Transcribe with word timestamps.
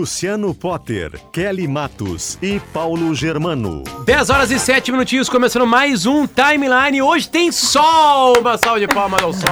Luciano 0.00 0.54
Potter, 0.54 1.12
Kelly 1.30 1.68
Matos 1.68 2.38
e 2.40 2.58
Paulo 2.72 3.14
Germano. 3.14 3.84
10 4.06 4.30
horas 4.30 4.50
e 4.50 4.58
7 4.58 4.90
minutinhos, 4.90 5.28
começando 5.28 5.66
mais 5.66 6.06
um 6.06 6.26
timeline. 6.26 7.02
Hoje 7.02 7.28
tem 7.28 7.52
sol! 7.52 8.38
Uma 8.38 8.56
salva 8.56 8.80
de 8.80 8.88
palmas 8.88 9.22
ao 9.22 9.30
sol. 9.34 9.50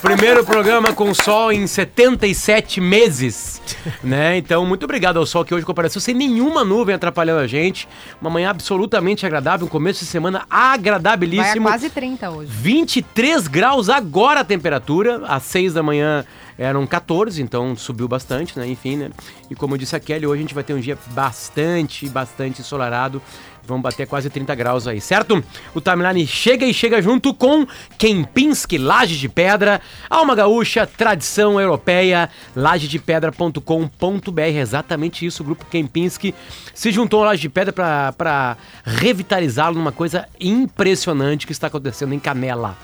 Primeiro 0.00 0.44
programa 0.44 0.92
com 0.92 1.12
sol 1.12 1.50
em 1.50 1.66
77 1.66 2.80
meses, 2.80 3.60
né? 4.04 4.36
Então, 4.36 4.64
muito 4.64 4.84
obrigado 4.84 5.16
ao 5.16 5.26
sol 5.26 5.44
que 5.44 5.52
hoje 5.52 5.66
compareceu 5.66 6.00
sem 6.00 6.14
nenhuma 6.14 6.62
nuvem 6.62 6.94
atrapalhando 6.94 7.40
a 7.40 7.46
gente. 7.48 7.88
Uma 8.20 8.30
manhã 8.30 8.50
absolutamente 8.50 9.26
agradável, 9.26 9.66
um 9.66 9.70
começo 9.70 10.04
de 10.04 10.10
semana 10.10 10.44
agradabilíssimo. 10.48 11.64
Vai 11.64 11.72
a 11.72 11.78
quase 11.78 11.90
30 11.90 12.30
hoje. 12.30 12.52
23 12.52 13.48
graus 13.48 13.88
agora 13.88 14.40
a 14.40 14.44
temperatura, 14.44 15.22
às 15.26 15.42
6 15.42 15.74
da 15.74 15.82
manhã 15.82 16.24
eram 16.58 16.86
14, 16.86 17.42
então 17.42 17.76
subiu 17.76 18.08
bastante, 18.08 18.58
né? 18.58 18.66
Enfim, 18.66 18.96
né? 18.96 19.10
E 19.50 19.54
como 19.54 19.76
disse 19.76 19.94
a 19.94 20.00
Kelly, 20.00 20.26
hoje 20.26 20.38
a 20.38 20.42
gente 20.42 20.54
vai 20.54 20.64
ter 20.64 20.74
um 20.74 20.80
dia 20.80 20.98
bastante, 21.08 22.08
bastante 22.08 22.60
ensolarado. 22.60 23.20
Vamos 23.66 23.82
bater 23.82 24.06
quase 24.06 24.30
30 24.30 24.54
graus 24.54 24.86
aí, 24.86 25.00
certo? 25.00 25.42
O 25.74 25.80
timeline 25.80 26.26
chega 26.26 26.64
e 26.64 26.72
chega 26.72 27.02
junto 27.02 27.34
com 27.34 27.66
Kempinski 27.98 28.78
Laje 28.78 29.16
de 29.16 29.28
Pedra, 29.28 29.80
Alma 30.08 30.34
Gaúcha, 30.34 30.86
tradição 30.86 31.60
europeia, 31.60 32.30
lajedepedra.com.br. 32.54 34.40
Exatamente 34.40 35.26
isso, 35.26 35.42
o 35.42 35.46
grupo 35.46 35.66
Kempinski 35.66 36.34
se 36.74 36.90
juntou 36.92 37.20
ao 37.20 37.26
Laje 37.26 37.42
de 37.42 37.48
Pedra 37.48 37.72
para 38.12 38.56
revitalizá-lo 38.84 39.76
numa 39.76 39.92
coisa 39.92 40.28
impressionante 40.40 41.46
que 41.46 41.52
está 41.52 41.66
acontecendo 41.66 42.14
em 42.14 42.18
Canela. 42.18 42.76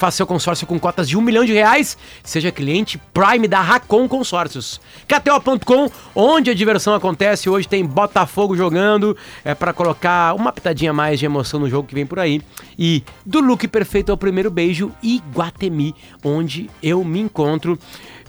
Faça 0.00 0.16
seu 0.16 0.26
consórcio 0.26 0.66
com 0.66 0.80
cotas 0.80 1.06
de 1.06 1.14
um 1.14 1.20
milhão 1.20 1.44
de 1.44 1.52
reais. 1.52 1.98
Seja 2.24 2.50
cliente 2.50 2.98
Prime 3.12 3.46
da 3.46 3.60
Racon 3.60 4.08
Consórcios. 4.08 4.80
KTO.com, 5.06 5.90
onde 6.14 6.50
a 6.50 6.54
diversão 6.54 6.94
acontece. 6.94 7.50
Hoje 7.50 7.68
tem 7.68 7.84
Botafogo 7.84 8.56
jogando. 8.56 9.14
É 9.44 9.54
para 9.54 9.74
colocar 9.74 10.29
uma 10.32 10.52
pitadinha 10.52 10.92
mais 10.92 11.18
de 11.18 11.26
emoção 11.26 11.60
no 11.60 11.68
jogo 11.68 11.88
que 11.88 11.94
vem 11.94 12.06
por 12.06 12.18
aí. 12.18 12.40
E 12.78 13.02
do 13.24 13.40
look 13.40 13.66
perfeito 13.68 14.10
ao 14.10 14.16
primeiro 14.16 14.50
beijo, 14.50 14.92
Iguatemi, 15.02 15.94
onde 16.24 16.70
eu 16.82 17.04
me 17.04 17.20
encontro. 17.20 17.78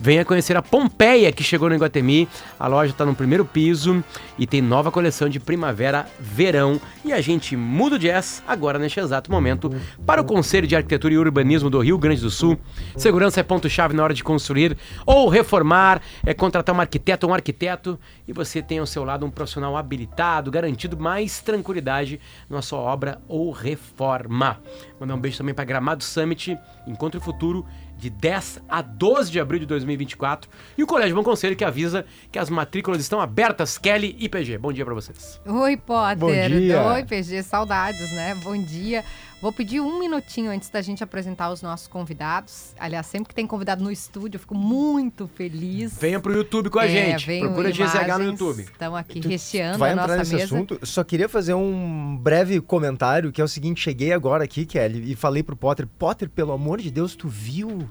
Venha 0.03 0.25
conhecer 0.25 0.57
a 0.57 0.63
Pompeia 0.63 1.31
que 1.31 1.44
chegou 1.44 1.69
no 1.69 1.75
Iguatemi. 1.75 2.27
A 2.59 2.66
loja 2.66 2.91
está 2.91 3.05
no 3.05 3.13
primeiro 3.13 3.45
piso 3.45 4.03
e 4.35 4.47
tem 4.47 4.59
nova 4.59 4.91
coleção 4.91 5.30
de 5.30 5.39
primavera-verão. 5.39 6.81
E 7.05 7.13
a 7.13 7.21
gente 7.21 7.55
muda 7.55 7.97
o 7.97 7.99
jazz 7.99 8.41
agora 8.47 8.80
neste 8.80 8.99
exato 8.99 9.31
momento 9.31 9.71
para 10.03 10.19
o 10.19 10.25
Conselho 10.25 10.66
de 10.66 10.75
Arquitetura 10.75 11.13
e 11.13 11.19
Urbanismo 11.19 11.69
do 11.69 11.80
Rio 11.80 11.99
Grande 11.99 12.19
do 12.19 12.31
Sul. 12.31 12.58
Segurança 12.97 13.41
é 13.41 13.43
ponto-chave 13.43 13.93
na 13.93 14.03
hora 14.03 14.16
de 14.16 14.23
construir 14.23 14.75
ou 15.05 15.30
reformar, 15.30 16.02
é 16.25 16.33
contratar 16.33 16.75
um 16.75 16.81
arquiteto 16.81 17.27
ou 17.27 17.31
um 17.31 17.36
arquiteto 17.36 17.99
e 18.27 18.33
você 18.33 18.59
tem 18.59 18.80
ao 18.80 18.88
seu 18.88 19.03
lado 19.03 19.23
um 19.23 19.30
profissional 19.30 19.77
habilitado, 19.77 20.49
garantido 20.49 20.97
mais 20.97 21.41
tranquilidade 21.41 22.19
na 22.49 22.63
sua 22.63 22.80
obra 22.80 23.21
ou 23.27 23.52
reforma. 23.52 24.59
Mandar 24.99 25.13
um 25.13 25.19
beijo 25.19 25.38
também 25.38 25.53
para 25.53 25.63
Gramado 25.63 26.03
Summit, 26.03 26.58
Encontro 26.88 27.21
Futuro 27.21 27.63
de 28.02 28.09
10 28.09 28.63
a 28.67 28.81
12 28.81 29.31
de 29.31 29.39
abril 29.39 29.59
de 29.59 29.67
2024. 29.67 30.49
E 30.76 30.81
o 30.81 30.87
Colégio 30.87 31.15
Bom 31.15 31.23
Conselho 31.23 31.55
que 31.55 31.64
avisa 31.64 32.03
que 32.31 32.39
as 32.39 32.49
matrículas 32.49 32.99
estão 32.99 33.21
abertas. 33.21 33.77
Kelly 33.77 34.15
e 34.20 34.27
PG. 34.27 34.58
Bom 34.58 34.73
dia 34.73 34.83
para 34.83 34.95
vocês. 34.95 35.39
Oi, 35.45 35.77
Potter. 35.77 36.17
Bom 36.17 36.31
dia. 36.31 36.81
Oi, 36.81 37.03
PG. 37.05 37.43
Saudades, 37.43 38.11
né? 38.14 38.33
Bom 38.43 38.58
dia. 38.58 39.05
Vou 39.41 39.52
pedir 39.52 39.79
um 39.79 39.97
minutinho 39.99 40.52
antes 40.52 40.69
da 40.69 40.83
gente 40.83 41.03
apresentar 41.03 41.49
os 41.52 41.63
nossos 41.63 41.87
convidados. 41.87 42.75
Aliás, 42.79 43.07
sempre 43.07 43.29
que 43.29 43.33
tem 43.35 43.47
convidado 43.47 43.83
no 43.83 43.91
estúdio, 43.91 44.35
eu 44.35 44.39
fico 44.39 44.53
muito 44.53 45.27
feliz. 45.33 45.97
Venha 45.99 46.19
pro 46.19 46.31
YouTube 46.31 46.69
com 46.69 46.77
a 46.77 46.85
É, 46.85 47.17
gente. 47.17 47.39
Procura 47.39 47.71
GZH 47.71 48.17
no. 48.19 48.23
YouTube. 48.25 48.61
Estão 48.61 48.95
aqui 48.95 49.19
Tu- 49.19 49.27
recheando 49.27 49.77
Tu 49.77 49.79
vai 49.79 49.89
a 49.89 49.93
entrar 49.93 50.07
nossa 50.09 50.17
nesse 50.19 50.35
mesa. 50.35 50.45
assunto. 50.45 50.79
Só 50.85 51.03
queria 51.03 51.27
fazer 51.27 51.55
um 51.55 52.15
breve 52.17 52.61
comentário, 52.61 53.31
que 53.31 53.41
é 53.41 53.43
o 53.43 53.47
seguinte, 53.47 53.81
cheguei 53.81 54.13
agora 54.13 54.43
aqui, 54.43 54.63
Kelly, 54.63 55.11
e 55.11 55.15
falei 55.15 55.41
pro 55.41 55.55
Potter, 55.55 55.87
Potter, 55.87 56.29
pelo 56.29 56.52
amor 56.52 56.79
de 56.79 56.91
Deus, 56.91 57.15
tu 57.15 57.27
viu 57.27 57.89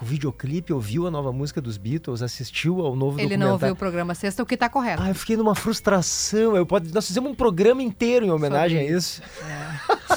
o 0.00 0.04
videoclipe, 0.04 0.72
ouviu 0.72 1.06
a 1.06 1.10
nova 1.10 1.32
música 1.32 1.60
dos 1.60 1.76
Beatles, 1.76 2.22
assistiu 2.22 2.80
ao 2.80 2.94
novo 2.94 3.20
Ele 3.20 3.36
não 3.36 3.52
ouviu 3.52 3.72
o 3.72 3.76
programa 3.76 4.14
sexta, 4.14 4.42
o 4.42 4.46
que 4.46 4.56
tá 4.56 4.68
correto. 4.68 5.02
Ah, 5.02 5.08
eu 5.08 5.14
fiquei 5.14 5.36
numa 5.36 5.54
frustração. 5.54 6.56
Eu 6.56 6.64
pode... 6.64 6.92
Nós 6.94 7.06
fizemos 7.06 7.30
um 7.30 7.34
programa 7.34 7.82
inteiro 7.82 8.24
em 8.26 8.30
homenagem 8.30 8.78
Sobre 8.80 8.94
a 8.94 8.96
isso. 8.98 9.22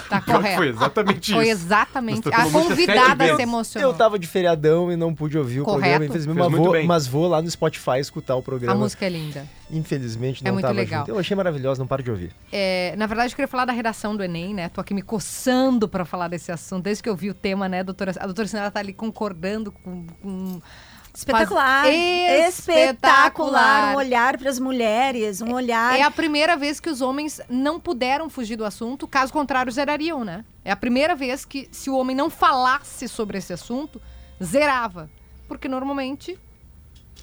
tá 0.10 0.22
correto. 0.26 0.58
Foi 0.58 0.68
exatamente 0.70 1.34
Foi 1.34 1.44
isso. 1.44 1.52
exatamente. 1.52 2.26
Nós 2.30 2.36
A 2.36 2.52
convidada 2.52 3.36
se 3.36 3.42
emocionou. 3.42 3.90
Eu 3.92 3.98
tava 3.98 4.20
de 4.20 4.28
feriadão 4.28 4.92
e 4.92 4.96
não 4.96 5.14
pude 5.14 5.38
ouvir 5.38 5.62
o 5.62 5.64
Correto. 5.64 5.82
programa, 5.82 6.06
infelizmente, 6.06 6.38
mas 6.38 6.50
muito 6.50 6.64
vou, 6.64 6.84
mas 6.84 7.08
vou 7.08 7.28
lá 7.28 7.42
no 7.42 7.50
Spotify 7.50 8.00
escutar 8.00 8.36
o 8.36 8.40
A 8.40 8.44
programa. 8.44 8.76
música 8.76 9.06
é 9.06 9.10
linda. 9.10 9.48
Infelizmente 9.72 10.42
É 10.44 10.48
não 10.48 10.54
muito 10.54 10.64
tava 10.66 10.76
legal. 10.76 11.00
junto. 11.02 11.12
Eu 11.12 11.20
achei 11.20 11.36
maravilhosa, 11.36 11.80
não 11.80 11.88
paro 11.88 12.04
de 12.04 12.12
ouvir. 12.12 12.32
É, 12.52 12.94
na 12.96 13.08
verdade, 13.08 13.34
eu 13.34 13.36
queria 13.36 13.48
falar 13.48 13.66
da 13.66 13.74
redação 13.74 14.16
do 14.16 14.24
Enem, 14.24 14.54
né? 14.54 14.70
Tô 14.70 14.80
aqui 14.80 14.94
me 14.94 15.02
coçando 15.02 15.88
para 15.90 16.06
falar 16.06 16.28
desse 16.28 16.52
assunto. 16.52 16.84
Desde 16.84 17.02
que 17.02 17.10
eu 17.10 17.16
vi 17.16 17.30
o 17.32 17.34
tema, 17.34 17.68
né, 17.68 17.84
doutora? 17.84 18.14
A 18.20 18.26
doutora 18.26 18.48
Sinara 18.48 18.70
tá 18.70 18.80
ali 18.80 18.94
concordando 18.94 19.63
com. 19.72 20.06
com- 20.22 20.62
Espetacular. 21.16 21.86
Espetacular. 22.48 23.94
Um 23.94 23.98
olhar 23.98 24.38
para 24.38 24.50
as 24.50 24.58
mulheres, 24.60 25.42
um 25.42 25.54
olhar. 25.54 25.98
É 25.98 26.02
a 26.02 26.10
primeira 26.10 26.56
vez 26.58 26.80
que 26.80 26.90
os 26.90 27.02
homens 27.02 27.40
não 27.48 27.80
puderam 27.80 28.30
fugir 28.30 28.56
do 28.56 28.66
assunto, 28.66 29.08
caso 29.08 29.32
contrário, 29.32 29.72
zerariam, 29.72 30.24
né? 30.24 30.44
É 30.66 30.72
a 30.72 30.76
primeira 30.76 31.16
vez 31.16 31.46
que, 31.46 31.68
se 31.72 31.88
o 31.90 31.96
homem 31.98 32.16
não 32.16 32.30
falasse 32.32 33.08
sobre 33.08 33.38
esse 33.38 33.54
assunto, 33.54 34.02
zerava. 34.44 35.08
Porque 35.48 35.68
normalmente 35.68 36.40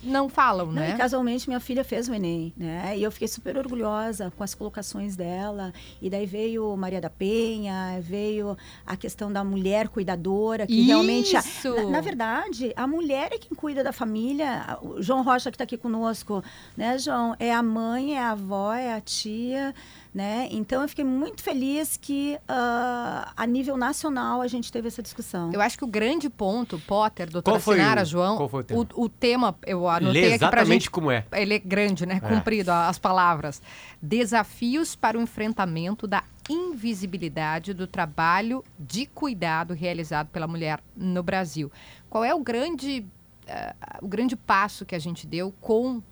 não 0.03 0.29
falam, 0.29 0.67
Não, 0.67 0.73
né? 0.75 0.93
e 0.95 0.97
casualmente 0.97 1.49
minha 1.49 1.61
filha 1.61 1.85
fez 1.85 2.09
o 2.09 2.15
Enem, 2.15 2.53
né? 2.57 2.95
E 2.97 3.03
eu 3.03 3.11
fiquei 3.13 3.29
super 3.29 3.57
orgulhosa 3.59 4.33
com 4.37 4.43
as 4.43 4.55
colocações 4.55 5.15
dela. 5.17 5.73
E 6.01 6.09
daí 6.09 6.25
veio 6.27 6.75
Maria 6.77 7.01
da 7.01 7.11
Penha, 7.11 7.99
veio 8.01 8.57
a 8.87 8.97
questão 8.97 9.33
da 9.33 9.45
mulher 9.45 9.89
cuidadora, 9.89 10.67
que 10.67 10.81
realmente. 10.83 11.37
a- 11.37 11.41
Isso! 11.41 11.75
na, 11.75 11.91
na 11.91 12.01
verdade, 12.01 12.73
a 12.77 12.87
mulher 12.87 13.31
é 13.33 13.39
quem 13.39 13.55
cuida 13.57 13.85
da 13.85 13.93
família. 13.93 14.79
O 14.83 15.03
João 15.03 15.23
Rocha, 15.23 15.51
que 15.51 15.55
está 15.57 15.65
aqui 15.65 15.77
conosco, 15.77 16.43
né, 16.77 16.97
João? 16.99 17.37
É 17.39 17.53
a 17.53 17.63
mãe, 17.63 18.15
é 18.17 18.21
a 18.21 18.31
avó, 18.31 18.73
é 18.73 18.95
a 18.95 19.01
tia, 19.01 19.75
né? 20.13 20.49
Então 20.51 20.83
eu 20.83 20.89
fiquei 20.89 21.05
muito 21.05 21.41
feliz 21.43 21.97
que 21.97 22.37
ah, 22.49 23.33
a 23.37 23.47
nível 23.47 23.77
nacional 23.77 24.41
a 24.43 24.49
gente 24.49 24.73
teve 24.73 24.89
essa 24.89 25.01
discussão. 25.03 25.51
Eu 25.53 25.61
acho 25.61 25.79
que 25.79 25.85
o 25.85 25.87
grande 25.87 26.29
ponto, 26.29 26.79
Potter, 26.81 27.31
doutora 27.31 27.57
Qual 27.57 27.61
foi 27.61 27.77
Sinara, 27.77 28.03
o- 28.03 28.05
João, 28.05 28.37
qual 28.37 28.49
foi 28.49 28.61
o 28.63 28.65
tema? 28.65 28.81
o, 28.95 29.05
o 29.05 29.09
tema, 29.09 29.57
eu 29.65 29.89
anotei 29.89 30.23
Lê 30.23 30.29
aqui 30.31 30.39
pra 30.39 30.47
exatamente 30.49 30.73
gente 30.73 30.91
como 30.91 31.11
é. 31.13 31.25
ele 31.33 31.55
é 31.55 31.59
grande, 31.61 32.05
né? 32.07 32.19
Comprido, 32.21 32.71
a- 32.71 32.89
as 32.89 32.99
palavras. 32.99 33.63
Desafios 34.03 34.97
para 34.97 35.17
o 35.17 35.23
enfrentamento 35.23 36.07
da 36.09 36.25
invisibilidade 36.49 37.73
do 37.73 37.87
trabalho 37.87 38.65
de 38.79 39.07
cuidado 39.07 39.73
realizado 39.75 40.29
pela 40.29 40.49
mulher 40.49 40.81
no 40.97 41.23
Brasil. 41.23 41.71
Qual 42.09 42.25
é 42.25 42.35
o 42.35 42.41
grande, 42.41 43.07
eh, 43.47 43.75
o 44.03 44.09
grande 44.09 44.35
passo 44.35 44.85
que 44.85 44.97
a 44.97 44.99
gente 44.99 45.27
deu 45.27 45.55
com 45.61 46.03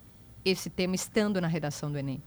esse 0.45 0.69
tema 0.69 0.95
estando 0.95 1.41
na 1.41 1.47
redação 1.49 1.91
do 1.91 1.97
Enem? 1.97 2.21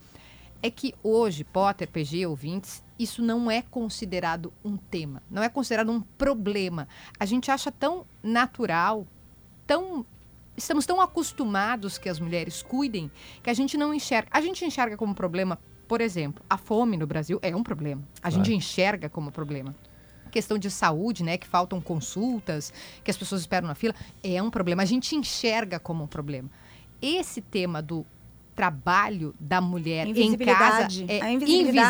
É 0.62 0.70
que 0.70 0.94
hoje, 1.02 1.42
Potter, 1.42 1.90
PG, 1.90 2.26
ouvintes, 2.26 2.84
isso 2.98 3.20
não 3.20 3.50
é 3.50 3.62
considerado 3.62 4.52
um 4.64 4.76
tema, 4.76 5.20
não 5.28 5.42
é 5.42 5.48
considerado 5.48 5.90
um 5.90 6.00
problema. 6.00 6.86
A 7.18 7.26
gente 7.26 7.50
acha 7.50 7.72
tão 7.72 8.06
natural, 8.22 9.06
tão 9.66 10.06
estamos 10.56 10.86
tão 10.86 11.00
acostumados 11.00 11.98
que 11.98 12.08
as 12.08 12.20
mulheres 12.20 12.62
cuidem 12.62 13.10
que 13.42 13.50
a 13.50 13.54
gente 13.54 13.76
não 13.76 13.92
enxerga. 13.92 14.28
A 14.30 14.40
gente 14.40 14.64
enxerga 14.64 14.96
como 14.96 15.14
problema, 15.14 15.58
por 15.88 16.00
exemplo, 16.00 16.44
a 16.48 16.56
fome 16.56 16.96
no 16.96 17.06
Brasil 17.06 17.38
é 17.42 17.54
um 17.54 17.62
problema. 17.62 18.02
A 18.22 18.30
gente 18.30 18.52
enxerga 18.52 19.08
como 19.08 19.32
problema. 19.32 19.74
Questão 20.30 20.56
de 20.56 20.70
saúde, 20.70 21.22
né? 21.22 21.36
Que 21.36 21.46
faltam 21.46 21.80
consultas, 21.80 22.72
que 23.02 23.10
as 23.10 23.16
pessoas 23.16 23.42
esperam 23.42 23.68
na 23.68 23.74
fila, 23.74 23.94
é 24.22 24.42
um 24.42 24.50
problema. 24.50 24.82
A 24.82 24.86
gente 24.86 25.14
enxerga 25.14 25.78
como 25.78 26.04
um 26.04 26.06
problema. 26.06 26.48
Esse 27.00 27.42
tema 27.42 27.82
do 27.82 28.06
trabalho 28.54 29.34
da 29.40 29.60
mulher 29.60 30.06
em 30.06 30.36
casa 30.36 30.88
é 31.08 31.22
A 31.22 31.32
invisível. 31.32 31.82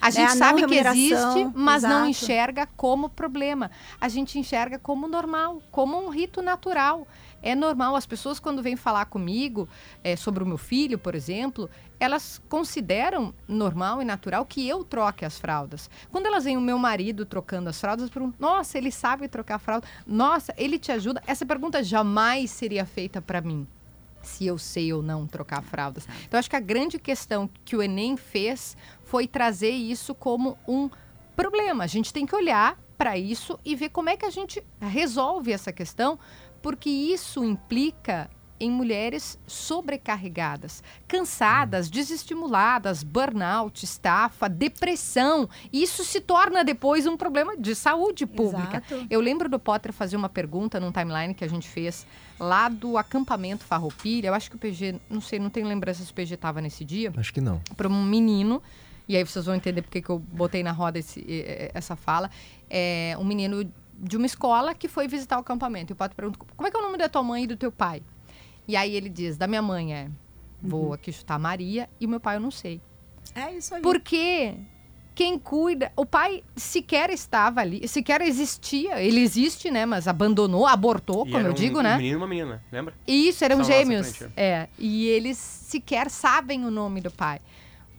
A 0.00 0.06
né, 0.06 0.10
gente 0.10 0.20
a 0.20 0.28
não 0.28 0.36
sabe 0.36 0.66
que 0.66 0.74
existe, 0.74 1.50
mas 1.54 1.82
não 1.82 1.90
exato. 1.90 2.10
enxerga 2.10 2.68
como 2.76 3.08
problema. 3.08 3.70
A 4.00 4.08
gente 4.08 4.38
enxerga 4.38 4.78
como 4.78 5.08
normal, 5.08 5.62
como 5.70 5.98
um 5.98 6.08
rito 6.08 6.42
natural. 6.42 7.06
É 7.42 7.54
normal, 7.54 7.94
as 7.94 8.06
pessoas 8.06 8.40
quando 8.40 8.62
vêm 8.62 8.76
falar 8.76 9.06
comigo 9.06 9.68
é, 10.02 10.16
sobre 10.16 10.42
o 10.42 10.46
meu 10.46 10.58
filho, 10.58 10.98
por 10.98 11.14
exemplo, 11.14 11.70
elas 12.00 12.40
consideram 12.48 13.32
normal 13.46 14.02
e 14.02 14.04
natural 14.04 14.44
que 14.44 14.66
eu 14.66 14.82
troque 14.82 15.24
as 15.24 15.38
fraldas. 15.38 15.88
Quando 16.10 16.26
elas 16.26 16.44
veem 16.44 16.56
o 16.56 16.60
meu 16.60 16.78
marido 16.78 17.24
trocando 17.24 17.68
as 17.68 17.80
fraldas, 17.80 18.10
perguntam, 18.10 18.36
nossa, 18.38 18.76
ele 18.76 18.90
sabe 18.90 19.28
trocar 19.28 19.58
fralda, 19.58 19.86
nossa, 20.06 20.52
ele 20.56 20.78
te 20.78 20.90
ajuda. 20.90 21.22
Essa 21.26 21.46
pergunta 21.46 21.82
jamais 21.82 22.50
seria 22.50 22.84
feita 22.84 23.22
para 23.22 23.40
mim 23.40 23.66
se 24.26 24.46
eu 24.46 24.58
sei 24.58 24.92
ou 24.92 25.02
não 25.02 25.26
trocar 25.26 25.62
fraldas. 25.62 26.06
Então, 26.26 26.38
acho 26.38 26.50
que 26.50 26.56
a 26.56 26.60
grande 26.60 26.98
questão 26.98 27.48
que 27.64 27.76
o 27.76 27.82
Enem 27.82 28.16
fez 28.16 28.76
foi 29.04 29.26
trazer 29.26 29.70
isso 29.70 30.14
como 30.14 30.58
um 30.66 30.90
problema. 31.34 31.84
A 31.84 31.86
gente 31.86 32.12
tem 32.12 32.26
que 32.26 32.34
olhar 32.34 32.78
para 32.96 33.16
isso 33.16 33.58
e 33.64 33.74
ver 33.76 33.90
como 33.90 34.08
é 34.08 34.16
que 34.16 34.24
a 34.24 34.30
gente 34.30 34.62
resolve 34.80 35.52
essa 35.52 35.72
questão, 35.72 36.18
porque 36.62 36.88
isso 36.88 37.44
implica 37.44 38.30
em 38.58 38.70
mulheres 38.70 39.38
sobrecarregadas, 39.46 40.82
cansadas, 41.06 41.90
desestimuladas, 41.90 43.02
burnout, 43.02 43.84
estafa, 43.84 44.48
depressão. 44.48 45.48
Isso 45.72 46.04
se 46.04 46.20
torna 46.20 46.64
depois 46.64 47.06
um 47.06 47.16
problema 47.16 47.56
de 47.56 47.74
saúde 47.74 48.26
pública. 48.26 48.82
Exato. 48.90 49.06
Eu 49.10 49.20
lembro 49.20 49.48
do 49.48 49.58
Potter 49.58 49.92
fazer 49.92 50.16
uma 50.16 50.28
pergunta 50.28 50.80
num 50.80 50.90
timeline 50.90 51.34
que 51.34 51.44
a 51.44 51.48
gente 51.48 51.68
fez 51.68 52.06
lá 52.38 52.68
do 52.68 52.96
acampamento 52.98 53.64
Farroupilha. 53.64 54.28
Eu 54.28 54.34
acho 54.34 54.50
que 54.50 54.56
o 54.56 54.58
PG, 54.58 54.96
não 55.08 55.20
sei, 55.20 55.38
não 55.38 55.50
tenho 55.50 55.66
lembrança 55.66 56.04
se 56.04 56.10
o 56.10 56.14
PG 56.14 56.34
estava 56.34 56.60
nesse 56.60 56.84
dia 56.84 57.12
Acho 57.16 57.32
que 57.32 57.40
não. 57.40 57.60
para 57.76 57.88
um 57.88 58.04
menino, 58.04 58.62
e 59.08 59.16
aí 59.16 59.24
vocês 59.24 59.44
vão 59.46 59.54
entender 59.54 59.82
porque 59.82 60.02
que 60.02 60.10
eu 60.10 60.18
botei 60.18 60.62
na 60.62 60.72
roda 60.72 60.98
esse- 60.98 61.24
essa 61.72 61.94
fala, 61.96 62.30
é 62.68 63.16
um 63.18 63.24
menino 63.24 63.70
de 63.98 64.16
uma 64.16 64.26
escola 64.26 64.74
que 64.74 64.88
foi 64.88 65.08
visitar 65.08 65.36
o 65.38 65.40
acampamento. 65.40 65.92
E 65.92 65.94
o 65.94 65.96
Pato 65.96 66.14
pergunta, 66.14 66.38
como 66.56 66.66
é 66.68 66.70
que 66.70 66.76
é 66.76 66.80
o 66.80 66.82
nome 66.82 66.98
da 66.98 67.08
tua 67.08 67.22
mãe 67.22 67.44
e 67.44 67.46
do 67.46 67.56
teu 67.56 67.72
pai? 67.72 68.02
E 68.68 68.76
aí 68.76 68.94
ele 68.94 69.08
diz, 69.08 69.36
da 69.38 69.46
minha 69.46 69.62
mãe 69.62 69.94
é, 69.94 70.10
vou 70.60 70.92
aqui 70.92 71.10
chutar 71.12 71.38
Maria, 71.38 71.88
e 72.00 72.04
o 72.04 72.08
meu 72.08 72.20
pai 72.20 72.36
eu 72.36 72.40
não 72.40 72.50
sei. 72.50 72.80
É 73.34 73.52
isso 73.54 73.74
aí. 73.74 73.80
Porque 73.82 74.54
quem 75.16 75.38
cuida, 75.38 75.90
o 75.96 76.04
pai 76.04 76.44
sequer 76.54 77.08
estava 77.08 77.62
ali, 77.62 77.88
sequer 77.88 78.20
existia, 78.20 79.02
ele 79.02 79.20
existe, 79.20 79.70
né, 79.70 79.86
mas 79.86 80.06
abandonou, 80.06 80.66
abortou, 80.66 81.26
E 81.26 81.30
como 81.32 81.46
eu 81.46 81.50
um- 81.52 81.54
digo, 81.54 81.78
um 81.78 81.82
né? 81.82 81.96
menino 81.96 82.12
e 82.12 82.16
uma 82.18 82.26
menina, 82.28 82.62
lembra? 82.70 82.92
Isso, 83.06 83.42
eram 83.42 83.64
gêmeos. 83.64 84.22
É, 84.36 84.68
e 84.78 85.06
eles 85.08 85.38
sequer 85.38 86.10
sabem 86.10 86.66
o 86.66 86.70
nome 86.70 87.00
do 87.00 87.10
pai. 87.10 87.40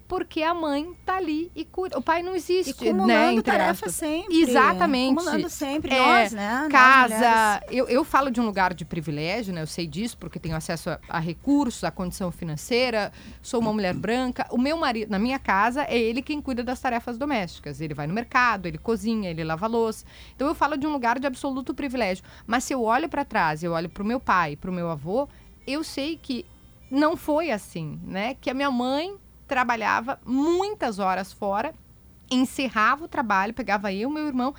Porque 0.07 0.41
a 0.41 0.53
mãe 0.53 0.93
tá 1.05 1.17
ali 1.17 1.51
e 1.53 1.65
cuida. 1.65 1.97
O 1.97 2.01
pai 2.01 2.23
não 2.23 2.33
existe, 2.33 2.73
E 2.81 2.93
né? 2.93 3.33
Entre 3.33 3.43
tarefa 3.43 3.89
sempre. 3.89 4.39
Exatamente. 4.39 5.19
Acumulando 5.19 5.49
sempre. 5.49 5.93
É, 5.93 5.99
nós, 5.99 6.31
né? 6.31 6.59
Nós. 6.61 6.71
Casa. 6.71 7.61
Eu, 7.69 7.89
eu 7.89 8.05
falo 8.05 8.31
de 8.31 8.39
um 8.39 8.45
lugar 8.45 8.73
de 8.73 8.85
privilégio, 8.85 9.53
né? 9.53 9.61
Eu 9.61 9.67
sei 9.67 9.85
disso 9.85 10.17
porque 10.17 10.39
tenho 10.39 10.55
acesso 10.55 10.89
a, 10.89 10.99
a 11.09 11.19
recursos, 11.19 11.83
a 11.83 11.91
condição 11.91 12.31
financeira. 12.31 13.11
Sou 13.41 13.59
uma 13.59 13.73
mulher 13.73 13.93
branca. 13.93 14.47
O 14.49 14.57
meu 14.57 14.77
marido, 14.77 15.09
na 15.09 15.19
minha 15.19 15.37
casa, 15.39 15.83
é 15.83 15.97
ele 15.97 16.21
quem 16.21 16.41
cuida 16.41 16.63
das 16.63 16.79
tarefas 16.79 17.17
domésticas. 17.17 17.81
Ele 17.81 17.93
vai 17.93 18.07
no 18.07 18.13
mercado, 18.13 18.65
ele 18.65 18.77
cozinha, 18.77 19.29
ele 19.29 19.43
lava 19.43 19.67
louça. 19.67 20.05
Então 20.35 20.47
eu 20.47 20.55
falo 20.55 20.77
de 20.77 20.87
um 20.87 20.91
lugar 20.93 21.19
de 21.19 21.27
absoluto 21.27 21.73
privilégio. 21.73 22.23
Mas 22.45 22.63
se 22.63 22.73
eu 22.73 22.81
olho 22.81 23.09
para 23.09 23.25
trás, 23.25 23.61
eu 23.61 23.73
olho 23.73 23.89
para 23.89 24.03
o 24.03 24.05
meu 24.05 24.21
pai, 24.21 24.55
para 24.55 24.71
o 24.71 24.73
meu 24.73 24.89
avô, 24.89 25.27
eu 25.65 25.83
sei 25.83 26.15
que 26.15 26.45
não 26.89 27.17
foi 27.17 27.51
assim, 27.51 27.99
né? 28.03 28.35
Que 28.35 28.49
a 28.49 28.53
minha 28.53 28.71
mãe 28.71 29.15
trabalhava 29.47 30.19
muitas 30.25 30.99
horas 30.99 31.31
fora, 31.31 31.73
encerrava 32.29 33.05
o 33.05 33.07
trabalho, 33.07 33.53
pegava 33.53 33.91
eu, 33.93 34.09
meu 34.09 34.27
irmão 34.27 34.53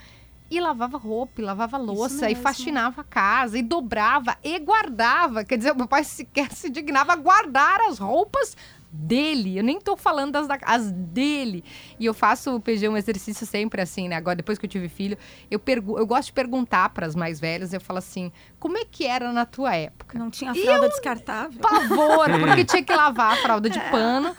e 0.50 0.60
lavava 0.60 0.96
roupa, 0.96 1.40
e 1.40 1.44
lavava 1.44 1.76
louça, 1.76 2.30
e 2.30 2.34
faxinava 2.34 3.02
a 3.02 3.04
casa, 3.04 3.58
e 3.58 3.62
dobrava, 3.62 4.36
e 4.42 4.58
guardava. 4.58 5.44
Quer 5.44 5.58
dizer, 5.58 5.72
o 5.72 5.76
meu 5.76 5.86
pai 5.86 6.04
sequer 6.04 6.52
se 6.52 6.70
dignava 6.70 7.12
a 7.12 7.16
guardar 7.16 7.80
as 7.82 7.98
roupas 7.98 8.56
dele. 8.90 9.58
Eu 9.58 9.64
nem 9.64 9.80
tô 9.80 9.96
falando 9.96 10.32
das 10.32 10.46
da, 10.46 10.58
as 10.62 10.90
dele. 10.90 11.62
E 11.98 12.06
eu 12.06 12.14
faço 12.14 12.56
o 12.56 12.60
PG 12.60 12.88
um 12.88 12.96
exercício 12.96 13.46
sempre 13.46 13.82
assim, 13.82 14.08
né? 14.08 14.16
Agora, 14.16 14.36
depois 14.36 14.58
que 14.58 14.66
eu 14.66 14.70
tive 14.70 14.88
filho, 14.88 15.16
eu, 15.50 15.58
pergu 15.58 15.98
eu 15.98 16.06
gosto 16.06 16.26
de 16.26 16.32
perguntar 16.32 16.88
para 16.90 17.06
as 17.06 17.14
mais 17.14 17.38
velhas, 17.38 17.72
eu 17.72 17.80
falo 17.80 17.98
assim, 17.98 18.32
como 18.58 18.78
é 18.78 18.84
que 18.84 19.06
era 19.06 19.32
na 19.32 19.44
tua 19.44 19.74
época? 19.74 20.18
Não 20.18 20.30
tinha 20.30 20.54
fralda 20.54 20.88
descartável. 20.88 21.60
pavor, 21.60 22.28
porque 22.40 22.64
tinha 22.64 22.82
que 22.82 22.92
lavar 22.92 23.34
a 23.34 23.36
fralda 23.36 23.68
de 23.68 23.80
pano. 23.90 24.34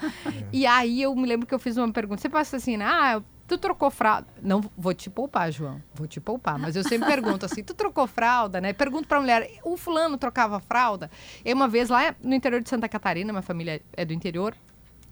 E 0.52 0.66
aí 0.66 1.02
eu 1.02 1.16
me 1.16 1.28
lembro 1.28 1.46
que 1.46 1.54
eu 1.54 1.60
fiz 1.60 1.78
uma 1.78 1.92
pergunta. 1.92 2.22
Você 2.22 2.30
passa 2.30 2.58
assim, 2.58 2.76
ah, 2.82 3.22
tu 3.50 3.58
trocou 3.58 3.90
fralda. 3.90 4.28
Não, 4.42 4.62
vou 4.78 4.94
te 4.94 5.10
poupar, 5.10 5.52
João. 5.52 5.82
Vou 5.94 6.08
te 6.08 6.22
poupar. 6.22 6.60
Mas 6.60 6.76
eu 6.76 6.84
sempre 6.84 7.08
pergunto 7.10 7.46
assim, 7.46 7.64
tu 7.64 7.74
trocou 7.74 8.06
fralda, 8.06 8.62
né? 8.62 8.72
Pergunto 8.72 9.08
pra 9.08 9.20
mulher, 9.20 9.50
o 9.64 9.76
fulano 9.76 10.18
trocava 10.18 10.60
fralda? 10.60 11.10
E 11.44 11.52
uma 11.52 11.68
vez 11.68 11.90
lá 11.90 12.16
no 12.24 12.36
interior 12.36 12.62
de 12.62 12.70
Santa 12.70 12.88
Catarina, 12.88 13.34
minha 13.34 13.42
família 13.42 13.82
é 13.94 14.06
do 14.06 14.14
interior, 14.14 14.56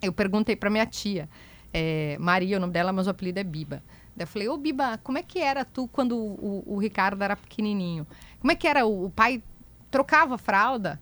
eu 0.02 0.14
perguntei 0.14 0.56
pra 0.56 0.70
minha 0.70 0.86
tia, 0.86 1.28
é, 1.74 2.16
Maria, 2.20 2.58
o 2.58 2.60
nome 2.60 2.72
dela, 2.72 2.94
mas 2.94 3.08
o 3.08 3.10
apelido 3.10 3.40
é 3.40 3.44
Biba. 3.44 3.84
Daí 4.16 4.24
eu 4.24 4.28
falei, 4.28 4.48
ô 4.48 4.56
Biba, 4.56 5.00
como 5.04 5.18
é 5.18 5.24
que 5.24 5.40
era 5.40 5.66
tu 5.66 5.88
quando 5.88 6.16
o, 6.16 6.64
o 6.66 6.78
Ricardo 6.78 7.24
era 7.24 7.36
pequenininho? 7.36 8.06
Como 8.40 8.52
é 8.52 8.56
que 8.56 8.68
era? 8.68 8.86
O, 8.86 9.06
o 9.06 9.10
pai 9.10 9.42
trocava 9.90 10.38
fralda? 10.38 11.02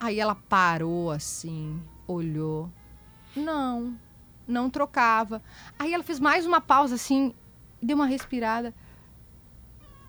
Aí 0.00 0.18
ela 0.18 0.34
parou 0.34 1.10
assim, 1.10 1.80
olhou. 2.06 2.68
Não, 3.34 3.96
não 4.48 4.70
trocava. 4.70 5.42
Aí 5.78 5.92
ela 5.92 6.02
fez 6.02 6.18
mais 6.18 6.46
uma 6.46 6.60
pausa 6.60 6.94
assim, 6.94 7.34
e 7.80 7.86
deu 7.86 7.96
uma 7.96 8.06
respirada. 8.06 8.74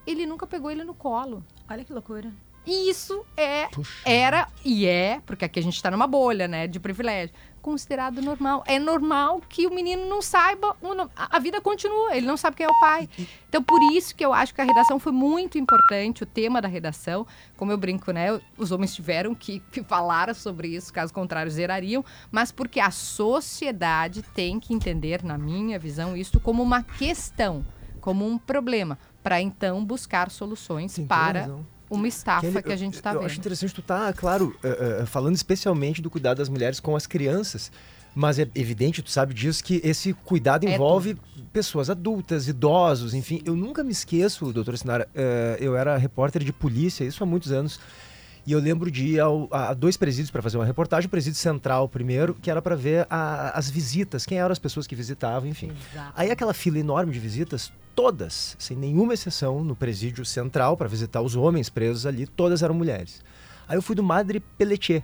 Ele 0.07 0.25
nunca 0.25 0.47
pegou 0.47 0.71
ele 0.71 0.83
no 0.83 0.95
colo. 0.95 1.45
Olha 1.69 1.83
que 1.83 1.93
loucura. 1.93 2.31
E 2.65 2.89
isso 2.89 3.25
é, 3.35 3.67
Puxa. 3.67 4.09
era 4.09 4.47
e 4.63 4.85
é, 4.85 5.21
porque 5.25 5.45
aqui 5.45 5.59
a 5.59 5.63
gente 5.63 5.75
está 5.75 5.89
numa 5.89 6.07
bolha, 6.07 6.47
né, 6.47 6.67
de 6.67 6.79
privilégio, 6.79 7.33
considerado 7.59 8.21
normal. 8.21 8.63
É 8.65 8.79
normal 8.79 9.41
que 9.47 9.67
o 9.67 9.73
menino 9.73 10.05
não 10.05 10.21
saiba, 10.21 10.75
a 11.15 11.39
vida 11.39 11.61
continua, 11.61 12.15
ele 12.15 12.25
não 12.25 12.37
sabe 12.37 12.55
quem 12.57 12.65
é 12.65 12.69
o 12.69 12.79
pai. 12.79 13.09
Então, 13.47 13.63
por 13.63 13.79
isso 13.93 14.15
que 14.15 14.25
eu 14.25 14.33
acho 14.33 14.53
que 14.53 14.61
a 14.61 14.63
redação 14.63 14.99
foi 14.99 15.11
muito 15.11 15.57
importante, 15.57 16.23
o 16.23 16.25
tema 16.25 16.61
da 16.61 16.67
redação. 16.67 17.25
Como 17.57 17.71
eu 17.71 17.77
brinco, 17.77 18.11
né, 18.11 18.39
os 18.57 18.71
homens 18.71 18.93
tiveram 18.93 19.33
que, 19.35 19.59
que 19.71 19.83
falar 19.83 20.33
sobre 20.35 20.69
isso, 20.69 20.93
caso 20.93 21.13
contrário, 21.13 21.51
zerariam, 21.51 22.03
mas 22.31 22.51
porque 22.51 22.79
a 22.79 22.91
sociedade 22.91 24.21
tem 24.21 24.59
que 24.59 24.73
entender, 24.73 25.23
na 25.23 25.37
minha 25.37 25.77
visão, 25.79 26.15
isso 26.15 26.39
como 26.39 26.61
uma 26.63 26.83
questão, 26.83 27.65
como 28.01 28.27
um 28.27 28.37
problema, 28.37 28.97
para 29.21 29.41
então 29.41 29.83
buscar 29.83 30.29
soluções 30.29 30.95
toda 30.95 31.07
para. 31.07 31.49
Uma 31.89 32.07
estafa 32.07 32.41
Kelly, 32.47 32.63
que 32.63 32.71
a 32.71 32.75
gente 32.75 32.93
está 32.95 33.11
eu, 33.11 33.15
eu 33.15 33.19
vendo. 33.21 33.25
acho 33.29 33.39
interessante 33.39 33.73
tu 33.73 33.81
tá, 33.81 34.13
claro, 34.13 34.55
eh, 34.63 34.99
eh, 35.01 35.05
falando 35.05 35.35
especialmente 35.35 36.01
do 36.01 36.09
cuidado 36.09 36.37
das 36.37 36.49
mulheres 36.49 36.79
com 36.79 36.95
as 36.95 37.07
crianças, 37.07 37.71
mas 38.13 38.37
é 38.39 38.47
evidente, 38.55 39.01
tu 39.01 39.09
sabe 39.09 39.33
disso, 39.33 39.63
que 39.63 39.81
esse 39.83 40.13
cuidado 40.13 40.65
É 40.67 40.73
envolve 40.75 41.17
pessoas 41.53 41.89
adultas, 41.89 42.47
idosos, 42.47 43.13
enfim. 43.13 43.41
Eu 43.45 43.55
nunca 43.55 43.83
me 43.83 43.91
esqueço, 43.91 44.51
doutora 44.51 44.77
Sinara, 44.77 45.07
eh, 45.15 45.57
eu 45.59 45.75
era 45.75 45.97
repórter 45.97 46.43
de 46.43 46.53
polícia, 46.53 47.03
isso 47.03 47.23
há 47.23 47.25
muitos 47.27 47.51
anos, 47.51 47.79
e 48.45 48.51
eu 48.51 48.59
lembro 48.59 48.89
de 48.89 49.05
ir 49.05 49.19
ao- 49.19 49.47
a, 49.51 49.73
dois 49.73 49.95
presídios 49.97 50.31
para 50.31 50.41
fazer 50.41 50.57
uma 50.57 50.65
reportagem, 50.65 51.07
o 51.07 51.09
presídio 51.09 51.39
central 51.39 51.87
primeiro, 51.87 52.33
que 52.33 52.49
era 52.49 52.61
para 52.61 52.75
ver 52.75 53.05
a- 53.09 53.51
as 53.57 53.69
visitas, 53.69 54.25
quem 54.25 54.39
eram 54.39 54.51
as 54.51 54.59
pessoas 54.59 54.87
que 54.87 54.95
visitavam, 54.95 55.47
enfim. 55.49 55.71
Exato. 55.91 56.13
Aí 56.15 56.31
aquela 56.31 56.53
fila 56.53 56.79
enorme 56.79 57.11
de 57.13 57.19
visitas, 57.19 57.71
todas, 57.95 58.55
sem 58.57 58.75
nenhuma 58.77 59.13
exceção, 59.13 59.63
no 59.63 59.75
presídio 59.75 60.23
central 60.25 60.75
para 60.77 60.87
visitar 60.87 61.21
os 61.21 61.35
homens 61.35 61.69
presos 61.69 62.05
ali, 62.05 62.25
todas 62.25 62.63
eram 62.63 62.73
mulheres. 62.73 63.21
Aí 63.67 63.77
eu 63.77 63.81
fui 63.81 63.95
do 63.95 64.01
Madre 64.03 64.39
Pelletier, 64.39 65.03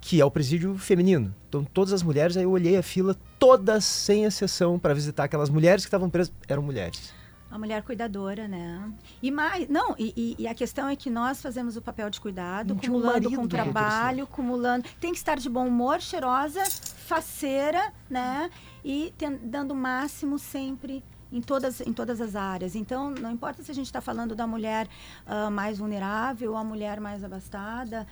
que 0.00 0.20
é 0.20 0.24
o 0.24 0.30
presídio 0.30 0.76
feminino. 0.76 1.34
Então 1.48 1.64
todas 1.64 1.92
as 1.92 2.02
mulheres, 2.02 2.36
aí 2.36 2.42
eu 2.44 2.50
olhei 2.50 2.76
a 2.76 2.82
fila, 2.82 3.16
todas 3.38 3.84
sem 3.84 4.24
exceção, 4.24 4.78
para 4.78 4.94
visitar 4.94 5.24
aquelas 5.24 5.48
mulheres 5.48 5.84
que 5.84 5.88
estavam 5.88 6.10
presas, 6.10 6.32
eram 6.48 6.62
mulheres. 6.62 7.12
A 7.52 7.58
mulher 7.58 7.82
cuidadora, 7.82 8.48
né? 8.48 8.90
E 9.22 9.30
mais, 9.30 9.68
não, 9.68 9.94
e, 9.98 10.34
e- 10.38 10.48
a 10.48 10.54
questão 10.54 10.88
é 10.88 10.96
que 10.96 11.10
nós 11.10 11.42
fazemos 11.42 11.76
o 11.76 11.82
papel 11.82 12.08
de 12.08 12.18
cuidado, 12.18 12.72
um 12.72 12.76
marido, 13.12 13.28
com 13.36 13.42
doutora 13.42 13.62
trabalho, 13.64 14.24
acumulando. 14.24 14.88
Tem 14.98 15.12
que 15.12 15.18
estar 15.18 15.36
de 15.38 15.50
bom 15.50 15.68
humor, 15.68 16.00
cheirosa, 16.00 16.64
faceira, 16.64 17.92
né? 18.08 18.48
E 18.82 19.12
ten- 19.18 19.38
dando 19.44 19.72
o 19.72 19.76
máximo 19.76 20.38
sempre 20.38 21.04
em 21.30 21.40
todas, 21.40 21.80
em 21.82 21.92
todas 21.92 22.20
as 22.20 22.34
áreas. 22.36 22.74
Então, 22.74 23.10
não 23.10 23.30
importa 23.30 23.62
se 23.62 23.70
a 23.70 23.74
gente 23.74 23.86
está 23.86 24.00
falando 24.00 24.34
da 24.34 24.46
mulher 24.46 24.88
ah, 25.26 25.50
mais 25.50 25.78
vulnerável 25.78 26.52
ou 26.52 26.56
a 26.56 26.64
mulher 26.64 27.00
mais 27.00 27.22
abastada, 27.24 28.06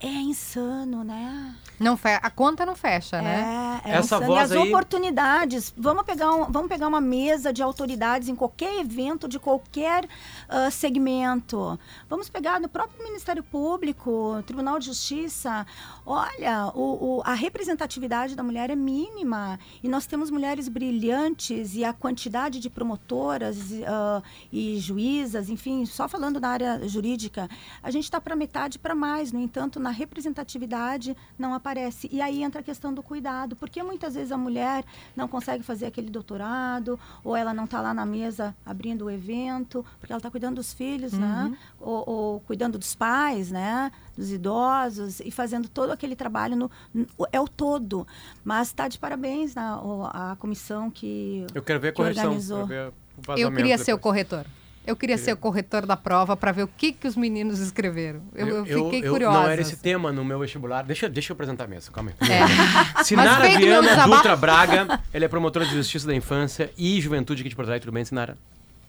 é 0.00 0.08
insano, 0.08 1.02
né? 1.02 1.54
Não 1.78 1.96
fe... 1.96 2.08
A 2.22 2.30
conta 2.30 2.64
não 2.64 2.74
fecha, 2.74 3.20
né? 3.20 3.80
É, 3.84 3.90
é 3.90 3.92
Essa 3.94 4.16
insano. 4.16 4.26
voz 4.26 4.50
e 4.50 4.54
as 4.54 4.62
aí- 4.62 4.68
oportunidades. 4.68 5.74
Vamos 5.76 6.04
pegar, 6.04 6.32
um- 6.32 6.50
vamos 6.50 6.68
pegar 6.68 6.86
uma 6.88 7.00
mesa 7.00 7.52
de 7.52 7.62
autoridades 7.62 8.28
em 8.28 8.34
qualquer 8.34 8.78
evento, 8.80 9.28
de 9.28 9.38
qualquer 9.38 10.06
ah, 10.48 10.70
segmento. 10.70 11.78
Vamos 12.08 12.28
pegar 12.30 12.60
no 12.60 12.68
próprio 12.68 13.02
Ministério 13.04 13.42
Público, 13.42 14.42
Tribunal 14.46 14.78
de 14.78 14.86
Justiça. 14.86 15.66
Olha, 16.04 16.70
o- 16.74 17.18
o- 17.18 17.22
a 17.24 17.34
representatividade 17.34 18.34
da 18.34 18.42
mulher 18.42 18.70
é 18.70 18.76
mínima. 18.76 19.58
E 19.82 19.88
nós 19.88 20.06
temos 20.06 20.30
mulheres 20.30 20.68
brilhantes 20.68 21.74
e 21.74 21.84
a 21.84 21.92
quantidade 21.92 22.58
de 22.60 22.70
promotoras 22.70 23.70
e, 23.70 23.84
ah, 23.86 24.22
e 24.52 24.78
juízas, 24.78 25.48
enfim, 25.50 25.84
só 25.84 26.08
falando 26.08 26.38
da 26.40 26.48
área 26.48 26.88
jurídica, 26.88 27.48
a 27.82 27.90
gente 27.90 28.04
está 28.04 28.20
para 28.20 28.34
metade 28.36 28.78
para 28.78 28.94
mais. 28.94 29.30
No 29.32 29.40
entanto, 29.40 29.78
na 29.86 29.92
representatividade 29.92 31.16
não 31.38 31.54
aparece. 31.54 32.08
E 32.12 32.20
aí 32.20 32.42
entra 32.42 32.60
a 32.60 32.64
questão 32.64 32.92
do 32.92 33.02
cuidado, 33.02 33.54
porque 33.56 33.82
muitas 33.82 34.14
vezes 34.14 34.32
a 34.32 34.36
mulher 34.36 34.84
não 35.14 35.28
consegue 35.28 35.62
fazer 35.62 35.86
aquele 35.86 36.10
doutorado, 36.10 36.98
ou 37.22 37.36
ela 37.36 37.54
não 37.54 37.64
está 37.64 37.80
lá 37.80 37.94
na 37.94 38.04
mesa 38.04 38.54
abrindo 38.64 39.04
o 39.06 39.10
evento, 39.10 39.84
porque 40.00 40.12
ela 40.12 40.18
está 40.18 40.30
cuidando 40.30 40.56
dos 40.56 40.72
filhos, 40.74 41.12
né? 41.12 41.56
Ou, 41.80 42.02
ou 42.08 42.40
cuidando 42.40 42.78
dos 42.78 42.94
pais, 42.94 43.50
né? 43.50 43.92
Dos 44.16 44.30
idosos, 44.32 45.20
e 45.20 45.30
fazendo 45.30 45.68
todo 45.68 45.90
aquele 45.92 46.16
trabalho, 46.16 46.56
no, 46.56 46.70
no- 46.92 47.06
é 47.30 47.40
o 47.40 47.46
todo. 47.46 48.06
Mas 48.44 48.68
está 48.68 48.88
de 48.88 48.98
parabéns 48.98 49.54
na, 49.54 49.80
o- 49.80 50.06
a 50.06 50.36
comissão 50.38 50.90
que, 50.90 51.46
Eu 51.54 51.62
quero 51.62 51.78
ver 51.80 51.88
a 51.88 51.92
que 51.92 51.96
correção. 51.96 52.24
organizou. 52.24 52.66
quero 52.66 52.92
ver 53.18 53.34
o 53.34 53.38
Eu 53.38 53.52
queria 53.52 53.78
ser 53.78 53.92
o 53.92 53.96
depois. 53.96 54.02
corretor. 54.02 54.46
Eu 54.86 54.94
queria 54.94 55.18
ser 55.18 55.32
o 55.32 55.36
corretor 55.36 55.84
da 55.84 55.96
prova 55.96 56.36
para 56.36 56.52
ver 56.52 56.62
o 56.62 56.68
que, 56.68 56.92
que 56.92 57.08
os 57.08 57.16
meninos 57.16 57.58
escreveram. 57.58 58.22
Eu, 58.34 58.64
eu 58.64 58.64
fiquei 58.64 59.00
eu- 59.02 59.12
curiosa. 59.12 59.40
Não 59.40 59.48
era 59.50 59.60
esse 59.60 59.76
tema 59.76 60.12
no 60.12 60.24
meu 60.24 60.38
vestibular. 60.38 60.84
Deixa, 60.84 61.08
deixa 61.08 61.32
eu 61.32 61.34
apresentar 61.34 61.66
mesmo, 61.66 61.92
calma 61.92 62.12
aí. 62.20 62.30
É. 62.30 62.46
Sinara 63.02 63.40
Mas 63.40 63.56
Viana. 63.56 64.06
Dutra 64.06 64.36
Braga, 64.36 65.00
ela 65.12 65.24
é 65.24 65.28
promotora 65.28 65.66
de 65.66 65.74
justiça 65.74 66.06
da 66.06 66.14
infância 66.14 66.70
e 66.78 67.00
juventude 67.00 67.42
aqui 67.42 67.48
de 67.48 67.56
Porto 67.56 67.68
Alegre. 67.68 67.86
Tudo 67.86 67.94
bem, 67.94 68.04
Sinara? 68.04 68.38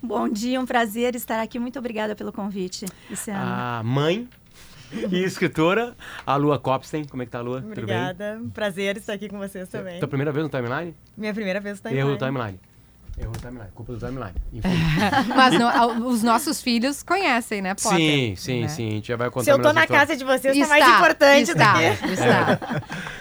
Bom 0.01 0.29
dia, 0.29 0.61
um 0.61 0.65
prazer 0.65 1.15
estar 1.15 1.41
aqui. 1.41 1.57
Muito 1.57 1.79
obrigada 1.79 2.15
pelo 2.15 2.31
convite, 2.31 2.85
Luciano. 3.09 3.39
A 3.41 3.81
mãe 3.83 4.29
e 5.11 5.23
escritora, 5.23 5.95
a 6.25 6.35
Lua 6.35 6.59
Kopstein. 6.59 7.05
Como 7.05 7.23
é 7.23 7.25
que 7.25 7.31
tá, 7.31 7.41
Lua? 7.41 7.61
Tudo 7.61 7.73
bem? 7.73 7.83
Obrigada. 7.83 8.39
Um 8.39 8.49
prazer 8.49 8.97
estar 8.97 9.13
aqui 9.13 9.27
com 9.27 9.39
vocês 9.39 9.67
também. 9.67 9.97
Tua 9.99 10.07
primeira 10.07 10.31
vez 10.31 10.43
no 10.43 10.49
timeline? 10.49 10.93
Minha 11.17 11.33
primeira 11.33 11.59
vez 11.59 11.81
no 11.81 11.89
Erro 11.89 12.11
do 12.11 12.17
timeline. 12.17 12.59
Timeline. 13.17 13.23
Erro 13.23 13.31
do 13.31 13.39
timeline. 13.39 13.71
Culpa 13.73 13.93
do 13.93 13.99
timeline. 13.99 14.33
Enfim. 14.53 14.69
Mas 15.35 15.53
não, 15.59 15.67
a- 15.67 15.87
os 16.07 16.23
nossos 16.23 16.61
filhos 16.61 17.01
conhecem, 17.03 17.61
né, 17.61 17.73
Potter? 17.73 17.97
sim, 17.97 18.35
sim, 18.35 18.61
Né? 18.61 18.67
sim. 18.67 18.87
A 18.87 18.91
gente 18.91 19.07
já 19.07 19.15
vai 19.17 19.29
contar 19.29 19.43
Se 19.45 19.51
eu 19.51 19.57
tô 19.61 19.73
na 19.73 19.81
história. 19.83 19.87
casa 20.05 20.15
de 20.17 20.23
vocês, 20.23 20.55
Está, 20.57 20.67
tá 20.67 20.79
mais 20.79 20.97
importante 20.97 21.51
está, 21.51 21.73
do 21.73 21.79
que... 21.79 22.13
está. 22.13 22.59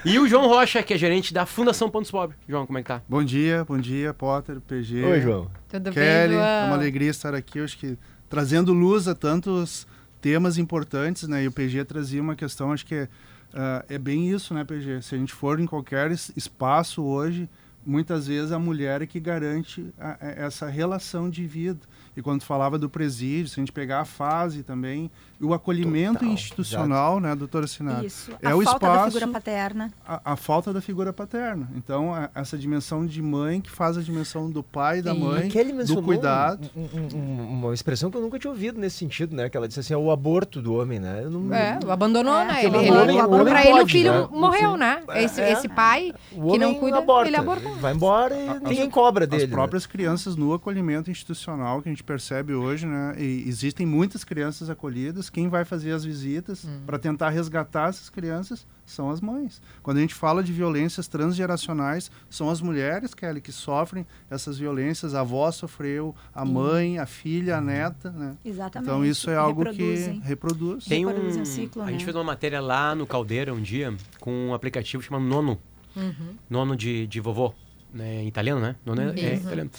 E 0.05 0.19
o 0.19 0.29
João 0.29 0.47
Rocha, 0.49 0.83
que 0.83 0.95
é 0.95 0.99
gerente 0.99 1.33
da 1.35 1.47
Fundação 1.47 1.89
Pontos 1.91 2.11
Pobre. 2.11 2.37
João, 2.49 2.67
como 2.67 2.79
é 2.79 2.83
que 2.83 2.89
tá? 2.89 3.03
Bom 3.09 3.25
dia, 3.25 3.65
bom 3.65 3.79
dia, 3.79 4.13
Potter, 4.15 4.61
PG. 4.61 5.05
Oi, 5.05 5.21
João. 5.21 5.51
Tudo 5.69 5.91
Kelly, 5.91 6.29
bem, 6.35 6.39
é 6.39 6.43
João? 6.61 6.67
uma 6.67 6.77
alegria 6.77 7.11
estar 7.11 7.35
aqui, 7.35 7.61
acho 7.61 7.77
que 7.79 7.99
trazendo 8.29 8.73
luz 8.73 9.09
a 9.09 9.15
tantos 9.15 9.87
temas 10.21 10.59
importantes, 10.59 11.27
né? 11.29 11.45
E 11.45 11.47
o 11.49 11.53
PG 11.53 11.85
trazia 11.85 12.21
uma 12.21 12.35
questão, 12.37 12.73
acho 12.73 12.85
que 12.87 12.95
é, 12.95 13.09
ah, 13.55 13.85
é 13.89 13.99
bem 13.99 14.29
isso, 14.29 14.53
né, 14.55 14.65
PG? 14.65 15.03
Se 15.03 15.15
a 15.15 15.19
gente 15.19 15.33
for 15.33 15.59
em 15.61 15.67
qualquer 15.67 16.11
es- 16.11 16.33
espaço 16.37 17.03
hoje, 17.05 17.49
muitas 17.87 18.27
vezes 18.27 18.51
a 18.53 18.59
mulher 18.59 19.01
é 19.03 19.07
que 19.07 19.21
garante 19.21 19.87
a- 19.99 20.19
essa 20.21 20.67
relação 20.69 21.31
de 21.31 21.47
vida. 21.47 21.81
E 22.17 22.21
quando 22.21 22.43
falava 22.43 22.79
do 22.79 22.91
presídio, 22.91 23.49
se 23.49 23.61
a 23.61 23.63
gente 23.63 23.73
pegar 23.73 24.01
a 24.01 24.05
fase 24.05 24.63
também, 24.63 25.11
o 25.41 25.53
acolhimento 25.55 26.21
Total, 26.21 26.29
institucional, 26.33 27.21
né, 27.21 27.35
doutora 27.35 27.67
Sinara? 27.67 28.05
Isso. 28.07 28.31
É 28.43 28.49
a 28.51 28.57
o 28.57 28.63
falta 28.63 28.87
da 28.87 28.93
espaço 28.95 29.13
figura 29.19 29.33
paterna. 29.33 29.93
a, 30.07 30.33
a 30.33 30.37
falta 30.37 30.73
da 30.73 30.81
figura 30.81 31.13
paterna. 31.13 31.69
Então, 31.77 32.15
a- 32.15 32.31
essa 32.35 32.57
dimensão 32.57 33.05
de 33.05 33.21
mãe 33.21 33.61
que 33.61 33.71
faz 33.71 33.97
a 33.99 34.03
dimensão 34.03 34.51
do 34.51 34.63
pai 34.63 34.99
e 34.99 35.03
da 35.03 35.15
E 35.15 35.19
mãe, 35.19 35.49
do 35.87 36.03
cuidado. 36.03 36.71
um- 36.77 36.81
um- 36.83 37.17
um- 37.19 37.49
uma 37.65 37.75
expressão 37.75 38.11
que 38.11 38.17
eu 38.17 38.23
nunca 38.23 38.39
tinha 38.39 38.51
ouvido 38.51 38.81
nesse 38.81 38.97
sentido, 38.99 39.35
né? 39.37 39.49
Que 39.49 39.57
ela 39.57 39.69
disse 39.69 39.81
assim, 39.81 39.95
é 39.95 39.97
o 39.97 40.11
aborto 40.11 40.61
do 40.63 40.75
homem, 40.75 40.99
né? 40.99 41.23
Não- 41.29 41.53
É, 41.55 41.79
abandonou, 41.89 42.39
É, 42.39 42.45
né? 42.47 42.65
Ele, 42.65 42.77
o 42.77 42.81
ele, 42.81 42.91
homem- 42.91 43.23
o 43.23 43.45
pra 43.45 43.67
ele 43.67 43.83
o 43.83 43.87
filho 43.87 44.13
né? 44.13 44.29
morreu, 44.31 44.77
né? 44.77 45.03
Esse, 45.17 45.41
É. 45.41 45.53
esse 45.53 45.69
pai 45.69 46.13
O 46.33 46.53
que 46.53 46.59
não 46.59 46.69
homem 46.69 46.81
cuida, 46.81 46.99
aborta, 46.99 47.29
ele 47.29 47.37
abortou. 47.37 47.75
Vai 47.77 47.95
embora 47.95 48.35
e 48.37 48.69
ninguém 48.69 48.89
cobra 48.91 49.27
dele. 49.27 49.45
As 49.45 49.49
né? 49.51 49.55
próprias 49.55 49.87
crianças 49.87 50.35
no 50.37 50.53
acolhimento 50.55 51.11
institucional 51.11 51.83
que 51.83 51.89
a 51.89 51.93
gente 51.93 52.03
percebe 52.05 52.55
hoje, 52.55 52.87
né? 52.87 53.15
E 53.19 53.45
existem 53.47 53.85
muitas 53.87 54.25
crianças 54.25 54.71
acolhidas. 54.71 55.26
Quem 55.31 55.49
vai 55.49 55.65
fazer 55.65 55.93
as 55.93 56.05
visitas 56.05 56.65
Hum. 56.65 56.81
para 56.87 56.99
tentar 56.99 57.31
resgatar 57.31 57.89
essas 57.89 58.09
crianças 58.11 58.67
são 58.85 59.11
as 59.11 59.21
mães. 59.21 59.61
Quando 59.83 59.99
a 59.99 60.01
gente 60.01 60.15
fala 60.15 60.43
de 60.43 60.53
violências 60.53 61.09
transgeracionais, 61.09 62.11
são 62.31 62.49
as 62.51 62.61
mulheres, 62.61 63.15
Kelly, 63.15 63.41
que 63.41 63.51
sofrem 63.53 64.07
essas 64.31 64.59
violências. 64.59 65.15
A 65.15 65.21
avó 65.21 65.51
sofreu, 65.51 66.15
a 66.35 66.45
mãe, 66.45 66.99
a 66.99 67.07
filha, 67.07 67.57
a 67.57 67.61
neta, 67.61 68.11
né? 68.11 68.37
Exatamente. 68.45 68.89
Então 68.89 69.05
isso 69.05 69.29
é 69.31 69.37
algo 69.37 69.63
Reproduzem. 69.65 70.21
que 70.21 70.27
reproduz. 70.27 70.85
Tem 70.85 71.05
um, 71.07 71.41
o 71.41 71.47
ciclo, 71.47 71.83
a 71.83 71.91
gente 71.91 72.01
né? 72.01 72.05
fez 72.05 72.15
uma 72.17 72.25
matéria 72.25 72.61
lá 72.61 72.95
no 72.95 73.07
Caldeira 73.07 73.53
um 73.53 73.61
dia 73.61 73.95
com 74.21 74.49
um 74.49 74.55
aplicativo 74.55 75.03
chamado 75.03 75.25
Nono. 75.25 75.59
Nono 76.49 76.77
de, 76.77 77.07
de 77.07 77.21
vovô. 77.21 77.55
Né, 77.97 78.25
em 78.25 78.29
italiano, 78.29 78.61
né? 78.61 78.77
Nono 78.85 79.01
é, 79.01 79.05
é 79.19 79.35
Isso. 79.35 79.47
italiano. 79.47 79.71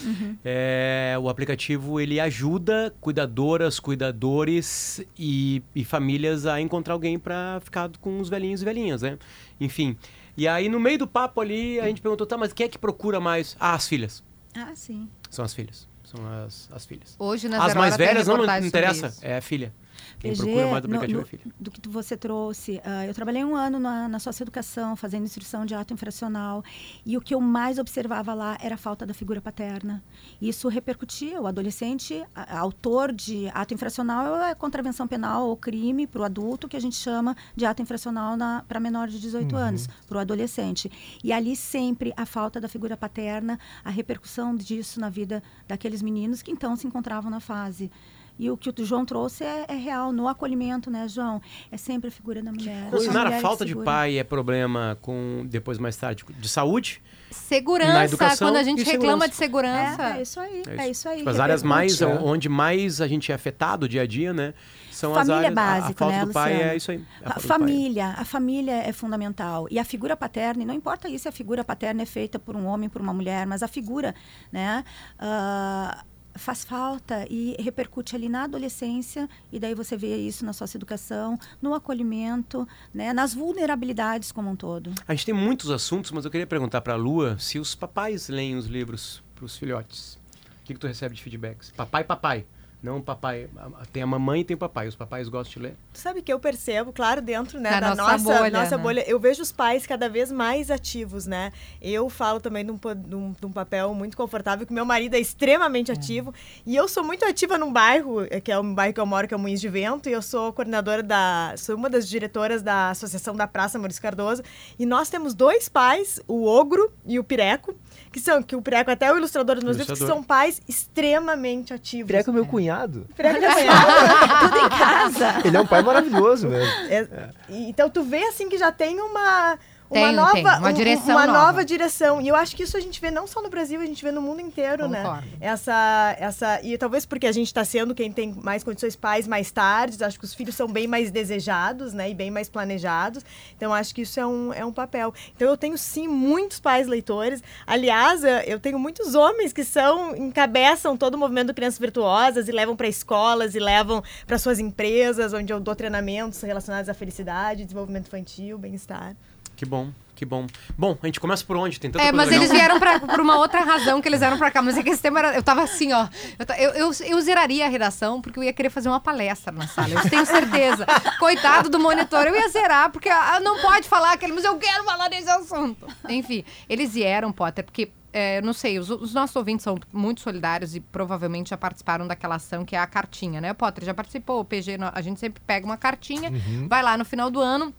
É, 0.44 1.16
o 1.22 1.30
aplicativo 1.30 2.00
ele 2.00 2.20
ajuda 2.20 2.92
cuidadoras, 3.00 3.80
cuidadores 3.80 5.06
e, 5.18 5.62
e 5.76 5.86
famílias 5.86 6.48
a 6.48 6.60
encontrar 6.60 6.96
alguém 6.96 7.20
para 7.20 7.60
ficar 7.64 7.92
com 8.02 8.20
os 8.20 8.28
velhinhos 8.28 8.64
e 8.64 8.66
velhinhas, 8.66 9.04
né? 9.04 9.20
Enfim. 9.62 9.96
E 10.36 10.48
aí 10.48 10.68
no 10.68 10.80
meio 10.80 10.98
do 10.98 11.08
papo 11.08 11.42
ali 11.42 11.80
a 11.80 11.86
gente 11.86 12.02
perguntou, 12.02 12.26
tá, 12.26 12.36
mas 12.36 12.52
quem 12.52 12.66
é 12.66 12.70
que 12.70 12.80
procura 12.80 13.20
mais? 13.20 13.56
Ah, 13.60 13.76
as 13.76 13.88
filhas. 13.88 14.24
Ah, 14.56 14.72
sim. 14.74 15.08
São 15.30 15.46
as 15.46 15.54
filhas. 15.54 15.88
São 16.04 16.20
as, 16.44 16.70
as 16.72 16.86
filhas. 16.86 17.16
Hoje 17.20 17.48
na 17.48 17.64
As 17.64 17.76
mais 17.76 17.96
velhas 17.98 18.26
não, 18.26 18.38
não 18.38 18.66
interessa, 18.66 19.14
é 19.22 19.38
a 19.38 19.42
filha. 19.42 19.72
Quem 20.20 20.32
PG, 20.32 20.44
procura 20.44 20.68
mais 20.72 20.82
do 20.82 20.88
no- 20.88 20.96
aplicativo 20.96 21.20
no- 21.20 21.22
é 21.22 21.24
a 21.24 21.28
filha. 21.30 21.54
do 21.60 21.70
que 21.72 21.88
você 21.88 22.18
trouxe. 22.18 22.82
ah, 22.84 23.06
eu 23.06 23.14
trabalhei 23.14 23.44
um 23.46 23.56
ano 23.56 23.78
na, 23.80 24.08
na 24.08 24.20
socioeducação, 24.20 24.96
fazendo 24.96 25.24
instrução 25.26 25.64
de 25.66 25.76
ato 25.76 25.94
infracional. 25.94 26.64
E 27.06 27.16
o 27.16 27.22
que 27.22 27.36
eu 27.36 27.40
mais 27.42 27.78
observava 27.78 28.34
lá 28.34 28.58
era 28.60 28.76
a 28.76 28.78
falta 28.78 29.06
da 29.06 29.14
figura 29.14 29.40
paterna. 29.40 30.04
Isso 30.42 30.68
repercutia. 30.70 31.40
O 31.42 31.46
adolescente, 31.46 32.24
a- 32.36 32.58
autor 32.60 33.12
de 33.14 33.48
ato 33.54 33.74
infracional, 33.76 34.38
é 34.42 34.56
contravenção 34.56 35.08
penal 35.08 35.48
ou 35.50 35.56
crime 35.56 36.08
para 36.08 36.22
o 36.22 36.26
adulto, 36.26 36.68
que 36.68 36.76
a 36.76 36.82
gente 36.82 36.96
chama 36.96 37.36
de 37.56 37.66
ato 37.66 37.82
infracional 37.84 38.36
para 38.68 38.80
menor 38.80 39.08
de 39.08 39.20
18 39.20 39.56
anos, 39.56 39.88
para 40.08 40.18
o 40.18 40.20
adolescente. 40.20 40.92
E 41.24 41.32
ali 41.32 41.56
sempre 41.56 42.12
a 42.18 42.26
falta 42.26 42.60
da 42.60 42.68
figura 42.68 42.98
paterna, 42.98 43.60
a 43.86 43.90
repercussão 43.92 44.56
disso 44.56 45.00
na 45.00 45.10
vida 45.10 45.44
daqueles 45.68 46.02
meninos 46.02 46.42
que 46.42 46.52
então 46.52 46.76
se 46.76 46.88
encontravam 46.88 47.30
na 47.30 47.40
fase. 47.40 47.92
E 48.40 48.50
o 48.52 48.58
que 48.58 48.70
o 48.70 48.86
João 48.86 49.06
trouxe 49.06 49.44
é, 49.44 49.66
é 49.68 49.76
real, 49.76 50.12
no 50.12 50.28
acolhimento, 50.28 50.90
né, 50.92 51.08
João? 51.08 51.42
É 51.72 51.78
sempre 51.78 52.10
a 52.10 52.12
figura 52.12 52.42
da 52.42 52.52
mulher. 52.52 52.90
Ô, 52.94 52.98
A 52.98 53.00
Sinara, 53.00 53.30
mulher 53.30 53.42
falta 53.42 53.66
que 53.66 53.74
de 53.74 53.84
pai 53.84 54.18
é 54.20 54.24
problema 54.24 54.98
com, 55.02 55.46
depois 55.50 55.78
mais 55.78 55.96
tarde, 55.98 56.24
de 56.40 56.48
saúde? 56.50 57.02
Segurança, 57.32 57.92
Na 57.94 58.06
educação 58.06 58.48
quando 58.48 58.56
a 58.56 58.64
gente 58.64 58.84
reclama 58.84 59.28
de 59.28 59.36
segurança. 59.36 60.02
É, 60.16 60.18
é 60.18 60.22
isso 60.22 60.40
aí, 60.40 60.64
É 60.66 60.86
é 60.86 60.90
isso, 60.90 61.10
aí. 61.10 61.18
Tipo, 61.18 61.30
as 61.30 61.40
áreas 61.40 61.62
mais, 61.62 62.00
repercute. 62.00 62.26
onde 62.30 62.48
mais 62.48 63.02
a 63.02 63.08
gente 63.08 63.32
é 63.32 63.36
afetado 63.36 63.88
dia 63.90 64.04
a 64.04 64.08
dia, 64.08 64.32
né? 64.34 64.54
São 64.92 65.14
Família 65.14 65.36
as 65.36 65.44
áreas, 65.46 65.58
a- 65.58 65.62
a, 65.62 65.80
básica, 65.82 66.00
falta 66.06 66.18
né, 66.20 66.26
do 66.26 66.32
pai 66.32 66.52
Luciano? 66.54 66.72
é 66.72 66.76
isso 66.78 66.92
aí. 66.92 67.06
A 67.26 67.40
família, 67.40 68.16
a 68.18 68.26
família 68.26 68.72
é 68.76 68.92
fundamental. 68.94 69.68
E 69.70 69.78
a 69.78 69.84
figura 69.84 70.16
paterna, 70.16 70.64
e 70.64 70.66
não 70.66 70.74
importa 70.74 71.10
isso 71.10 71.24
se 71.24 71.28
a 71.28 71.32
figura 71.32 71.64
paterna 71.66 72.02
é 72.02 72.06
feita 72.06 72.40
por 72.40 72.56
um 72.56 72.66
homem, 72.66 72.88
por 72.88 73.02
uma 73.02 73.14
mulher, 73.14 73.46
mas 73.46 73.62
a 73.62 73.68
figura, 73.68 74.16
né, 74.52 74.84
ah, 75.20 76.04
faz 76.38 76.64
falta 76.64 77.26
e 77.30 77.56
repercute 77.60 78.16
ali 78.16 78.30
na 78.30 78.44
adolescência, 78.44 79.30
e 79.52 79.60
daí 79.60 79.74
você 79.76 79.98
vê 79.98 80.16
isso 80.18 80.46
na 80.46 80.54
sua 80.54 80.68
educação, 80.74 81.38
no 81.62 81.74
acolhimento, 81.74 82.68
né, 82.94 83.14
nas 83.14 83.34
vulnerabilidades 83.34 84.32
como 84.32 84.50
um 84.50 84.56
todo. 84.56 84.94
A 85.08 85.14
gente 85.14 85.26
tem 85.26 85.36
muitos 85.36 85.72
assuntos, 85.72 86.12
mas 86.12 86.26
eu 86.26 86.32
queria 86.32 86.48
perguntar 86.48 86.82
pra 86.82 86.96
Lua 86.96 87.38
se 87.40 87.60
os 87.60 87.76
papais 87.76 88.30
leem 88.30 88.56
os 88.56 88.66
livros 88.66 89.24
pros 89.36 89.58
filhotes. 89.58 90.16
O 90.62 90.66
que, 90.66 90.74
que 90.74 90.80
tu 90.80 90.88
recebe 90.88 91.16
de 91.16 91.24
feedbacks? 91.24 91.72
Papai, 91.72 92.04
papai. 92.04 92.46
Não 92.82 93.02
papai. 93.02 93.50
Tem 93.92 94.04
a 94.04 94.08
mamãe 94.08 94.42
e 94.42 94.44
tem 94.44 94.54
o 94.56 94.58
papai. 94.58 94.88
Os 94.88 94.96
papais 94.96 95.28
gostam 95.28 95.54
de 95.54 95.68
ler? 95.70 95.76
Tu 95.92 96.00
sabe 96.00 96.22
que 96.22 96.32
eu 96.32 96.40
percebo, 96.40 96.94
claro, 96.94 97.22
dentro 97.22 97.60
né, 97.60 97.72
Da 97.72 97.80
da, 97.80 97.96
nossa 97.96 98.12
nossa, 98.20 98.40
bolha, 98.40 98.52
nossa 98.52 98.78
né? 98.78 98.84
bolha, 98.84 99.10
eu 99.10 99.20
vejo 99.20 99.42
os 99.42 99.52
pais 99.52 99.88
cada 99.88 100.08
vez 100.08 100.32
mais 100.32 100.70
ativos, 100.70 101.26
né? 101.26 101.52
Eu 101.82 102.08
falo 102.08 102.40
também 102.40 102.64
de 102.64 102.72
um, 102.72 102.78
de 102.78 103.16
um- 103.16 103.32
de 103.32 103.46
um 103.48 103.52
papel 103.52 103.94
muito 103.96 104.16
confortável, 104.16 104.66
que 104.66 104.72
meu 104.72 104.86
marido 104.86 105.16
é 105.16 105.20
extremamente 105.20 105.92
ativo. 105.92 106.32
E 106.68 106.76
eu 106.76 106.88
sou 106.88 107.04
muito 107.04 107.26
ativa 107.26 107.58
num 107.58 107.74
bairro, 107.74 108.22
eh, 108.30 108.40
que 108.40 108.52
é 108.52 108.60
um 108.60 108.74
bairro 108.76 108.94
que 108.94 109.02
eu 109.02 109.06
moro, 109.08 109.28
que 109.28 109.34
é 109.34 109.38
o 109.38 109.40
Moinhos 109.40 109.60
de 109.62 109.70
Vento, 109.70 110.08
e 110.08 110.12
eu 110.12 110.22
sou 110.22 110.54
coordenadora 110.54 111.02
da. 111.02 111.56
sou 111.58 111.76
uma 111.76 111.90
das 111.90 112.08
diretoras 112.08 112.62
da 112.62 112.92
Associação 112.92 113.36
da 113.36 113.48
Praça 113.48 113.80
Maurício 113.80 114.02
Cardoso. 114.02 114.44
E 114.78 114.86
nós 114.86 115.10
temos 115.10 115.34
dois 115.34 115.68
pais, 115.68 116.20
o 116.28 116.46
Ogro 116.46 116.92
e 117.06 117.18
o 117.18 117.24
Pireco, 117.24 117.74
que 118.12 118.20
são, 118.20 118.42
que 118.42 118.56
o 118.56 118.62
Pireco 118.62 118.90
até 118.92 119.06
é 119.08 119.14
o 119.14 119.18
ilustrador 119.18 119.56
dos 119.56 119.64
meus 119.64 119.78
livros, 119.78 119.98
que 119.98 120.04
Ilustrador. 120.04 120.16
são 120.16 120.24
pais 120.24 120.62
extremamente 120.68 121.74
ativos. 121.74 122.08
Pireca 122.08 122.32
é 122.32 122.34
meu 122.34 122.46
cunhado. 122.46 123.06
acompanhado. 123.08 123.08
Prega 123.16 123.40
de 123.40 123.46
acompanhado. 123.46 124.40
Tudo 124.50 124.58
em 124.66 124.70
casa. 124.70 125.42
Ele 125.48 125.58
é 125.58 125.62
um 125.62 125.68
pai 125.68 125.82
maravilhoso 125.82 126.48
mesmo. 126.48 126.72
É, 126.90 127.08
e- 127.50 127.70
Então 127.70 127.90
tu 127.90 128.04
vê 128.04 128.24
assim 128.26 128.50
que 128.50 128.58
já 128.58 128.72
tem 128.72 129.00
uma 129.02 129.58
uma 129.90 130.08
Tem, 130.08 130.16
nova 130.16 130.32
tem, 130.34 130.44
uma 130.46 130.70
um- 130.70 130.74
direção 130.74 131.16
uma 131.16 131.26
nova. 131.28 131.40
nova 131.46 131.66
direção. 131.66 132.22
E 132.22 132.28
eu 132.28 132.36
acho 132.36 132.56
que 132.56 132.64
isso 132.64 132.76
a 132.76 132.80
gente 132.80 133.00
vê 133.00 133.10
não 133.10 133.26
só 133.26 133.42
no 133.42 133.50
Brasil, 133.50 133.80
a 133.80 133.86
gente 133.86 134.04
vê 134.04 134.12
no 134.12 134.22
mundo 134.22 134.42
inteiro, 134.42 134.84
Concordo. 134.90 135.22
né? 135.22 135.24
Essa 135.40 136.16
essa 136.20 136.62
e 136.62 136.78
talvez 136.78 137.06
porque 137.06 137.26
a 137.28 137.32
gente 137.32 137.48
está 137.48 137.64
sendo 137.64 137.96
quem 137.96 138.12
tem 138.12 138.34
mais 138.34 138.64
condições 138.64 138.96
pais 138.96 139.28
mais 139.28 139.50
tarde, 139.52 140.04
acho 140.04 140.20
que 140.20 140.26
os 140.26 140.34
filhos 140.34 140.56
são 140.56 140.68
bem 140.68 140.88
mais 140.88 141.10
desejados, 141.12 141.94
né, 141.94 142.10
e 142.10 142.14
bem 142.14 142.30
mais 142.30 142.50
planejados. 142.50 143.24
Então 143.56 143.74
acho 143.74 143.94
que 143.96 144.02
isso 144.02 144.20
é 144.20 144.26
um, 144.28 144.52
é 144.54 144.66
um 144.66 144.72
papel. 144.74 145.14
Então 145.36 145.48
eu 145.48 145.58
tenho 145.58 145.78
sim 145.78 146.08
muitos 146.08 146.60
pais 146.60 146.88
leitores. 146.88 147.42
Aliás, 147.66 148.24
eu- 148.24 148.30
eu 148.40 148.60
tenho 148.60 148.78
muitos 148.78 149.16
homens 149.16 149.54
que 149.54 149.64
são 149.64 150.16
encabeçam 150.16 150.98
todo 150.98 151.16
o 151.16 151.18
movimento 151.18 151.48
do 151.48 151.54
Crianças 151.54 151.80
Virtuosas 151.80 152.48
e 152.48 152.52
levam 152.52 152.76
para 152.76 152.88
escolas 152.88 153.56
e 153.56 153.60
levam 153.60 154.04
para 154.26 154.38
suas 154.38 154.60
empresas, 154.60 155.34
onde 155.34 155.52
eu 155.54 155.60
dou 155.60 155.76
treinamentos 155.76 156.42
relacionados 156.42 156.90
à 156.90 156.94
felicidade, 156.94 157.64
desenvolvimento 157.64 158.08
infantil, 158.08 158.58
bem-estar. 158.58 159.16
Que 159.58 159.66
bom, 159.66 159.90
que 160.16 160.24
bom. 160.24 160.46
Bom, 160.78 160.96
a 161.02 161.06
gente 161.08 161.20
começa 161.20 161.44
por 161.44 161.58
onde? 161.58 161.80
Tem 161.80 161.90
tanta 161.92 162.04
É, 162.06 162.12
coisa 162.12 162.16
mas 162.18 162.30
legal. 162.30 162.44
eles 162.46 162.52
vieram 162.56 162.80
pra, 162.80 163.00
por 163.00 163.20
uma 163.20 163.38
outra 163.38 163.60
razão 163.66 164.00
que 164.00 164.08
eles 164.08 164.20
vieram 164.20 164.38
pra 164.38 164.52
cá. 164.52 164.62
Mas 164.62 164.78
é 164.78 164.84
que 164.84 164.90
esse 164.92 165.02
tema 165.02 165.18
era. 165.20 165.36
Eu 165.36 165.42
tava 165.44 165.64
assim, 165.64 165.92
ó. 165.94 166.08
Eu, 166.38 166.56
eu, 166.56 166.72
eu, 166.90 166.92
eu 167.08 167.22
zeraria 167.22 167.66
a 167.66 167.68
redação 167.70 168.22
porque 168.22 168.38
eu 168.38 168.44
ia 168.44 168.54
querer 168.54 168.70
fazer 168.70 168.88
uma 168.88 169.00
palestra 169.00 169.52
na 169.52 169.68
sala. 169.68 169.90
Eu 169.90 170.10
tenho 170.10 170.26
certeza. 170.26 170.86
Coitado 171.20 171.70
do 171.70 171.80
monitor, 171.80 172.28
eu 172.28 172.36
ia 172.36 172.48
zerar, 172.50 172.92
porque 172.92 173.10
ah, 173.10 173.40
não 173.40 173.60
pode 173.60 173.90
falar 173.90 174.14
aquele, 174.14 174.34
mas 174.34 174.46
eu 174.46 174.56
quero 174.58 174.84
falar 174.84 175.10
desse 175.10 175.30
assunto. 175.30 175.88
Enfim, 176.08 176.46
eles 176.70 176.94
vieram, 176.94 177.32
Potter, 177.32 177.66
porque. 177.66 177.90
é, 178.14 178.40
não 178.42 178.54
sei, 178.54 178.78
os, 178.80 178.90
os 178.92 179.14
nossos 179.16 179.36
ouvintes 179.36 179.64
são 179.64 179.76
muito 179.92 180.22
solidários 180.22 180.76
e 180.76 180.80
provavelmente 180.80 181.50
já 181.50 181.58
participaram 181.58 182.08
daquela 182.08 182.36
ação 182.36 182.64
que 182.64 182.76
é 182.76 182.80
a 182.80 182.86
cartinha, 182.88 183.42
né? 183.42 183.54
Potter 183.54 183.84
já 183.84 183.94
participou, 183.94 184.40
o 184.42 184.46
PG, 184.46 184.78
a 184.94 185.02
gente 185.02 185.20
sempre 185.20 185.42
pega 185.46 185.66
uma 185.66 185.78
cartinha, 185.78 186.32
vai 186.68 186.82
lá 186.84 186.96
no 186.98 187.04
final 187.06 187.30
do 187.32 187.40
ano, 187.42 187.74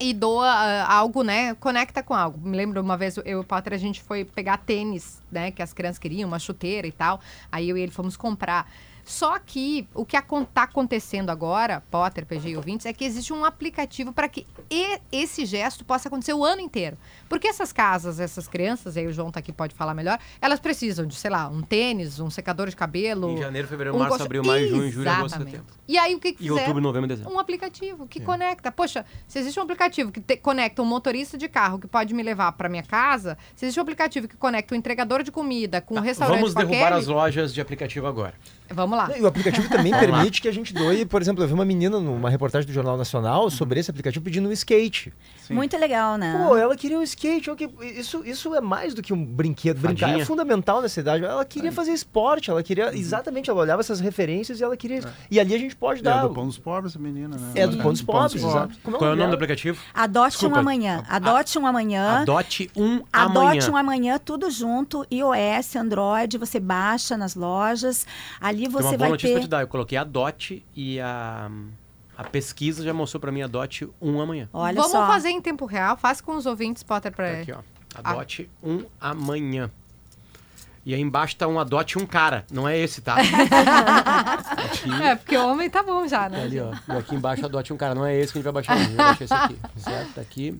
e 0.00 0.14
doa 0.14 0.46
ah, 0.46 0.94
algo, 0.94 1.22
né? 1.22 1.54
Conecta 1.54 2.02
com 2.02 2.14
algo. 2.14 2.38
Me 2.46 2.56
lembro 2.56 2.80
uma 2.80 2.96
vez, 2.96 3.16
eu 3.16 3.24
e 3.26 3.34
o 3.36 3.44
Potter, 3.44 3.72
a 3.72 3.76
gente 3.76 4.02
foi 4.02 4.24
pegar 4.24 4.58
tênis, 4.58 5.20
né? 5.30 5.50
Que 5.50 5.62
as 5.62 5.72
crianças 5.72 5.98
queriam, 5.98 6.28
uma 6.28 6.38
chuteira 6.38 6.86
e 6.86 6.92
tal. 6.92 7.20
Aí 7.50 7.68
eu 7.68 7.76
e 7.76 7.80
ele 7.80 7.92
fomos 7.92 8.16
comprar. 8.16 8.70
Só 9.08 9.38
que 9.38 9.88
o 9.94 10.04
que 10.04 10.18
está 10.18 10.64
acontecendo 10.64 11.30
agora, 11.30 11.82
Potter, 11.90 12.26
PG 12.26 12.50
e 12.50 12.56
ouvintes, 12.58 12.84
é 12.84 12.92
que 12.92 13.06
existe 13.06 13.32
um 13.32 13.42
aplicativo 13.42 14.12
para 14.12 14.28
que 14.28 14.46
esse 15.10 15.46
gesto 15.46 15.82
possa 15.82 16.08
acontecer 16.08 16.34
o 16.34 16.44
ano 16.44 16.60
inteiro. 16.60 16.98
Porque 17.26 17.48
essas 17.48 17.72
casas, 17.72 18.20
essas 18.20 18.46
crianças, 18.46 18.98
aí 18.98 19.06
o 19.06 19.12
João 19.12 19.30
tá 19.30 19.40
aqui 19.40 19.50
pode 19.50 19.74
falar 19.74 19.94
melhor, 19.94 20.18
elas 20.42 20.60
precisam 20.60 21.06
de, 21.06 21.14
sei 21.14 21.30
lá, 21.30 21.48
um 21.48 21.62
tênis, 21.62 22.20
um 22.20 22.28
secador 22.28 22.68
de 22.68 22.76
cabelo. 22.76 23.30
Em 23.30 23.38
janeiro, 23.38 23.66
fevereiro, 23.66 23.96
um 23.96 23.98
março, 23.98 24.10
colchão- 24.10 24.26
abril, 24.26 24.44
maio, 24.44 24.68
junho, 24.68 24.90
julho, 24.92 25.10
agosto, 25.10 25.38
setembro. 25.38 25.64
E 25.88 25.96
aí 25.96 26.14
o 26.14 26.20
que 26.20 26.34
que 26.34 26.44
E 26.44 26.50
outubro, 26.50 26.82
novembro, 26.82 27.08
dezembro. 27.08 27.32
Um 27.32 27.38
aplicativo 27.38 28.06
que 28.06 28.20
conecta. 28.20 28.70
Poxa, 28.70 29.06
se 29.26 29.38
existe 29.38 29.58
um 29.58 29.62
aplicativo 29.62 30.12
que 30.12 30.20
te- 30.20 30.36
conecta 30.36 30.82
um 30.82 30.84
motorista 30.84 31.38
de 31.38 31.48
carro 31.48 31.78
que 31.78 31.86
pode 31.86 32.12
me 32.12 32.22
levar 32.22 32.52
para 32.52 32.68
minha 32.68 32.82
casa, 32.82 33.38
se 33.56 33.64
existe 33.64 33.80
um 33.80 33.82
aplicativo 33.82 34.28
que 34.28 34.36
conecta 34.36 34.74
um 34.74 34.78
entregador 34.78 35.22
de 35.22 35.32
comida 35.32 35.80
com 35.80 35.94
um 35.96 36.00
restaurante 36.00 36.28
Tá, 36.38 36.40
Vamos 36.42 36.54
com 36.54 36.60
derrubar 36.70 36.92
as 36.92 37.06
lojas 37.06 37.54
de 37.54 37.60
aplicativo 37.62 38.06
agora. 38.06 38.34
Vamos 38.70 38.97
lá. 39.06 39.18
E 39.18 39.22
o 39.22 39.26
aplicativo 39.26 39.68
também 39.70 39.92
permite 39.92 40.40
que 40.42 40.48
a 40.48 40.52
gente 40.52 40.72
doe, 40.74 41.04
por 41.06 41.22
exemplo, 41.22 41.42
eu 41.42 41.48
vi 41.48 41.54
uma 41.54 41.64
menina 41.64 41.98
numa 42.00 42.28
reportagem 42.30 42.66
do 42.66 42.72
Jornal 42.72 42.96
Nacional 42.96 43.48
sobre 43.50 43.80
esse 43.80 43.90
aplicativo 43.90 44.24
pedindo 44.24 44.48
um 44.48 44.52
skate. 44.52 45.12
Sim. 45.46 45.54
Muito 45.54 45.76
legal, 45.78 46.16
né? 46.18 46.44
Pô, 46.46 46.56
ela 46.56 46.76
queria 46.76 46.98
um 46.98 47.02
skate. 47.02 47.50
Isso, 47.96 48.22
isso 48.24 48.54
é 48.54 48.60
mais 48.60 48.92
do 48.94 49.02
que 49.02 49.12
um 49.12 49.24
brinquedo. 49.24 49.78
Brincar 49.80 50.06
Fadinha. 50.06 50.22
é 50.22 50.26
fundamental 50.26 50.82
nessa 50.82 51.00
idade. 51.00 51.24
Ela 51.24 51.44
queria 51.44 51.72
fazer 51.72 51.92
esporte, 51.92 52.50
ela 52.50 52.62
queria. 52.62 52.94
Exatamente, 52.94 53.48
ela 53.48 53.60
olhava 53.60 53.80
essas 53.80 54.00
referências 54.00 54.60
e 54.60 54.64
ela 54.64 54.76
queria. 54.76 55.02
E 55.30 55.38
ali 55.40 55.54
a 55.54 55.58
gente 55.58 55.74
pode 55.76 56.00
É 56.00 56.02
dar. 56.02 56.22
do 56.26 56.34
Pão 56.34 56.46
dos 56.46 56.58
Pobres, 56.58 56.96
a 56.96 56.98
menina, 56.98 57.36
né? 57.36 57.52
É 57.54 57.66
do 57.66 57.76
Pão 57.78 57.92
dos 57.92 58.02
Pobres, 58.02 58.42
exato. 58.42 58.76
Qual 58.82 59.10
é 59.10 59.12
o 59.12 59.16
nome 59.16 59.30
do 59.30 59.34
aplicativo? 59.34 59.78
Adote 59.94 60.32
Desculpa. 60.32 60.56
um 60.56 60.60
amanhã. 60.60 61.02
Adote 61.08 61.58
um 61.58 61.66
amanhã. 61.66 62.18
Adote 62.22 62.70
um 62.76 63.00
amanhã. 63.12 63.48
Adote 63.50 63.70
um 63.70 63.76
amanhã, 63.76 64.18
tudo 64.22 64.50
junto, 64.50 65.06
iOS, 65.10 65.76
Android, 65.76 66.38
você 66.38 66.58
baixa 66.60 67.16
nas 67.16 67.34
lojas. 67.34 68.06
Ali 68.40 68.68
você 68.68 68.87
uma 68.90 68.98
boa 68.98 68.98
vai 68.98 69.10
notícia 69.10 69.30
pra 69.34 69.40
ter. 69.40 69.46
te 69.46 69.50
dar. 69.50 69.60
Eu 69.62 69.68
coloquei 69.68 69.98
Adote 69.98 70.64
e 70.74 71.00
a, 71.00 71.50
a 72.16 72.24
pesquisa 72.24 72.82
já 72.84 72.92
mostrou 72.92 73.20
pra 73.20 73.30
mim 73.32 73.42
Adote 73.42 73.88
um 74.00 74.20
amanhã. 74.20 74.48
Olha 74.52 74.74
Vamos 74.76 74.92
só. 74.92 75.06
fazer 75.06 75.30
em 75.30 75.40
tempo 75.40 75.64
real. 75.66 75.96
Faz 75.96 76.20
com 76.20 76.36
os 76.36 76.46
ouvintes, 76.46 76.82
Potter, 76.82 77.10
Tá 77.12 77.16
para 77.16 77.30
aqui, 77.40 77.52
ó. 77.52 77.58
Adote 78.02 78.48
um 78.62 78.84
amanhã. 79.00 79.70
E 80.86 80.94
aí 80.94 81.00
embaixo 81.00 81.36
tá 81.36 81.46
um 81.46 81.58
adote 81.60 81.98
um 81.98 82.06
cara. 82.06 82.46
Não 82.50 82.66
é 82.66 82.78
esse, 82.78 83.02
tá? 83.02 83.16
aqui, 83.20 85.02
É, 85.02 85.14
porque 85.16 85.36
o 85.36 85.46
homem 85.48 85.68
tá 85.68 85.82
bom 85.82 86.06
já, 86.06 86.22
tá 86.22 86.28
né? 86.30 86.42
ali, 86.44 86.60
ó. 86.60 86.72
E 86.88 86.92
aqui 86.92 87.14
embaixo 87.14 87.44
adote 87.44 87.72
um 87.72 87.76
cara. 87.76 87.94
Não 87.94 88.06
é 88.06 88.16
esse 88.16 88.32
que 88.32 88.38
a 88.38 88.40
gente 88.40 88.44
vai 88.44 88.52
baixar. 88.54 88.72
A 88.74 88.78
gente 88.78 88.94
vai 88.96 89.06
baixar 89.06 89.24
esse 89.24 89.34
aqui. 89.34 89.58
Certo? 89.76 90.14
Tá 90.14 90.20
aqui. 90.20 90.56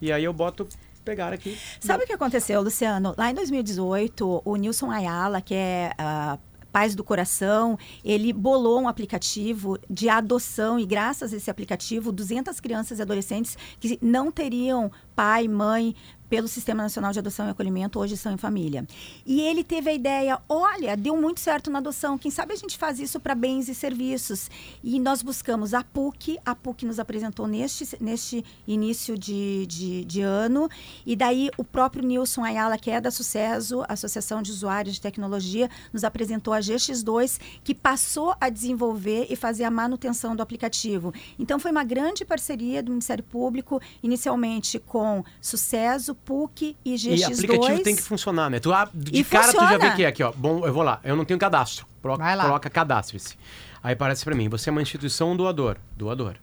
E 0.00 0.12
aí 0.12 0.24
eu 0.24 0.32
boto 0.32 0.68
pegar 1.04 1.32
aqui. 1.32 1.58
Sabe 1.80 2.04
o 2.04 2.06
que 2.06 2.12
aconteceu, 2.12 2.60
Luciano? 2.60 3.14
Lá 3.16 3.30
em 3.30 3.34
2018, 3.34 4.42
o 4.44 4.56
Nilson 4.56 4.90
Ayala, 4.90 5.40
que 5.40 5.54
é 5.54 5.92
ah, 5.98 6.38
Paz 6.72 6.94
do 6.94 7.04
Coração, 7.04 7.78
ele 8.02 8.32
bolou 8.32 8.80
um 8.80 8.88
aplicativo 8.88 9.78
de 9.90 10.08
adoção 10.08 10.78
e 10.80 10.86
graças 10.86 11.32
a 11.32 11.36
esse 11.36 11.50
aplicativo, 11.50 12.10
200 12.10 12.58
crianças 12.60 12.98
e 12.98 13.02
adolescentes 13.02 13.58
que 13.78 13.98
não 14.00 14.32
teriam 14.32 14.90
pai, 15.14 15.46
mãe 15.46 15.94
pelo 16.32 16.48
Sistema 16.48 16.82
Nacional 16.82 17.12
de 17.12 17.18
Adoção 17.18 17.46
e 17.46 17.50
Acolhimento, 17.50 17.98
hoje 17.98 18.16
são 18.16 18.32
em 18.32 18.38
família. 18.38 18.86
E 19.26 19.42
ele 19.42 19.62
teve 19.62 19.90
a 19.90 19.92
ideia, 19.92 20.40
olha, 20.48 20.96
deu 20.96 21.14
muito 21.14 21.40
certo 21.40 21.70
na 21.70 21.78
adoção, 21.78 22.16
quem 22.16 22.30
sabe 22.30 22.54
a 22.54 22.56
gente 22.56 22.78
faz 22.78 22.98
isso 22.98 23.20
para 23.20 23.34
bens 23.34 23.68
e 23.68 23.74
serviços. 23.74 24.50
E 24.82 24.98
nós 24.98 25.20
buscamos 25.20 25.74
a 25.74 25.84
PUC, 25.84 26.38
a 26.42 26.54
PUC 26.54 26.86
nos 26.86 26.98
apresentou 26.98 27.46
neste, 27.46 28.02
neste 28.02 28.42
início 28.66 29.18
de, 29.18 29.66
de, 29.66 30.06
de 30.06 30.22
ano, 30.22 30.70
e 31.04 31.14
daí 31.14 31.50
o 31.58 31.64
próprio 31.64 32.02
Nilson 32.02 32.42
Ayala, 32.42 32.78
que 32.78 32.90
é 32.90 32.98
da 32.98 33.10
Sucesso, 33.10 33.84
Associação 33.86 34.40
de 34.40 34.52
Usuários 34.52 34.94
de 34.94 35.02
Tecnologia, 35.02 35.68
nos 35.92 36.02
apresentou 36.02 36.54
a 36.54 36.60
GX2, 36.60 37.38
que 37.62 37.74
passou 37.74 38.34
a 38.40 38.48
desenvolver 38.48 39.26
e 39.28 39.36
fazer 39.36 39.64
a 39.64 39.70
manutenção 39.70 40.34
do 40.34 40.42
aplicativo. 40.42 41.12
Então 41.38 41.58
foi 41.58 41.70
uma 41.70 41.84
grande 41.84 42.24
parceria 42.24 42.82
do 42.82 42.90
Ministério 42.90 43.22
Público, 43.22 43.78
inicialmente 44.02 44.78
com 44.78 45.22
Sucesso, 45.38 46.16
PUC 46.24 46.76
e 46.84 46.94
GX2. 46.94 47.18
E 47.18 47.24
aplicativo 47.24 47.82
tem 47.82 47.96
que 47.96 48.02
funcionar, 48.02 48.48
né? 48.50 48.58
Tu, 48.60 48.72
ah, 48.72 48.88
de 48.92 49.18
E 49.20 49.24
cara 49.24 49.52
tu 49.52 49.58
já 49.58 49.66
vê 49.66 49.74
funciona. 49.74 49.96
que 49.96 50.04
é 50.04 50.06
aqui, 50.06 50.22
ó. 50.22 50.32
Bom, 50.32 50.64
eu 50.66 50.72
vou 50.72 50.82
lá. 50.82 51.00
Eu 51.04 51.16
não 51.16 51.24
tenho 51.24 51.38
cadastro. 51.38 51.86
Pro- 52.00 52.16
Vai 52.16 52.36
lá. 52.36 52.44
Coloca 52.44 52.68
cadastre-se. 52.70 53.36
Aí 53.82 53.94
aparece 53.94 54.24
pra 54.24 54.34
mim, 54.34 54.48
você 54.48 54.70
é 54.70 54.72
uma 54.72 54.82
instituição 54.82 55.36
doador. 55.36 55.76
Doador. 55.96 56.36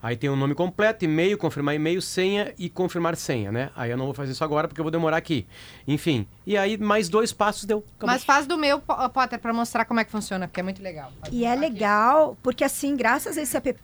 Aí 0.00 0.16
tem 0.16 0.30
o 0.30 0.36
nome 0.36 0.54
completo, 0.54 1.04
e-mail, 1.04 1.36
confirmar 1.36 1.74
e-mail, 1.74 2.00
senha 2.00 2.54
e 2.56 2.68
confirmar 2.70 3.16
senha, 3.16 3.50
né? 3.50 3.70
Aí 3.74 3.90
eu 3.90 3.96
não 3.96 4.04
vou 4.04 4.14
fazer 4.14 4.30
isso 4.32 4.44
agora 4.44 4.68
porque 4.68 4.80
eu 4.80 4.84
vou 4.84 4.90
demorar 4.92 5.16
aqui. 5.16 5.46
Enfim. 5.86 6.26
E 6.46 6.56
aí 6.56 6.78
mais 6.78 7.08
dois 7.08 7.32
passos 7.32 7.64
deu. 7.64 7.78
Acabou. 7.96 8.06
Mas 8.14 8.22
faz 8.24 8.46
do 8.46 8.56
meu, 8.56 8.78
Po- 8.80 9.08
Potter, 9.10 9.38
para 9.40 9.52
mostrar 9.52 9.84
como 9.84 9.98
é 9.98 10.04
que 10.04 10.10
funciona, 10.10 10.46
porque 10.46 10.60
é 10.60 10.62
muito 10.62 10.80
legal. 10.82 11.12
Pode 11.20 11.34
E 11.36 11.44
é 11.44 11.50
aqui. 11.52 11.60
legal, 11.60 12.36
porque 12.42 12.62
assim, 12.62 12.96
graças 12.96 13.36
a 13.36 13.42
esse 13.42 13.56
app, 13.56 13.80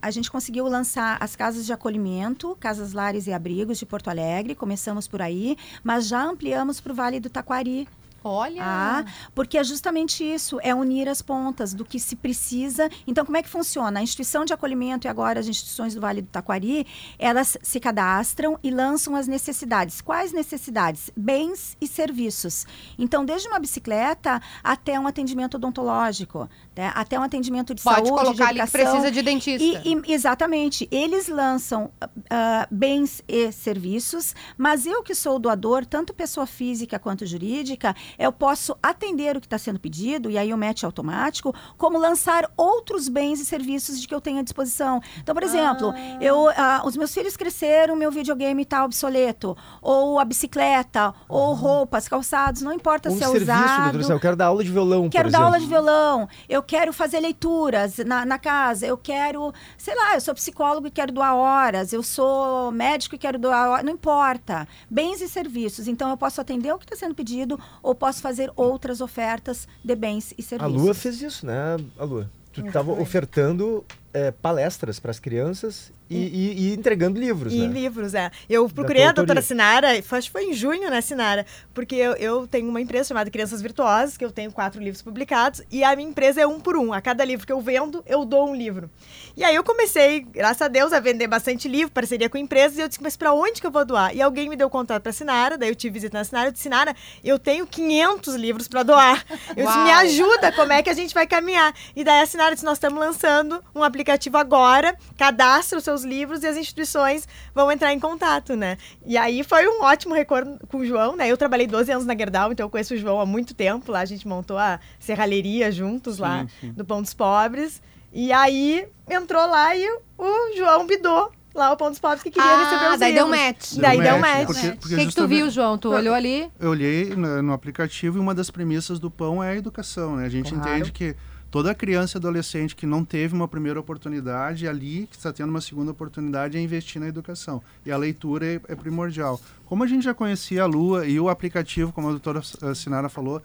a 0.00 0.10
gente 0.10 0.30
conseguiu 0.30 0.66
lançar 0.68 1.18
as 1.20 1.36
casas 1.36 1.66
de 1.66 1.72
acolhimento, 1.72 2.56
casas 2.58 2.92
lares 2.94 3.26
e 3.26 3.32
abrigos 3.32 3.78
de 3.78 3.84
Porto 3.84 4.08
Alegre, 4.08 4.54
começamos 4.54 5.06
por 5.06 5.20
aí, 5.20 5.56
mas 5.84 6.06
já 6.08 6.22
ampliamos 6.22 6.80
para 6.80 6.92
o 6.92 6.94
Vale 6.94 7.20
do 7.20 7.28
Taquari. 7.28 7.86
Olha. 8.22 8.62
Ah, 8.64 9.04
porque 9.34 9.56
é 9.56 9.64
justamente 9.64 10.24
isso, 10.24 10.58
é 10.62 10.74
unir 10.74 11.08
as 11.08 11.22
pontas 11.22 11.72
do 11.72 11.84
que 11.84 11.98
se 12.00 12.16
precisa. 12.16 12.90
Então, 13.06 13.24
como 13.24 13.36
é 13.36 13.42
que 13.42 13.48
funciona? 13.48 14.00
A 14.00 14.02
instituição 14.02 14.44
de 14.44 14.52
acolhimento 14.52 15.06
e 15.06 15.08
agora 15.08 15.38
as 15.40 15.46
instituições 15.46 15.94
do 15.94 16.00
Vale 16.00 16.22
do 16.22 16.28
Taquari, 16.28 16.86
elas 17.18 17.56
se 17.62 17.78
cadastram 17.78 18.58
e 18.62 18.70
lançam 18.70 19.14
as 19.14 19.26
necessidades. 19.26 20.00
Quais 20.00 20.32
necessidades? 20.32 21.10
Bens 21.16 21.76
e 21.80 21.86
serviços. 21.86 22.66
Então, 22.98 23.24
desde 23.24 23.48
uma 23.48 23.58
bicicleta 23.58 24.40
até 24.62 24.98
um 24.98 25.06
atendimento 25.06 25.54
odontológico, 25.54 26.48
né? 26.76 26.92
até 26.94 27.18
um 27.18 27.22
atendimento 27.22 27.74
de 27.74 27.82
Pode 27.82 28.08
saúde, 28.08 28.10
de 28.10 28.16
colocar 28.16 28.48
ali 28.48 28.60
que 28.60 28.62
educação. 28.62 28.90
precisa 28.92 29.10
de 29.10 29.22
dentista. 29.22 29.82
E, 29.84 29.94
e- 29.94 30.12
exatamente. 30.12 30.88
Eles 30.90 31.28
lançam 31.28 31.90
ah, 32.28 32.66
bens 32.70 33.22
e 33.28 33.52
serviços, 33.52 34.34
mas 34.56 34.86
eu 34.86 35.02
que 35.02 35.14
sou 35.14 35.38
doador, 35.38 35.86
tanto 35.86 36.12
pessoa 36.12 36.46
física 36.46 36.98
quanto 36.98 37.24
jurídica, 37.24 37.94
eu 38.18 38.30
posso 38.32 38.76
atender 38.82 39.36
o 39.36 39.40
que 39.40 39.46
está 39.46 39.58
sendo 39.58 39.80
pedido, 39.80 40.30
e 40.30 40.38
aí 40.38 40.52
o 40.52 40.58
match 40.58 40.84
automático, 40.84 41.54
como 41.76 41.98
lançar 41.98 42.50
outros 42.56 43.08
bens 43.08 43.40
e 43.40 43.46
serviços 43.46 44.00
de 44.00 44.06
que 44.06 44.14
eu 44.14 44.20
tenho 44.20 44.38
à 44.38 44.42
disposição. 44.42 45.00
Então, 45.20 45.34
por 45.34 45.42
exemplo, 45.42 45.92
eu, 46.20 46.48
ah, 46.50 46.82
os 46.84 46.96
meus 46.96 47.12
filhos 47.12 47.36
cresceram, 47.36 47.96
meu 47.96 48.10
videogame 48.10 48.62
está 48.62 48.84
obsoleto, 48.84 49.56
ou 49.82 50.18
a 50.18 50.24
bicicleta, 50.24 51.12
ou 51.28 51.54
roupas, 51.54 52.08
calçados, 52.08 52.62
não 52.62 52.72
importa 52.72 53.10
Um 53.10 53.16
se 53.16 53.24
é 53.24 53.26
serviço, 53.26 53.44
usado. 53.44 53.98
doutor 53.98 54.12
eu 54.12 54.20
quero 54.20 54.36
dar 54.36 54.46
aula 54.46 54.64
de 54.64 54.70
violão, 54.70 55.08
Quero 55.08 55.30
dar 55.30 55.38
exemplo. 55.38 55.46
aula 55.46 55.60
de 55.60 55.66
violão, 55.66 56.28
eu 56.48 56.62
quero 56.62 56.92
fazer 56.92 57.20
leituras 57.20 57.98
na, 57.98 58.24
na 58.24 58.38
casa, 58.38 58.86
eu 58.86 58.96
quero, 58.96 59.52
sei 59.76 59.94
lá, 59.94 60.14
eu 60.14 60.20
sou 60.20 60.34
psicólogo 60.34 60.86
e 60.86 60.90
quero 60.90 61.12
doar 61.12 61.34
horas, 61.34 61.92
eu 61.92 62.02
sou 62.02 62.70
médico 62.72 63.14
e 63.14 63.18
quero 63.18 63.38
doar 63.38 63.68
horas, 63.70 63.84
não 63.84 63.92
importa. 63.92 64.66
Bens 64.90 65.20
e 65.20 65.28
serviços. 65.28 65.88
Então, 65.88 66.10
eu 66.10 66.16
posso 66.16 66.40
atender 66.40 66.72
o 66.72 66.78
que 66.78 66.84
está 66.84 66.96
sendo 66.96 67.14
pedido 67.14 67.58
ou 67.82 67.94
posso 67.98 68.22
fazer 68.22 68.50
outras 68.56 69.00
ofertas 69.00 69.68
de 69.84 69.94
bens 69.94 70.32
e 70.38 70.42
A 70.42 70.44
serviços. 70.44 70.82
Lua 70.82 70.94
fez 70.94 71.20
isso, 71.20 71.46
né, 71.46 71.76
a 71.98 72.04
Lua? 72.04 72.30
Tu 72.52 72.66
estava 72.66 72.90
ofertando 72.92 73.84
é, 74.12 74.30
palestras 74.30 74.98
para 74.98 75.10
as 75.10 75.20
crianças 75.20 75.92
e, 76.10 76.16
e- 76.16 76.68
e 76.70 76.74
entregando 76.74 77.18
livros, 77.20 77.52
E 77.52 77.58
né? 77.60 77.66
livros, 77.66 78.14
é. 78.14 78.30
Eu 78.48 78.68
procurei 78.68 79.04
a 79.04 79.12
doutora. 79.12 79.42
Sinara, 79.42 79.88
acho 79.92 80.26
que 80.28 80.30
foi 80.30 80.44
em 80.44 80.52
junho, 80.54 80.90
né, 80.90 81.00
Sinara? 81.00 81.44
Porque 81.74 81.94
eu, 81.94 82.12
eu 82.14 82.46
tenho 82.46 82.68
uma 82.68 82.80
empresa 82.80 83.08
chamada 83.08 83.30
Crianças 83.30 83.60
Virtuosas, 83.62 84.16
que 84.16 84.24
eu 84.24 84.30
tenho 84.32 84.50
quatro 84.52 84.80
livros 84.82 85.02
publicados, 85.02 85.62
e 85.70 85.84
a 85.84 85.94
minha 85.94 86.08
empresa 86.08 86.40
é 86.40 86.46
um 86.46 86.58
por 86.60 86.76
um. 86.76 86.92
A 86.92 87.00
cada 87.00 87.24
livro 87.24 87.46
que 87.46 87.52
eu 87.52 87.60
vendo, 87.60 88.02
eu 88.06 88.24
dou 88.24 88.48
um 88.50 88.54
livro. 88.54 88.90
E 89.36 89.44
aí 89.44 89.54
eu 89.54 89.62
comecei, 89.64 90.20
graças 90.20 90.62
a 90.62 90.68
Deus, 90.68 90.92
a 90.92 91.00
vender 91.00 91.26
bastante 91.28 91.68
livro, 91.68 91.92
parceria 91.92 92.28
com 92.28 92.36
empresas, 92.38 92.76
e 92.78 92.80
eu 92.80 92.88
disse, 92.88 93.02
mas 93.02 93.16
pra 93.16 93.32
onde 93.32 93.60
que 93.60 93.66
eu 93.66 93.70
vou 93.70 93.84
doar? 93.84 94.14
E 94.14 94.20
alguém 94.22 94.48
me 94.48 94.56
deu 94.56 94.68
contato 94.68 95.02
pra 95.02 95.12
Sinara, 95.12 95.56
daí 95.56 95.68
eu 95.68 95.74
tive 95.74 95.94
visitando 95.94 96.20
a 96.20 96.24
Sinara, 96.24 96.48
eu 96.48 96.52
disse, 96.52 96.62
Sinara, 96.64 96.94
eu 97.24 97.38
tenho 97.38 97.66
500 97.66 98.34
livros 98.34 98.66
pra 98.68 98.82
doar. 98.82 99.24
Eu 99.56 99.64
disse, 99.66 99.76
Uau. 99.78 99.84
me 99.84 99.90
ajuda, 99.92 100.52
como 100.52 100.72
é 100.72 100.82
que 100.82 100.90
a 100.90 100.94
gente 100.94 101.12
vai 101.14 101.26
caminhar? 101.26 101.74
E 101.96 102.04
daí 102.04 102.20
a 102.22 102.26
Sinara 102.26 102.54
disse, 102.54 102.64
nós 102.64 102.76
estamos 102.78 102.98
lançando 102.98 103.62
um 103.74 103.82
aplicativo 103.82 104.36
agora, 104.36 104.96
cadastra 105.16 105.78
os 105.78 105.84
seus 105.84 105.97
livros 106.04 106.42
e 106.42 106.46
as 106.46 106.56
instituições 106.56 107.26
vão 107.54 107.70
entrar 107.70 107.92
em 107.92 108.00
contato, 108.00 108.54
né? 108.56 108.76
E 109.06 109.16
aí 109.16 109.42
foi 109.44 109.66
um 109.68 109.82
ótimo 109.82 110.14
recordo 110.14 110.58
com 110.68 110.78
o 110.78 110.86
João, 110.86 111.16
né? 111.16 111.28
Eu 111.30 111.36
trabalhei 111.36 111.66
12 111.66 111.90
anos 111.92 112.06
na 112.06 112.16
Gerdau, 112.16 112.52
então 112.52 112.66
eu 112.66 112.70
conheço 112.70 112.94
o 112.94 112.96
João 112.96 113.20
há 113.20 113.26
muito 113.26 113.54
tempo. 113.54 113.90
Lá 113.92 114.00
a 114.00 114.04
gente 114.04 114.26
montou 114.26 114.58
a 114.58 114.78
serralheria 114.98 115.70
juntos 115.72 116.18
lá 116.18 116.46
sim. 116.60 116.72
do 116.72 116.84
Pão 116.84 117.02
dos 117.02 117.14
Pobres. 117.14 117.80
E 118.12 118.32
aí 118.32 118.86
entrou 119.08 119.46
lá 119.46 119.76
e 119.76 119.86
o 120.16 120.56
João 120.56 120.86
bidou 120.86 121.30
lá 121.54 121.72
o 121.72 121.76
Pão 121.76 121.90
dos 121.90 121.98
Pobres 121.98 122.22
que 122.22 122.30
queria 122.30 122.56
receber 122.64 122.84
Ah, 122.86 122.92
os 122.94 123.00
daí 123.00 123.12
deu 123.14 123.26
match. 123.28 123.72
Daí 123.74 124.00
deu 124.00 124.18
match, 124.18 124.32
match. 124.32 124.46
porque- 124.46 124.68
O 124.68 124.76
porque 124.78 124.96
que, 124.96 125.06
que 125.08 125.14
tu 125.14 125.26
viu, 125.28 125.50
João? 125.50 125.76
Tu 125.76 125.90
olhou 125.92 126.14
ali? 126.14 126.48
Eu 126.58 126.70
olhei 126.70 127.06
no, 127.16 127.42
no 127.42 127.52
aplicativo 127.52 128.16
e 128.16 128.20
uma 128.20 128.34
das 128.34 128.50
premissas 128.50 128.98
do 128.98 129.10
pão 129.10 129.42
é 129.42 129.50
a 129.50 129.56
educação, 129.56 130.16
né? 130.16 130.24
A 130.26 130.28
gente 130.28 130.54
Claro. 130.54 130.70
entende 130.70 130.92
que 130.92 131.16
toda 131.50 131.74
criança 131.74 132.16
e 132.16 132.18
adolescente 132.18 132.76
que 132.76 132.86
não 132.86 133.04
teve 133.04 133.34
uma 133.34 133.48
primeira 133.48 133.80
oportunidade, 133.80 134.68
ali 134.68 135.06
que 135.10 135.16
está 135.16 135.32
tendo 135.32 135.50
uma 135.50 135.60
segunda 135.60 135.90
oportunidade 135.90 136.56
é 136.56 136.60
investir 136.60 137.00
na 137.00 137.08
educação. 137.08 137.62
E 137.84 137.90
a 137.90 137.96
leitura 137.96 138.46
é, 138.46 138.60
é 138.68 138.74
primordial. 138.74 139.40
Como 139.64 139.84
a 139.84 139.86
gente 139.86 140.04
já 140.04 140.14
conhecia 140.14 140.62
a 140.62 140.66
Lua 140.66 141.06
e 141.06 141.18
o 141.18 141.28
aplicativo, 141.28 141.92
como 141.92 142.08
a 142.08 142.10
doutora 142.12 142.40
eh, 142.62 142.74
Sinara 142.74 143.08
falou, 143.08 143.42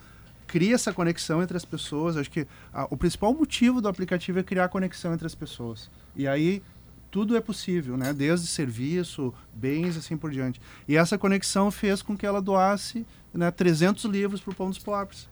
cria 0.47 0.75
essa 0.75 0.93
conexão 0.93 1.41
entre 1.41 1.57
as 1.57 1.65
pessoas. 1.65 2.17
Acho 2.17 2.29
que 2.29 2.47
ah, 2.73 2.87
o 2.89 2.97
principal 2.97 3.33
motivo 3.33 3.81
do 3.81 3.87
aplicativo 3.87 4.39
é 4.39 4.43
criar 4.43 4.69
conexão 4.69 5.13
entre 5.13 5.25
as 5.25 5.35
pessoas. 5.35 5.89
E 6.15 6.27
aí 6.27 6.61
tudo 7.09 7.37
é 7.37 7.41
possível, 7.41 7.95
né? 7.95 8.11
Desde 8.11 8.47
serviço, 8.47 9.31
bens, 9.53 9.95
assim 9.95 10.17
por 10.17 10.31
diante. 10.31 10.59
E 10.87 10.97
essa 10.97 11.15
conexão 11.15 11.69
fez 11.69 12.01
com 12.01 12.17
que 12.17 12.25
ela 12.25 12.41
doasse 12.41 13.05
né, 13.31 13.51
300 13.51 14.05
livros 14.05 14.41
para 14.41 14.51
o 14.51 14.55
Pão 14.55 14.69
dos 14.69 14.79
Pobres. 14.79 15.29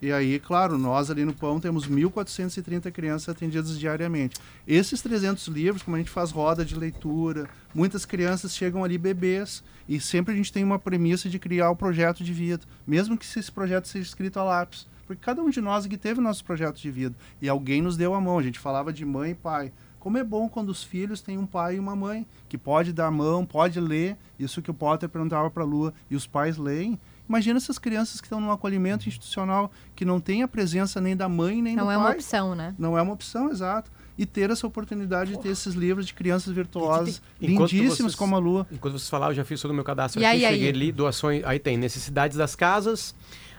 E 0.00 0.12
aí, 0.12 0.38
claro, 0.38 0.78
nós 0.78 1.10
ali 1.10 1.24
no 1.24 1.34
Pão 1.34 1.58
temos 1.58 1.88
1.430 1.88 2.92
crianças 2.92 3.28
atendidas 3.28 3.76
diariamente. 3.78 4.40
Esses 4.66 5.02
300 5.02 5.48
livros, 5.48 5.82
como 5.82 5.96
a 5.96 5.98
gente 5.98 6.10
faz 6.10 6.30
roda 6.30 6.64
de 6.64 6.76
leitura, 6.76 7.48
muitas 7.74 8.04
crianças 8.04 8.54
chegam 8.54 8.84
ali 8.84 8.96
bebês 8.96 9.62
e 9.88 9.98
sempre 10.00 10.32
a 10.32 10.36
gente 10.36 10.52
tem 10.52 10.62
uma 10.62 10.78
premissa 10.78 11.28
de 11.28 11.38
criar 11.38 11.70
o 11.70 11.76
projeto 11.76 12.22
de 12.22 12.32
vida, 12.32 12.64
mesmo 12.86 13.18
que 13.18 13.26
esse 13.26 13.50
projeto 13.50 13.88
seja 13.88 14.06
escrito 14.06 14.38
a 14.38 14.44
lápis. 14.44 14.86
Porque 15.04 15.24
cada 15.24 15.42
um 15.42 15.50
de 15.50 15.60
nós 15.60 15.86
aqui 15.86 15.96
teve 15.96 16.20
nosso 16.20 16.44
projeto 16.44 16.76
de 16.76 16.90
vida 16.90 17.16
e 17.40 17.48
alguém 17.48 17.82
nos 17.82 17.96
deu 17.96 18.14
a 18.14 18.20
mão. 18.20 18.38
A 18.38 18.42
gente 18.42 18.58
falava 18.58 18.92
de 18.92 19.04
mãe 19.04 19.32
e 19.32 19.34
pai. 19.34 19.72
Como 19.98 20.16
é 20.16 20.22
bom 20.22 20.48
quando 20.48 20.68
os 20.68 20.84
filhos 20.84 21.20
têm 21.20 21.38
um 21.38 21.46
pai 21.46 21.74
e 21.74 21.78
uma 21.78 21.96
mãe 21.96 22.24
que 22.48 22.56
pode 22.56 22.92
dar 22.92 23.06
a 23.06 23.10
mão, 23.10 23.44
pode 23.44 23.80
ler, 23.80 24.16
isso 24.38 24.62
que 24.62 24.70
o 24.70 24.74
Potter 24.74 25.08
perguntava 25.08 25.50
para 25.50 25.64
a 25.64 25.66
Lua, 25.66 25.92
e 26.08 26.14
os 26.14 26.26
pais 26.26 26.56
leem. 26.56 27.00
Imagina 27.28 27.58
essas 27.58 27.78
crianças 27.78 28.20
que 28.20 28.26
estão 28.26 28.40
num 28.40 28.50
acolhimento 28.50 29.06
institucional 29.08 29.70
que 29.94 30.04
não 30.04 30.18
tem 30.20 30.42
a 30.42 30.48
presença 30.48 31.00
nem 31.00 31.14
da 31.16 31.28
mãe 31.28 31.60
nem 31.60 31.76
Não 31.76 31.84
do 31.86 31.90
é 31.90 31.94
pai. 31.94 32.04
uma 32.04 32.10
opção, 32.12 32.54
né? 32.54 32.74
Não 32.78 32.96
é 32.96 33.02
uma 33.02 33.12
opção, 33.12 33.50
exato. 33.50 33.90
E 34.16 34.24
ter 34.26 34.50
essa 34.50 34.66
oportunidade 34.66 35.32
de 35.32 35.38
ter 35.38 35.50
esses 35.50 35.74
livros 35.74 36.06
de 36.06 36.14
crianças 36.14 36.52
virtuosas, 36.52 37.22
Enquanto 37.40 37.70
lindíssimos 37.72 37.98
vocês- 37.98 38.14
como 38.16 38.34
a 38.34 38.38
Lua. 38.38 38.66
Enquanto 38.72 38.94
vocês 38.98 39.08
falavam, 39.10 39.32
eu 39.32 39.36
já 39.36 39.44
fiz 39.44 39.60
todo 39.60 39.70
o 39.70 39.74
meu 39.74 39.84
cadastro 39.84 40.20
E 40.20 40.24
aqui, 40.24 40.36
aí, 40.38 40.44
aí? 40.46 40.52
cheguei 40.54 40.68
ali, 40.70 40.90
doações, 40.90 41.44
aí 41.44 41.58
tem 41.60 41.76
necessidades 41.76 42.36
das 42.36 42.56
casas, 42.56 43.14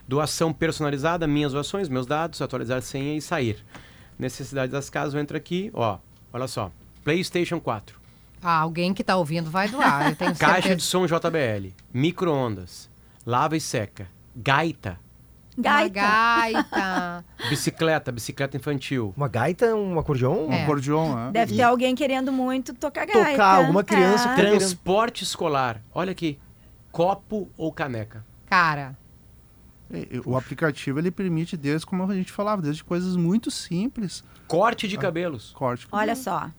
doação 0.07 0.51
personalizada, 0.51 1.25
minhas 1.27 1.53
doações, 1.53 1.87
meus 1.87 2.05
dados, 2.05 2.41
atualizar 2.41 2.81
senha 2.81 3.15
e 3.15 3.21
sair. 3.21 3.63
Necessidades 4.17 4.71
das 4.71 4.89
casas, 4.89 5.13
eu 5.13 5.21
entro 5.21 5.37
aqui, 5.37 5.69
ó, 5.73 5.97
olha 6.33 6.47
só, 6.47 6.71
PlayStation 7.05 7.59
4, 7.59 7.97
Ah, 8.41 8.57
alguém 8.59 8.93
que 8.93 9.03
tá 9.03 9.15
ouvindo 9.15 9.49
vai 9.49 9.69
doar, 9.69 10.09
eu 10.09 10.15
tenho 10.15 10.35
caixa 10.35 10.53
certeza. 10.55 10.75
de 10.75 10.83
som 10.83 11.05
JBL, 11.05 11.73
micro-ondas, 11.93 12.89
lava 13.25 13.55
e 13.57 13.61
seca, 13.61 14.07
gaita, 14.35 14.99
Uma 15.57 15.63
Gaita. 15.63 15.89
gaita. 15.99 17.25
bicicleta, 17.49 18.11
bicicleta 18.11 18.55
infantil, 18.57 19.13
Uma 19.17 19.27
gaita, 19.27 19.75
um 19.75 19.99
acordeon? 19.99 20.47
Um 20.47 20.51
É. 20.53 20.63
acordeon, 20.63 21.15
né? 21.15 21.31
Deve 21.33 21.55
ter 21.55 21.61
alguém 21.63 21.93
querendo 21.95 22.31
muito 22.31 22.73
tocar 22.73 23.05
gaita. 23.05 23.31
Tocar, 23.31 23.55
alguma 23.57 23.83
criança 23.83 24.29
É. 24.29 24.35
que- 24.35 24.41
transporte 24.41 25.23
escolar, 25.23 25.81
olha 25.93 26.11
aqui, 26.11 26.39
copo 26.91 27.49
ou 27.57 27.71
caneca. 27.73 28.25
Cara, 28.45 28.97
E- 29.91 30.07
e 30.17 30.21
O 30.23 30.37
aplicativo 30.37 30.99
ele 30.99 31.09
permite, 31.09 31.57
desde 31.57 31.83
como 31.83 32.03
a 32.03 32.13
gente 32.13 32.31
falava, 32.31 32.61
desde 32.61 32.83
coisas 32.83 33.15
muito 33.15 33.49
simples, 33.49 34.23
Corte 34.47 34.85
Ah. 34.85 34.89
de 34.89 34.97
cabelos. 34.99 35.51
corte. 35.51 35.87
Olha 35.91 36.15
só. 36.15 36.51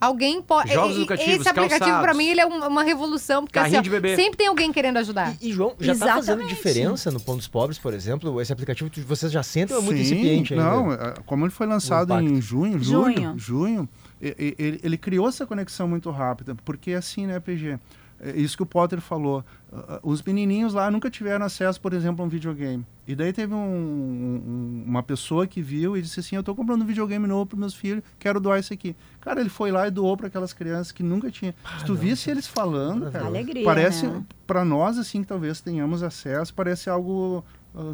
Alguém 0.00 0.40
pode. 0.42 0.72
Jogos 0.72 0.96
educativos, 0.96 1.40
Esse 1.40 1.48
aplicativo, 1.48 2.00
pra 2.00 2.14
mim, 2.14 2.26
ele 2.26 2.40
é 2.40 2.46
um- 2.46 2.66
uma 2.66 2.82
revolução, 2.82 3.44
porque 3.44 3.58
assim, 3.58 3.76
ó, 3.76 3.80
de 3.80 3.90
bebê. 3.90 4.16
sempre 4.16 4.36
tem 4.36 4.46
alguém 4.46 4.72
querendo 4.72 4.96
ajudar. 4.98 5.34
E, 5.40 5.50
e, 5.50 5.52
João, 5.52 5.74
já 5.80 5.92
está 5.92 6.14
fazendo 6.14 6.46
diferença 6.46 7.10
no 7.10 7.20
Pão 7.20 7.36
dos 7.36 7.48
Pobres, 7.48 7.78
por 7.78 7.92
exemplo? 7.94 8.40
Esse 8.40 8.52
aplicativo, 8.52 8.90
vocês 9.06 9.30
já 9.32 9.42
sentem 9.42 9.76
ou 9.76 9.82
é 9.82 9.84
muito 9.84 9.96
Sim, 9.98 10.02
incipiente 10.02 10.54
ainda? 10.54 10.64
Não, 10.70 10.92
é, 10.92 11.14
como 11.26 11.44
ele 11.44 11.50
foi 11.52 11.66
lançado 11.66 12.12
em 12.20 12.40
junho, 12.40 12.78
julho, 12.82 13.14
Junho. 13.14 13.34
junho, 13.38 13.88
ele, 14.20 14.80
ele 14.82 14.96
criou 14.98 15.28
essa 15.28 15.46
conexão 15.46 15.86
muito 15.88 16.10
rápida, 16.10 16.54
porque 16.64 16.92
assim, 16.92 17.26
né, 17.26 17.38
PG? 17.40 17.78
É 18.20 18.36
isso 18.38 18.56
que 18.56 18.62
o 18.62 18.66
Potter 18.66 19.00
falou. 19.00 19.44
ah, 19.72 19.84
ah, 19.88 20.00
Os 20.02 20.22
menininhos 20.22 20.74
lá 20.74 20.90
nunca 20.90 21.08
tiveram 21.08 21.46
acesso, 21.46 21.80
por 21.80 21.92
exemplo, 21.92 22.22
a 22.22 22.26
um 22.26 22.28
videogame. 22.28 22.84
E 23.06 23.14
daí 23.14 23.32
teve 23.32 23.54
um- 23.54 23.58
um- 23.58 24.84
uma 24.86 25.02
pessoa 25.02 25.46
que 25.46 25.62
viu 25.62 25.96
e 25.96 26.02
disse 26.02 26.18
assim: 26.20 26.34
Eu 26.36 26.40
estou 26.40 26.54
comprando 26.54 26.82
um 26.82 26.86
videogame 26.86 27.26
novo 27.26 27.46
para 27.46 27.58
meus 27.58 27.74
filhos, 27.74 28.02
quero 28.18 28.40
doar 28.40 28.58
isso 28.60 28.72
aqui. 28.72 28.96
Cara, 29.20 29.40
ele 29.40 29.48
foi 29.48 29.70
lá 29.70 29.86
e 29.86 29.90
doou 29.90 30.16
para 30.16 30.26
aquelas 30.26 30.52
crianças 30.52 30.90
que 30.92 31.02
nunca 31.02 31.30
tinham. 31.30 31.54
Se 31.78 31.84
tu 31.84 31.94
visse 31.94 32.28
eles 32.30 32.46
falando, 32.46 33.10
cara, 33.10 33.26
Alegria, 33.26 33.64
parece 33.64 34.06
né? 34.06 34.24
para 34.46 34.64
nós 34.64 34.98
assim 34.98 35.22
que 35.22 35.28
talvez 35.28 35.60
tenhamos 35.60 36.02
acesso, 36.02 36.52
parece 36.52 36.90
algo 36.90 37.44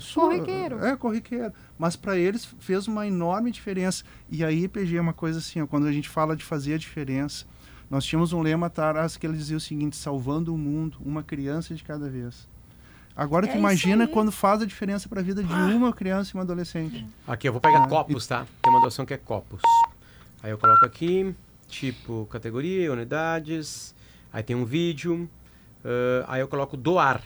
su- 0.00 0.20
Corriqueiro. 0.20 0.82
É, 0.84 0.96
corriqueiro. 0.96 1.52
Mas 1.78 1.96
para 1.96 2.16
eles 2.16 2.46
fez 2.60 2.88
uma 2.88 3.06
enorme 3.06 3.50
diferença. 3.50 4.04
E 4.30 4.42
aí, 4.42 4.66
PG, 4.68 4.96
é 4.96 5.00
uma 5.00 5.12
coisa 5.12 5.38
assim, 5.38 5.60
ó, 5.60 5.66
quando 5.66 5.86
a 5.86 5.92
gente 5.92 6.08
fala 6.08 6.34
de 6.34 6.42
fazer 6.44 6.74
a 6.74 6.78
diferença, 6.78 7.44
nós 7.90 8.04
tínhamos 8.04 8.32
um 8.32 8.40
lema 8.40 8.66
atrás 8.66 9.16
que 9.16 9.26
ele 9.26 9.36
dizia 9.36 9.56
o 9.56 9.60
seguinte: 9.60 9.96
salvando 9.96 10.54
o 10.54 10.58
mundo, 10.58 10.98
uma 11.04 11.22
criança 11.22 11.74
de 11.74 11.82
cada 11.84 12.08
vez. 12.08 12.48
Agora 13.16 13.46
É 13.46 13.52
tu 13.52 13.56
imagina 13.58 14.08
quando 14.08 14.32
faz 14.32 14.60
a 14.62 14.66
diferença 14.66 15.08
para 15.08 15.20
a 15.20 15.22
vida 15.22 15.42
de 15.42 15.52
uma 15.52 15.92
criança 15.92 16.30
e 16.30 16.34
uma 16.34 16.42
adolescente. 16.42 17.06
Aqui, 17.26 17.46
eu 17.48 17.52
vou 17.52 17.60
pegar 17.60 17.84
Ah, 17.84 17.88
copos, 17.88 18.26
tá? 18.26 18.44
Tem 18.60 18.72
uma 18.72 18.80
doação 18.80 19.06
que 19.06 19.14
é 19.14 19.16
copos. 19.16 19.60
Aí 20.42 20.50
eu 20.50 20.58
coloco 20.58 20.84
aqui, 20.84 21.32
tipo, 21.68 22.26
categoria, 22.30 22.92
unidades. 22.92 23.94
Aí 24.32 24.42
tem 24.42 24.56
um 24.56 24.64
vídeo. 24.64 25.28
ah, 25.84 26.24
aí 26.34 26.40
eu 26.40 26.48
coloco 26.48 26.76
doar. 26.76 27.22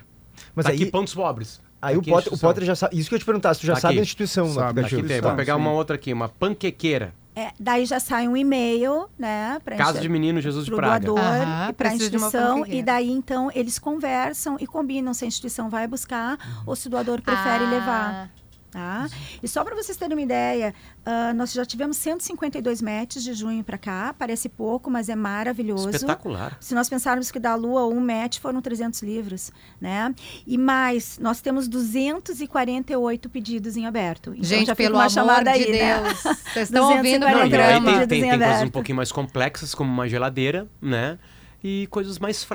Mas 0.55 0.67
tá 0.67 0.73
aí, 0.73 0.83
aqui, 0.83 0.91
pontos 0.91 1.15
pobres. 1.15 1.59
aí 1.81 1.97
o, 1.97 2.01
Aqui, 2.01 2.11
Potter, 2.11 2.35
o. 2.35 2.39
Potter 2.39 2.65
já 2.65 2.77
sabe. 2.77 2.99
Isso 2.99 3.09
que 3.09 3.15
eu 3.15 3.19
te 3.19 3.25
perguntar, 3.25 3.55
se 3.55 3.61
tu 3.61 3.67
já 3.67 3.73
Aqui. 3.73 3.83
sabe 3.83 3.99
a 3.99 4.03
instituição 4.03 4.47
no 4.47 4.55
Sabe. 4.55 4.83
Aqui 4.83 5.03
tem, 5.03 5.21
vou 5.23 5.35
pegar 5.35 5.57
uma 5.57 5.73
outra 5.73 5.97
aqui, 5.97 6.13
uma 6.13 6.29
panquequeira. 6.29 7.15
É, 7.39 7.53
daí 7.61 7.87
já 7.87 8.01
sai 8.01 8.27
um 8.27 8.37
e-mail, 8.37 9.09
né? 9.17 9.61
Pra 9.65 9.77
encher- 9.77 10.01
de 10.03 10.09
Menino 10.09 10.41
Jesus 10.41 10.65
de 10.65 10.73
Praga. 10.73 11.07
doador 11.07 11.25
Aham, 11.25 11.69
e 11.69 11.73
para 11.73 11.91
a 11.91 11.95
instituição 11.95 12.67
e 12.67 12.83
daí 12.83 13.11
então 13.13 13.49
eles 13.55 13.79
conversam 13.79 14.57
e 14.59 14.67
combinam 14.67 15.15
se 15.15 15.25
a 15.25 15.29
instituição 15.29 15.71
vai 15.71 15.87
buscar 15.87 16.37
ou 16.67 16.75
se 16.75 16.89
o 16.89 16.91
doador 16.91 17.23
prefere 17.23 17.63
Ah, 17.65 17.71
levar. 17.71 18.31
Tá? 18.71 19.09
E 19.43 19.49
só 19.49 19.65
para 19.65 19.75
vocês 19.75 19.97
terem 19.97 20.15
uma 20.15 20.23
ideia, 20.23 20.75
ah, 21.05 21.33
nós 21.33 21.53
já 21.53 21.65
tivemos 21.65 21.97
152 21.97 22.83
matches 22.83 23.25
de 23.25 23.33
junho 23.33 23.65
para 23.65 23.79
cá. 23.79 24.15
Parece 24.19 24.49
pouco, 24.49 24.91
mas 24.91 25.09
é 25.09 25.17
maravilhoso. 25.17 25.89
Espetacular. 25.89 26.57
Se 26.61 26.75
nós 26.75 26.89
pensarmos 26.89 27.31
que 27.31 27.39
da 27.39 27.55
Lua 27.55 27.87
um 27.87 28.01
match 28.01 28.39
foram 28.41 28.61
300 28.61 29.03
livros, 29.03 29.51
né? 29.81 30.15
E 30.47 30.59
mais, 30.59 31.19
nós 31.19 31.41
temos 31.41 31.67
248 31.67 33.31
pedidos 33.31 33.77
em 33.77 33.87
aberto. 33.87 34.31
Então 34.31 34.45
Gente, 34.45 34.67
já 34.67 34.77
pelo 34.77 34.97
uma 34.97 35.05
amor 35.05 35.11
chamada 35.11 35.53
de 35.53 35.65
aí, 35.65 35.73
né? 35.73 36.03
Deus. 36.03 36.23
Vocês 36.53 36.69
estão 36.69 36.97
ouvindo 36.97 37.25
o 37.25 37.29
240 37.29 37.31
Não, 37.31 37.41
aí 37.41 37.49
programa. 37.49 37.99
tem, 37.99 38.09
tem, 38.09 38.19
em 38.19 38.31
tem 38.31 38.39
coisas 38.39 38.63
um 38.63 38.71
pouquinho 38.71 38.97
mais 38.97 39.11
complexas, 39.11 39.75
como 39.75 39.91
uma 39.91 40.07
geladeira, 40.07 40.69
né? 40.81 41.19
E 41.65 41.87
coisas 41.89 42.19
mais. 42.19 42.47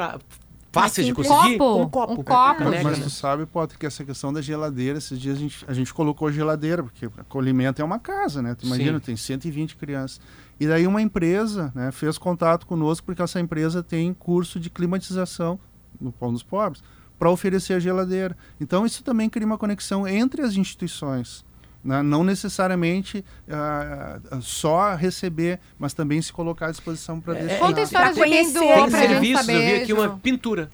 Fáceis 0.73 1.07
de 1.07 1.13
conseguir. 1.13 1.57
Copo, 1.57 1.81
Um 1.83 1.89
copo. 1.89 2.13
um 2.13 2.23
copo. 2.23 2.63
Mas 2.83 2.97
né? 2.97 3.03
tu 3.03 3.09
sabe, 3.09 3.45
Potter, 3.45 3.77
que 3.77 3.85
essa 3.85 4.03
questão 4.03 4.33
da 4.33 4.41
geladeira, 4.41 4.97
esses 4.97 5.19
dias 5.19 5.37
a 5.37 5.39
gente, 5.39 5.65
a 5.67 5.73
gente 5.73 5.93
colocou 5.93 6.31
geladeira, 6.31 6.83
porque 6.83 7.05
acolhimento 7.17 7.81
é 7.81 7.85
uma 7.85 7.99
casa, 7.99 8.41
né? 8.41 8.55
Tu 8.55 8.65
imagina, 8.65 8.97
Sim. 8.99 9.05
tem 9.05 9.15
120 9.15 9.75
crianças. 9.77 10.19
E 10.59 10.67
daí 10.67 10.85
uma 10.87 11.01
empresa 11.01 11.71
né, 11.75 11.91
fez 11.91 12.17
contato 12.17 12.65
conosco, 12.65 13.05
porque 13.05 13.21
essa 13.21 13.39
empresa 13.39 13.83
tem 13.83 14.13
curso 14.13 14.59
de 14.59 14.69
climatização 14.69 15.59
no 16.01 16.11
Pão 16.11 16.33
dos 16.33 16.43
Pobres. 16.43 16.83
para 17.19 17.29
oferecer 17.29 17.73
a 17.75 17.79
geladeira. 17.79 18.35
Então, 18.59 18.85
isso 18.85 19.03
também 19.03 19.29
cria 19.29 19.45
uma 19.45 19.57
conexão 19.57 20.05
entre 20.05 20.41
as 20.41 20.55
instituições. 20.57 21.45
Né? 21.83 22.01
Não 22.01 22.23
necessariamente 22.23 23.23
ah, 23.49 24.19
só 24.41 24.95
receber, 24.95 25.59
mas 25.77 25.93
também 25.93 26.21
se 26.21 26.31
colocar 26.31 26.67
à 26.67 26.71
disposição 26.71 27.19
para 27.19 27.37
É, 27.37 27.41
deixar. 27.45 27.59
Conta 27.59 27.81
histórias 27.81 28.15
de 28.15 28.23
quem 28.23 28.53
doou 28.53 28.75
gente 28.89 28.91
serviços, 28.91 29.13
eu 29.13 29.19
vi 29.21 29.35
saber. 29.37 29.81
aqui 29.83 29.93
uma 29.93 30.17
pintura. 30.17 30.69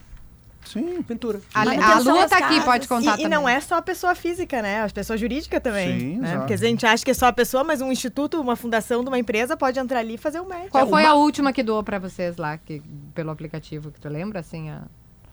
Sim. 0.65 1.01
Pintura. 1.01 1.39
A, 1.51 1.61
a 1.61 1.99
Lua 1.99 2.21
das 2.21 2.29
tá 2.29 2.37
aqui, 2.37 2.47
casas. 2.49 2.63
pode 2.65 2.87
contar 2.87 3.17
E, 3.19 3.23
e 3.23 3.27
não 3.27 3.49
é 3.49 3.59
só 3.59 3.75
a 3.77 3.81
pessoa 3.81 4.13
física, 4.13 4.61
né? 4.61 4.83
A 4.83 4.89
pessoa 4.89 5.17
jurídica 5.17 5.59
também. 5.59 5.99
Sim, 5.99 6.17
né? 6.19 6.37
Porque 6.37 6.53
a 6.53 6.57
gente 6.57 6.85
acha 6.85 7.03
que 7.03 7.09
é 7.09 7.13
só 7.13 7.25
a 7.27 7.33
pessoa, 7.33 7.63
mas 7.63 7.81
um 7.81 7.91
instituto, 7.91 8.39
uma 8.39 8.55
fundação 8.55 9.01
de 9.01 9.07
uma 9.09 9.17
empresa 9.17 9.57
pode 9.57 9.79
entrar 9.79 9.99
ali 9.99 10.13
e 10.13 10.17
fazer 10.17 10.39
o 10.41 10.45
médico. 10.45 10.69
Qual 10.71 10.83
É, 10.85 10.87
foi 10.89 11.03
uma- 11.03 11.09
a 11.09 11.13
última 11.15 11.51
que 11.51 11.63
doou 11.63 11.81
pra 11.81 11.97
vocês 11.97 12.37
lá, 12.37 12.55
que, 12.57 12.83
pelo 13.15 13.31
aplicativo, 13.31 13.89
que 13.89 13.99
tu 13.99 14.09
lembra, 14.09 14.41
assim? 14.41 14.69
A... 14.69 14.83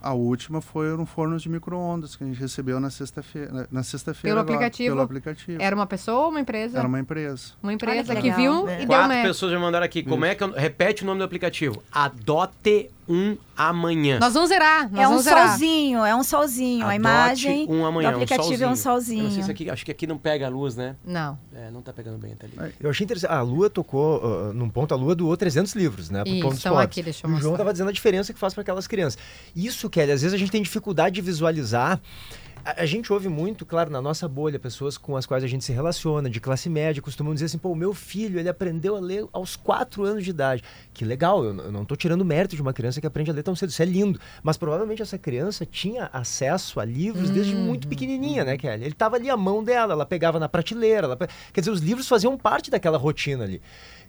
A 0.07 0.13
última 0.15 0.61
foi 0.61 0.95
um 0.97 1.05
forno 1.05 1.37
de 1.37 1.49
micro-ondas 1.49 2.15
que 2.15 2.23
a 2.23 2.27
gente 2.29 2.39
recebeu 2.39 2.79
na 2.79 2.91
sexta-feira. 2.91 3.53
na- 3.53 3.67
Na 3.71 3.83
sexta-feira 3.83 4.35
Pelo 4.37 4.41
agora, 4.41 4.55
aplicativo? 4.57 4.95
Pelo 4.95 5.03
aplicativo. 5.03 5.61
Era 5.63 5.75
uma 5.75 5.87
pessoa 5.87 6.25
ou 6.25 6.31
uma 6.31 6.41
empresa? 6.41 6.79
Era 6.79 6.87
uma 6.87 7.01
empresa. 7.01 7.55
Uma 7.63 7.73
empresa 7.73 8.13
Olha 8.13 8.23
que, 8.23 8.31
que 8.31 8.37
viu 8.37 8.53
legal. 8.65 8.69
e 8.69 8.73
É. 8.73 8.77
deu 8.79 8.87
Quatro 8.87 9.09
match. 9.09 9.27
pessoas 9.27 9.51
já 9.53 9.59
mandaram 9.59 9.85
aqui. 9.85 10.03
Como 10.05 10.25
é 10.25 10.35
que 10.35 10.45
eu... 10.45 10.53
Repete 10.53 11.03
o 11.03 11.07
nome 11.07 11.19
do 11.19 11.25
aplicativo. 11.25 11.83
Adote 11.91 12.91
um 13.09 13.37
amanhã. 13.57 14.19
Nós 14.19 14.35
vamos 14.35 14.49
zerar, 14.49 14.91
nós 14.91 15.01
É 15.01 15.07
um 15.07 15.11
vamos 15.11 15.25
zerar. 15.25 15.49
solzinho, 15.51 16.05
é 16.05 16.15
um 16.15 16.23
solzinho. 16.23 16.81
Adote 16.83 16.93
a 16.93 16.97
imagem 16.97 17.67
um 17.71 17.87
amanhã, 17.87 18.11
do 18.11 18.17
aplicativo 18.17 18.63
um 18.63 18.67
é 18.67 18.69
um 18.69 18.71
Eu 18.71 18.77
solzinho. 18.77 19.25
não 19.25 19.31
sei 19.31 19.43
se 19.45 19.51
aqui, 19.51 19.71
acho 19.71 19.85
que 19.85 19.91
aqui 19.91 20.07
não 20.07 20.19
pega 20.19 20.47
a 20.47 20.49
luz, 20.49 20.77
né? 20.77 20.97
Não. 21.05 21.39
É, 21.55 21.71
não 21.71 21.83
tá 21.83 21.93
pegando 21.93 22.19
bem, 22.19 22.35
tá 22.35 22.47
ali. 22.47 22.75
Eu 22.81 22.91
achei 22.91 23.05
interessante. 23.05 23.31
A 23.33 23.41
Lua 23.43 23.71
tocou 23.71 24.19
uh, 24.25 24.53
num 24.53 24.69
ponto, 24.69 24.93
a 24.93 24.97
Lua 24.97 25.15
doou 25.15 25.37
300 25.37 25.75
livros, 25.75 26.11
né? 26.11 26.23
Pro 26.25 26.33
Isso, 26.33 26.43
ponto 26.43 26.57
estão 26.57 26.79
aqui, 26.79 27.03
deixa 27.03 27.27
eu 27.27 27.31
E 27.31 27.33
o 27.35 27.37
João 27.37 27.51
mostrar. 27.51 27.55
estava 27.55 27.73
dizendo 27.73 27.89
a 27.89 27.93
diferença 27.93 28.33
que 28.33 28.39
faz 28.39 28.53
para 28.55 28.63
aquelas 28.63 28.87
crianças. 28.87 29.19
Isso, 29.55 29.89
Kelly, 29.89 30.13
às 30.13 30.23
vezes 30.23 30.35
a 30.35 30.39
gente 30.39 30.51
tem 30.51 30.63
dificuldade 30.63 31.15
de 31.15 31.21
visualizar. 31.21 32.01
A, 32.65 32.83
a 32.83 32.87
gente 32.87 33.13
ouve 33.13 33.29
muito, 33.29 33.65
claro, 33.65 33.91
na 33.91 34.03
nossa 34.03 34.27
bolha, 34.27 34.59
pessoas 34.59 34.99
com 34.99 35.17
as 35.17 35.25
quais 35.25 35.45
a 35.45 35.47
gente 35.47 35.65
se 35.65 35.73
relaciona, 35.73 36.29
de 36.29 36.41
classe 36.41 36.69
média, 36.69 37.01
costumam 37.01 37.33
dizer 37.33 37.47
assim, 37.47 37.59
pô, 37.59 37.71
o 37.71 37.77
meu 37.77 37.95
filho, 37.95 38.41
ele 38.41 38.49
aprendeu 38.49 38.97
a 38.97 39.01
ler 39.01 39.25
aos 39.33 39.55
4 39.55 40.03
anos 40.05 40.25
de 40.25 40.31
idade. 40.31 40.65
Que 40.97 41.05
legal, 41.05 41.45
eu, 41.45 41.55
eu 41.55 41.71
não 41.71 41.83
estou 41.83 41.95
tirando 41.95 42.25
mérito 42.25 42.57
de 42.57 42.63
uma 42.63 42.73
criança 42.73 43.03
que 43.03 43.07
aprende 43.07 43.31
a 43.31 43.35
ler 43.35 43.43
tão 43.43 43.55
cedo, 43.55 43.69
isso 43.69 43.83
é 43.83 43.85
lindo. 43.85 44.19
Mas 44.43 44.57
provavelmente 44.57 45.03
essa 45.03 45.19
criança 45.19 45.67
tinha 45.67 46.09
acesso 46.11 46.81
a 46.81 46.87
livros 46.87 47.29
desde 47.29 47.55
Uhum. 47.55 47.65
muito 47.67 47.87
pequenininha, 47.87 48.45
né, 48.47 48.57
Kelly? 48.57 48.83
Ele 48.85 48.93
estava 48.93 49.17
ali 49.17 49.29
à 49.29 49.37
mão 49.37 49.63
dela, 49.63 49.93
ela 49.93 50.07
pegava 50.07 50.41
na 50.41 50.49
prateleira, 50.49 51.07
ela 51.07 51.19
quer 51.53 51.61
dizer, 51.61 51.71
os 51.71 51.81
livros 51.81 52.09
faziam 52.09 52.35
parte 52.39 52.71
daquela 52.71 52.97
rotina 52.97 53.45
ali. 53.45 53.61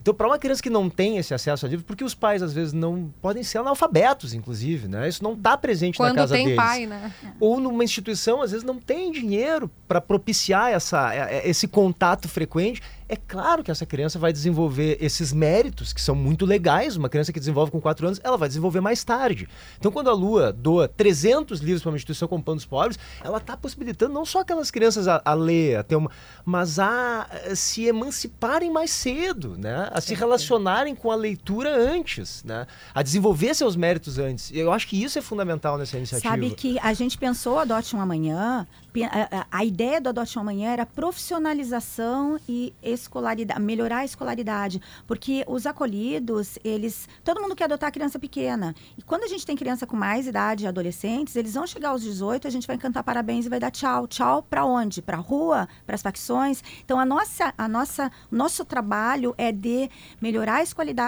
Então, 0.02 0.13
para 0.13 0.28
uma 0.28 0.38
criança 0.39 0.63
que 0.63 0.69
não 0.69 0.89
tem 0.89 1.17
esse 1.17 1.34
acesso 1.34 1.65
a 1.65 1.69
livros, 1.69 1.86
porque 1.86 2.06
os 2.06 2.15
pais 2.15 2.41
às 2.41 2.54
vezes 2.54 2.71
não 2.71 3.12
podem 3.21 3.43
ser 3.43 3.58
analfabetos, 3.58 4.34
inclusive, 4.34 4.88
né? 4.88 5.10
Isso 5.10 5.21
não 5.21 5.34
está 5.34 5.58
presente 5.58 6.00
na 6.00 6.06
Quando 6.08 6.15
casa 6.15 6.36
tem 6.36 6.45
deles 6.45 6.56
pai, 6.58 6.86
né? 6.86 7.12
ou 7.41 7.60
numa 7.60 7.84
instituição 7.84 8.41
às 8.41 8.52
vezes 8.52 8.65
não 8.65 8.78
tem 8.80 9.12
dinheiro 9.12 9.69
para 9.89 10.00
propiciar 10.00 10.71
essa, 10.71 11.13
é- 11.13 11.39
é- 11.39 11.50
esse 11.50 11.67
contato 11.67 12.30
frequente, 12.30 12.82
é 13.10 13.15
claro 13.15 13.63
que 13.63 13.72
essa 13.72 13.86
criança 13.86 14.20
vai 14.20 14.34
desenvolver 14.34 14.98
esses 15.00 15.32
méritos 15.32 15.93
que 15.93 16.02
são 16.02 16.13
muito 16.13 16.46
legais. 16.46 16.98
Uma 16.98 17.10
criança 17.10 17.32
que 17.32 17.39
desenvolve 17.39 17.72
com 17.72 17.80
4 17.80 18.06
anos, 18.06 18.22
ela 18.24 18.38
vai 18.38 18.48
desenvolver 18.48 18.82
mais 18.82 19.04
tarde. 19.04 19.48
Então, 19.78 19.91
quando 19.91 20.10
a 20.10 20.13
Lua 20.13 20.52
doa 20.52 20.88
300 20.88 21.60
livros 21.60 21.82
para 21.82 21.91
uma 21.91 21.96
instituição 21.96 22.28
como 22.28 22.43
Pão 22.43 22.56
dos 22.56 22.65
Pobres, 22.65 23.00
ela 23.24 23.38
está 23.38 23.56
possibilitando 23.56 24.13
não 24.13 24.26
só 24.26 24.41
aquelas 24.41 24.70
crianças 24.70 25.08
a, 25.08 25.22
a 25.24 25.34
ler, 25.34 25.78
a 25.78 25.84
ter 25.84 25.96
uma, 25.96 26.12
mas 26.46 26.80
a, 26.80 27.28
eh, 27.32 27.56
se 27.56 27.86
emanciparem 27.86 28.72
mais 28.72 28.91
cedo, 28.91 29.56
né? 29.58 29.89
A 29.91 30.02
se 30.02 30.13
relacionarem 30.13 30.96
com 30.96 31.10
a 31.12 31.15
leitura 31.15 31.76
antes, 31.76 32.43
né? 32.43 32.67
A 32.93 33.02
desenvolver 33.02 33.54
seus 33.56 33.76
méritos 33.76 34.20
antes. 34.20 34.52
Eu 34.54 34.72
acho 34.72 34.88
que 34.88 35.02
isso 35.02 35.17
é 35.17 35.22
fundamental 35.22 35.78
nessa 35.78 35.98
iniciativa. 35.98 36.30
Sabe 36.30 36.52
que 36.52 36.78
a 36.80 36.93
gente 36.93 37.17
pensou 37.17 37.60
Adote 37.60 37.96
um 37.96 38.02
Amanhã, 38.02 38.67
a, 39.03 39.65
ideia 39.65 39.99
do 39.99 40.10
Adote 40.10 40.38
Amanhã 40.39 40.71
era 40.71 40.86
profissionalização 40.86 42.39
e 42.47 42.73
escolaridade, 42.81 43.62
melhorar 43.62 43.97
a 43.97 44.05
escolaridade, 44.05 44.81
porque 45.05 45.43
os 45.47 45.65
acolhidos, 45.65 46.57
eles, 46.63 47.07
todo 47.23 47.41
mundo 47.41 47.55
quer 47.55 47.65
adotar 47.65 47.91
criança 47.91 48.17
pequena. 48.17 48.73
E 48.97 49.01
quando 49.01 49.23
a 49.23 49.27
gente 49.27 49.45
tem 49.45 49.55
criança 49.55 49.86
com 49.86 49.95
mais 49.95 50.27
idade, 50.27 50.67
adolescentes, 50.67 51.36
eles 51.36 51.53
vão 51.53 51.67
chegar 51.67 51.89
aos 51.89 52.01
18, 52.01 52.47
a 52.47 52.51
gente 52.51 52.67
vai 52.67 52.77
cantar 52.77 53.03
parabéns 53.03 53.45
e 53.45 53.49
vai 53.49 53.60
dar 53.60 53.71
tchau. 53.71 54.07
Tchau 54.07 54.43
para 54.43 54.65
onde? 54.65 55.01
Para 55.01 55.17
a 55.17 55.21
rua, 55.21 55.67
para 55.86 55.95
as 55.95 56.01
facções. 56.01 56.63
Então 56.83 56.99
a 56.99 57.05
nossa, 57.05 57.53
a 57.57 57.67
nossa, 57.67 58.12
nosso 58.31 58.63
trabalho 58.63 59.33
é 59.38 59.51
de 59.51 59.89
melhorar 60.21 60.63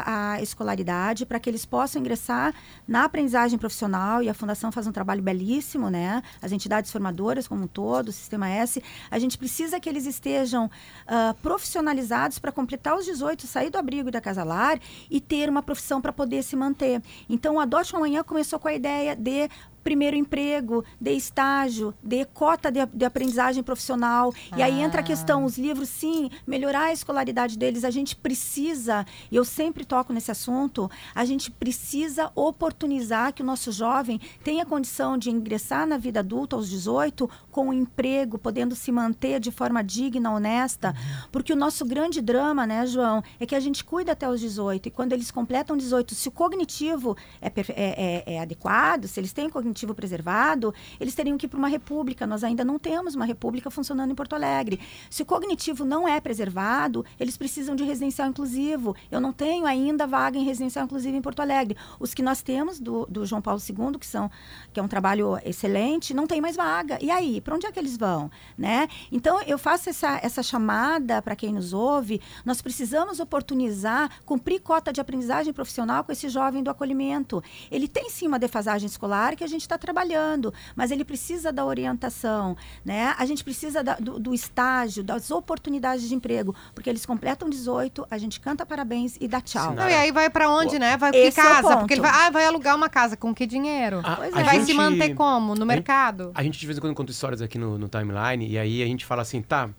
a 0.05 0.41
escolaridade 0.41 1.25
para 1.25 1.39
que 1.39 1.49
eles 1.49 1.65
possam 1.65 2.01
ingressar 2.01 2.53
na 2.87 3.05
aprendizagem 3.05 3.57
profissional 3.57 4.21
e 4.21 4.29
a 4.29 4.33
fundação 4.33 4.71
faz 4.71 4.87
um 4.87 4.91
trabalho 4.91 5.21
belíssimo, 5.21 5.89
né? 5.89 6.21
As 6.41 6.51
entidades 6.51 6.91
formadoras 6.91 7.47
como 7.47 7.63
um 7.63 7.67
o 7.79 8.13
Sistema 8.13 8.49
S, 8.49 8.81
a 9.09 9.19
gente 9.19 9.37
precisa 9.37 9.79
que 9.79 9.87
eles 9.87 10.05
estejam 10.05 10.69
ah, 11.07 11.35
profissionalizados 11.41 12.39
para 12.39 12.51
completar 12.51 12.95
os 12.95 13.05
18, 13.05 13.47
sair 13.47 13.69
do 13.69 13.77
abrigo 13.77 14.09
e 14.09 14.11
da 14.11 14.21
casa 14.21 14.43
lar 14.43 14.79
e 15.09 15.19
ter 15.21 15.49
uma 15.49 15.61
profissão 15.61 16.01
para 16.01 16.13
poder 16.13 16.43
se 16.43 16.55
manter. 16.55 17.01
Então, 17.29 17.55
o 17.55 17.59
Adote 17.59 17.95
Amanhã 17.95 18.23
começou 18.23 18.59
com 18.59 18.67
a 18.67 18.73
ideia 18.73 19.15
de 19.15 19.49
primeiro 19.83 20.15
emprego, 20.15 20.83
de 20.99 21.11
estágio, 21.11 21.93
de 22.03 22.25
cota 22.25 22.71
de, 22.71 22.85
de 22.85 23.05
aprendizagem 23.05 23.63
profissional. 23.63 24.33
E 24.55 24.61
aí 24.61 24.79
entra 24.81 25.01
a 25.01 25.03
questão, 25.03 25.45
os 25.45 25.57
livros, 25.57 25.89
sim, 25.89 26.29
melhorar 26.45 26.85
a 26.85 26.93
escolaridade 26.93 27.57
deles. 27.57 27.83
A 27.83 27.89
gente 27.91 28.15
precisa, 28.15 29.05
e 29.31 29.35
eu 29.35 29.45
sempre 29.45 29.85
toco 29.85 30.13
nesse 30.13 30.31
assunto, 30.31 30.89
a 31.13 31.25
gente 31.25 31.49
precisa 31.51 32.31
oportunizar 32.35 33.33
que 33.33 33.41
o 33.41 33.45
nosso 33.45 33.71
jovem 33.71 34.19
tenha 34.43 34.65
condição 34.65 35.17
de 35.17 35.29
ingressar 35.29 35.87
na 35.87 35.97
vida 35.97 36.19
adulta 36.19 36.55
aos 36.55 36.69
18 36.69 37.29
com 37.51 37.67
um 37.69 37.73
emprego, 37.73 38.37
podendo 38.37 38.75
se 38.75 38.91
manter 38.91 39.39
de 39.39 39.51
forma 39.51 39.83
digna, 39.83 40.31
honesta. 40.31 40.93
Porque 41.31 41.53
o 41.53 41.55
nosso 41.55 41.85
grande 41.85 42.21
drama, 42.21 42.67
né, 42.67 42.85
João, 42.85 43.23
é 43.39 43.45
que 43.45 43.55
a 43.55 43.59
gente 43.59 43.83
cuida 43.83 44.11
até 44.11 44.29
os 44.29 44.39
18 44.39 44.87
e 44.87 44.91
quando 44.91 45.13
eles 45.13 45.31
completam 45.31 45.77
18, 45.77 46.13
se 46.15 46.27
o 46.27 46.31
cognitivo 46.31 47.15
é, 47.41 47.47
é- 47.47 47.53
é- 47.69 48.33
é 48.35 48.39
adequado, 48.39 49.07
se 49.07 49.19
eles 49.19 49.33
têm 49.33 49.49
cognitivo 49.49 49.68
preservado, 49.95 50.73
eles 50.99 51.15
teriam 51.15 51.37
que 51.37 51.45
ir 51.45 51.49
para 51.49 51.57
uma 51.57 51.67
república. 51.67 52.25
Nós 52.27 52.43
ainda 52.43 52.63
não 52.63 52.79
temos 52.79 53.15
uma 53.15 53.25
república 53.25 53.69
funcionando 53.69 54.11
em 54.11 54.15
Porto 54.15 54.33
Alegre. 54.33 54.79
Se 55.09 55.23
o 55.23 55.25
cognitivo 55.25 55.85
não 55.85 56.07
é 56.07 56.19
preservado, 56.19 57.05
eles 57.19 57.37
precisam 57.37 57.75
de 57.75 57.83
residencial 57.83 58.29
inclusivo. 58.29 58.95
Eu 59.11 59.19
não 59.19 59.33
tenho 59.33 59.65
ainda 59.65 60.07
vaga 60.07 60.37
em 60.37 60.43
residencial 60.43 60.85
inclusivo 60.85 61.17
em 61.17 61.21
Porto 61.21 61.41
Alegre. 61.41 61.77
Os 61.99 62.13
que 62.13 62.21
nós 62.21 62.41
temos 62.41 62.79
do, 62.79 63.05
do 63.07 63.25
João 63.25 63.41
Paulo 63.41 63.61
II, 63.61 63.97
que 63.99 64.05
são 64.05 64.29
que 64.71 64.79
é 64.79 64.83
um 64.83 64.87
trabalho 64.87 65.37
excelente, 65.43 66.13
não 66.13 66.27
tem 66.27 66.39
mais 66.39 66.55
vaga. 66.55 66.97
E 67.01 67.09
aí, 67.09 67.41
para 67.41 67.55
onde 67.55 67.65
é 67.65 67.71
que 67.71 67.79
eles 67.79 67.97
vão, 67.97 68.29
né? 68.57 68.87
Então 69.11 69.41
eu 69.43 69.57
faço 69.57 69.89
essa, 69.89 70.19
essa 70.21 70.43
chamada 70.43 71.21
para 71.21 71.35
quem 71.35 71.53
nos 71.53 71.73
ouve. 71.73 72.21
Nós 72.45 72.61
precisamos 72.61 73.19
oportunizar, 73.19 74.09
cumprir 74.25 74.61
cota 74.61 74.93
de 74.93 75.01
aprendizagem 75.01 75.51
profissional 75.53 76.03
com 76.03 76.11
esse 76.11 76.29
jovem 76.29 76.63
do 76.63 76.69
acolhimento. 76.69 77.43
Ele 77.71 77.87
tem 77.87 78.09
sim 78.09 78.27
uma 78.27 78.39
defasagem 78.39 78.87
escolar 78.87 79.35
que 79.35 79.43
a 79.43 79.47
gente 79.47 79.58
está 79.61 79.77
trabalhando, 79.77 80.53
mas 80.75 80.91
ele 80.91 81.03
precisa 81.05 81.51
da 81.51 81.65
orientação, 81.65 82.55
né? 82.83 83.13
A 83.17 83.25
gente 83.25 83.43
precisa 83.43 83.83
da- 83.83 83.95
do, 83.95 84.19
do 84.19 84.33
estágio, 84.33 85.03
das 85.03 85.31
oportunidades 85.31 86.07
de 86.07 86.15
emprego, 86.15 86.55
porque 86.73 86.89
eles 86.89 87.05
completam 87.05 87.49
18, 87.49 88.05
a 88.09 88.17
gente 88.17 88.39
canta 88.39 88.65
parabéns 88.65 89.17
e 89.19 89.27
dá 89.27 89.41
tchau. 89.41 89.73
Não, 89.73 89.89
e 89.89 89.93
aí 89.93 90.11
vai 90.11 90.29
pra 90.29 90.49
onde, 90.49 90.77
né? 90.79 90.97
Vai 90.97 91.11
que 91.11 91.17
é 91.17 91.31
casa? 91.31 91.61
ponto. 91.61 91.79
porque 91.79 91.93
ele 91.93 92.01
vai, 92.01 92.11
ah, 92.11 92.29
vai 92.29 92.45
alugar 92.45 92.75
uma 92.75 92.89
casa. 92.89 93.15
Com 93.17 93.33
que 93.33 93.45
dinheiro? 93.45 94.01
A- 94.03 94.25
é. 94.25 94.29
vai 94.31 94.55
gente- 94.59 94.65
se 94.67 94.73
manter 94.73 95.13
como? 95.15 95.55
No 95.55 95.63
a 95.63 95.65
mercado? 95.65 96.31
A 96.35 96.43
gente 96.43 96.59
de 96.59 96.65
vez 96.65 96.77
em 96.77 96.81
quando 96.81 96.95
conta 96.95 97.11
histórias 97.11 97.41
aqui 97.41 97.57
no, 97.57 97.77
no 97.77 97.87
timeline 97.87 98.47
e 98.47 98.57
aí 98.57 98.81
a 98.83 98.85
gente 98.85 99.05
fala 99.05 99.21
assim, 99.21 99.41
tá, 99.41 99.69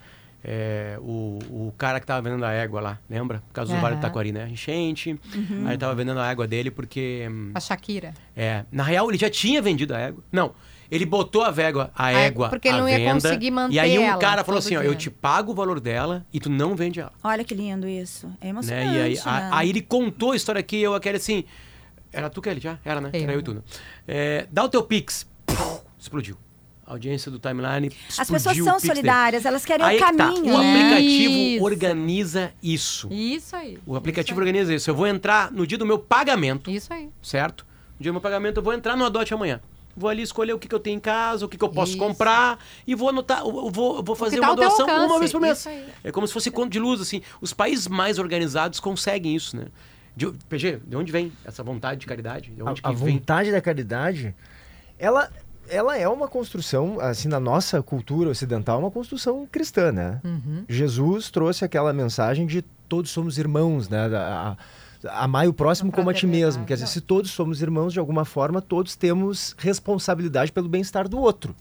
é, 0.43 0.97
o, 1.01 1.39
o 1.51 1.75
cara 1.77 2.01
que 2.01 2.07
tava 2.07 2.23
vendendo 2.23 2.45
a 2.45 2.53
égua 2.53 2.81
lá, 2.81 2.99
lembra? 3.09 3.43
Por 3.49 3.53
causa 3.53 3.75
do 3.75 3.81
Vale 3.81 3.97
do. 3.97 4.01
Taquari, 4.01 4.33
né? 4.33 4.49
Enchente. 4.49 5.11
Uhum. 5.35 5.63
Aí 5.67 5.71
ele 5.73 5.79
tava 5.79 5.95
vendendo 5.95 6.19
a 6.21 6.31
égua 6.31 6.47
dele 6.47 6.71
porque... 6.71 7.27
hum, 7.31 7.51
A 7.55 7.61
Shakira. 7.61 8.15
É, 8.37 8.65
na 8.73 8.83
real, 8.83 9.09
ele 9.11 9.19
já 9.19 9.29
tinha 9.31 9.61
vendido 9.61 9.95
a 9.95 9.99
égua. 9.99 10.23
Não, 10.33 10.53
ele 10.91 11.05
botou 11.05 11.43
a, 11.43 11.51
végua, 11.51 11.91
a 11.95 12.07
A 12.07 12.13
égua 12.13 12.49
porque 12.49 12.69
ele 12.69 12.79
não 12.79 12.89
ia 12.89 12.97
venda, 12.99 13.13
conseguir 13.15 13.51
manter 13.51 13.75
E 13.75 13.79
aí 13.79 13.99
um 13.99 14.19
cara 14.19 14.43
falou 14.43 14.59
assim, 14.59 14.77
ó, 14.77 14.83
eu 14.83 14.95
te 14.95 15.11
pago 15.11 15.53
o 15.53 15.55
valor 15.55 15.79
dela 15.79 16.25
e 16.33 16.41
tu 16.41 16.49
não 16.51 16.75
vende 16.75 17.01
ela. 17.01 17.13
Olha 17.23 17.45
que 17.45 17.55
lindo 17.55 17.87
isso. 17.87 18.29
É 18.41 18.49
emocionante. 18.49 18.87
Né? 18.89 18.97
E 18.97 19.03
aí, 19.03 19.15
né? 19.15 19.21
a- 19.25 19.59
aí 19.59 19.69
ele 19.69 19.83
contou 19.83 20.33
a 20.33 20.37
história 20.37 20.59
aqui, 20.61 20.81
eu 20.81 20.95
aquele 20.95 21.17
assim... 21.19 21.45
Era 22.13 22.29
tu, 22.29 22.43
Kelly, 22.43 22.59
já? 22.61 22.77
Era, 22.85 23.01
né? 23.01 23.11
Eu. 23.13 23.23
Era 23.23 23.33
eu 23.35 23.39
e 23.39 23.43
tu, 23.43 23.55
né? 23.55 23.61
É, 24.09 24.49
dá 24.51 24.65
o 24.65 24.69
teu 24.69 24.83
Pix. 24.83 25.29
Explodiu. 25.97 26.37
A 26.91 26.95
audiência 26.95 27.31
do 27.31 27.39
timeline 27.39 27.93
As 28.19 28.29
pessoas 28.29 28.57
são 28.57 28.81
solidárias, 28.81 29.45
elas 29.45 29.65
querem 29.65 29.87
Aí 29.87 29.97
o 29.97 29.99
que 30.05 30.13
tá, 30.17 30.25
caminho, 30.27 30.55
o 30.57 30.59
né? 30.59 30.73
aplicativo 30.73 31.33
Isso. 31.35 31.65
organiza 31.65 32.53
isso. 32.61 33.09
Isso 33.13 33.55
aí. 33.55 33.79
O 33.87 33.95
aplicativo 33.95 34.41
organiza 34.41 34.75
isso. 34.75 34.91
Eu 34.91 34.95
vou 34.97 35.07
entrar 35.07 35.53
no 35.53 35.65
dia 35.65 35.79
do 35.79 35.87
meu 35.87 36.01
pagamento, 36.01 36.69
Isso 36.69 36.93
aí. 36.93 37.09
certo? 37.23 37.65
No 37.97 38.03
dia 38.03 38.11
do 38.11 38.15
meu 38.15 38.21
pagamento, 38.21 38.57
eu 38.57 38.63
vou 38.63 38.75
entrar 38.75 38.97
no 38.97 39.05
Adote 39.05 39.33
amanhã. 39.33 39.61
Vou 39.97 40.11
ali 40.11 40.23
escolher 40.23 40.53
o 40.53 40.59
que, 40.59 40.67
que 40.67 40.75
eu 40.75 40.81
tenho 40.81 40.97
em 40.97 41.01
casa, 41.01 41.47
o 41.47 41.49
que, 41.49 41.57
que 41.57 41.63
eu 41.63 41.69
posso 41.69 41.93
Isso. 41.93 41.99
comprar 42.01 42.59
e 42.85 42.93
vou 42.97 43.09
anotar, 43.09 43.43
eu 43.43 43.71
vou, 43.71 44.03
vou 44.03 44.17
fazer 44.17 44.41
tá 44.41 44.49
uma 44.49 44.57
doação 44.57 45.07
uma 45.07 45.21
vez 45.21 45.31
por 45.31 45.41
mês. 45.41 45.59
isso 45.59 45.69
aí. 45.69 45.87
É 46.03 46.11
como 46.11 46.27
se 46.27 46.33
fosse 46.33 46.51
conto 46.51 46.73
de 46.73 46.81
luz, 46.81 47.01
assim. 47.01 47.23
Os 47.41 47.53
países 47.53 47.87
mais 47.87 48.19
organizados 48.19 48.81
conseguem 48.81 49.37
isso, 49.37 49.57
né? 49.57 49.67
De, 50.17 50.27
PG, 50.49 50.81
de 50.85 50.97
onde 50.97 51.13
vem 51.13 51.31
essa 51.45 51.63
vontade 51.63 52.01
de 52.01 52.07
caridade? 52.07 52.51
De 52.51 52.61
onde 52.65 52.81
a, 52.83 52.89
a 52.89 52.93
vontade 52.93 53.53
da 53.53 53.61
caridade, 53.61 54.35
ela 54.99 55.31
ela 55.71 55.97
é 55.97 56.09
uma 56.09 56.29
construção, 56.29 56.99
assim, 57.01 57.29
na 57.29 57.39
nossa 57.41 57.83
cultura 57.83 58.29
ocidental, 58.31 58.79
uma 58.81 58.91
construção 58.91 59.47
cristã, 59.51 59.91
né? 59.93 60.21
Jesus 60.69 61.31
trouxe 61.31 61.65
aquela 61.65 61.93
mensagem 61.93 62.47
de 62.47 62.63
todos 62.89 63.11
somos 63.11 63.39
irmãos, 63.39 63.89
né? 63.89 64.09
Da- 64.09 64.57
a- 65.05 65.23
amai 65.25 65.49
o 65.49 65.53
próximo 65.53 65.91
como 65.93 66.11
a 66.11 66.15
ti 66.15 66.27
mesmo. 66.27 66.65
Quer 66.67 66.75
dizer, 66.75 66.87
se 66.89 67.01
todos 67.01 67.31
somos 67.31 67.63
irmãos, 67.63 67.93
de 67.93 67.99
alguma 67.99 68.25
forma, 68.25 68.61
todos 68.61 68.97
temos 68.97 69.55
responsabilidade 69.59 70.53
pelo 70.53 70.69
bem-estar 70.69 71.09
do 71.09 71.19
outro. 71.19 71.55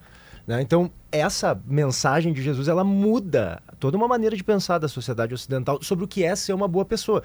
né? 0.47 0.59
Então, 0.63 0.89
essa 1.11 1.61
mensagem 1.67 2.33
de 2.33 2.41
Jesus, 2.41 2.67
ela 2.67 2.83
muda 2.83 3.61
toda 3.79 3.95
uma 3.95 4.07
maneira 4.07 4.35
de 4.35 4.43
pensar 4.43 4.79
da 4.79 4.87
sociedade 4.87 5.31
ocidental 5.31 5.77
sobre 5.83 6.05
o 6.05 6.07
que 6.07 6.23
é 6.23 6.35
ser 6.35 6.53
uma 6.53 6.67
boa 6.67 6.83
pessoa. 6.83 7.21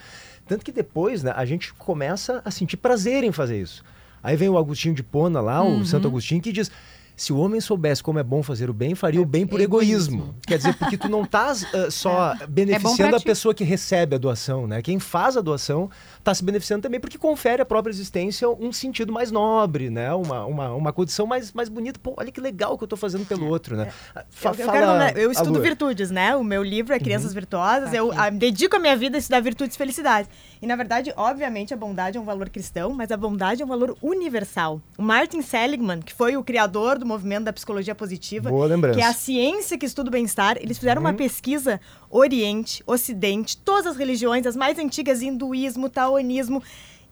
Tanto 0.46 0.62
que 0.62 0.70
depois, 0.70 1.22
né, 1.22 1.32
a 1.34 1.46
gente 1.46 1.72
começa 1.72 2.42
a 2.44 2.50
sentir 2.50 2.76
prazer 2.76 3.24
em 3.24 3.32
fazer 3.32 3.58
isso. 3.58 3.82
Aí 4.24 4.36
vem 4.36 4.48
o 4.48 4.56
Agostinho 4.56 4.94
de 4.94 5.02
Pona 5.02 5.40
lá, 5.42 5.62
Uhum. 5.62 5.80
o 5.80 5.84
Santo 5.86 6.08
Agostinho, 6.08 6.40
que 6.40 6.50
diz: 6.50 6.70
se 7.16 7.32
o 7.32 7.38
homem 7.38 7.60
soubesse 7.60 8.02
como 8.02 8.18
é 8.18 8.22
bom 8.22 8.42
fazer 8.42 8.68
o 8.68 8.72
bem, 8.72 8.94
faria 8.94 9.20
o 9.20 9.24
bem 9.24 9.46
por 9.46 9.60
egoísmo. 9.60 10.16
egoísmo. 10.16 10.34
Quer 10.46 10.56
dizer, 10.58 10.74
porque 10.76 10.96
tu 10.96 11.08
não 11.08 11.22
estás 11.22 11.64
ah, 11.74 11.90
só 11.90 12.34
beneficiando 12.48 13.10
pra 13.10 13.16
a 13.16 13.20
ti. 13.20 13.24
pessoa 13.24 13.54
que 13.54 13.62
recebe 13.64 14.16
a 14.16 14.18
doação, 14.18 14.66
né? 14.66 14.82
Quem 14.82 14.98
faz 14.98 15.36
a 15.36 15.40
doação 15.40 15.88
está 16.18 16.34
se 16.34 16.42
beneficiando 16.44 16.82
também 16.82 16.98
porque 16.98 17.16
confere 17.18 17.62
à 17.62 17.64
própria 17.64 17.92
existência 17.92 18.48
um 18.48 18.72
sentido 18.72 19.12
mais 19.12 19.30
nobre, 19.30 19.90
né? 19.90 20.12
Uma, 20.14 20.44
uma, 20.44 20.70
uma 20.74 20.92
condição 20.92 21.26
mais, 21.26 21.52
mais 21.52 21.68
bonita. 21.68 22.00
Pô, 22.02 22.14
olha 22.16 22.32
que 22.32 22.40
legal 22.40 22.76
que 22.76 22.82
eu 22.84 22.86
estou 22.86 22.98
fazendo 22.98 23.24
pelo 23.26 23.46
outro, 23.48 23.76
né? 23.76 23.92
Fa- 24.30 24.50
Eu, 24.50 24.54
eu, 24.58 24.66
fala, 24.66 25.06
quero 25.06 25.18
eu 25.20 25.30
estudo 25.30 25.60
virtudes, 25.60 26.10
né? 26.10 26.34
O 26.34 26.42
meu 26.42 26.62
livro 26.62 26.94
é 26.94 26.98
Crianças 26.98 27.32
Virtuosas. 27.32 27.90
Tá 27.90 27.96
eu 27.96 28.10
ah, 28.12 28.30
dedico 28.30 28.76
a 28.76 28.78
minha 28.78 28.96
vida 28.96 29.16
a 29.16 29.20
estudar 29.20 29.40
virtudes 29.40 29.74
e 29.74 29.78
felicidade. 29.78 30.28
E, 30.60 30.66
na 30.66 30.76
verdade, 30.76 31.12
obviamente, 31.16 31.72
a 31.74 31.76
bondade 31.76 32.16
é 32.16 32.20
um 32.20 32.24
valor 32.24 32.48
cristão, 32.48 32.92
mas 32.92 33.10
a 33.12 33.16
bondade 33.16 33.60
é 33.62 33.64
um 33.64 33.68
valor 33.68 33.96
universal. 34.02 34.80
O 34.96 35.02
Martin 35.02 35.42
Seligman, 35.42 36.00
que 36.00 36.12
foi 36.12 36.36
o 36.36 36.42
criador 36.42 36.98
do 36.98 37.03
movimento 37.06 37.44
da 37.44 37.52
psicologia 37.52 37.94
positiva, 37.94 38.50
Boa 38.50 38.66
lembrança. 38.66 38.98
que 38.98 39.04
é 39.04 39.06
a 39.06 39.12
ciência 39.12 39.78
que 39.78 39.86
estuda 39.86 40.08
o 40.08 40.12
bem-estar, 40.12 40.56
eles 40.60 40.78
fizeram 40.78 41.00
uma 41.00 41.12
pesquisa 41.14 41.80
Oriente, 42.10 42.82
Ocidente, 42.86 43.56
todas 43.56 43.86
as 43.86 43.96
religiões, 43.96 44.46
as 44.46 44.56
mais 44.56 44.78
antigas, 44.78 45.22
hinduísmo, 45.22 45.88
taoísmo, 45.88 46.62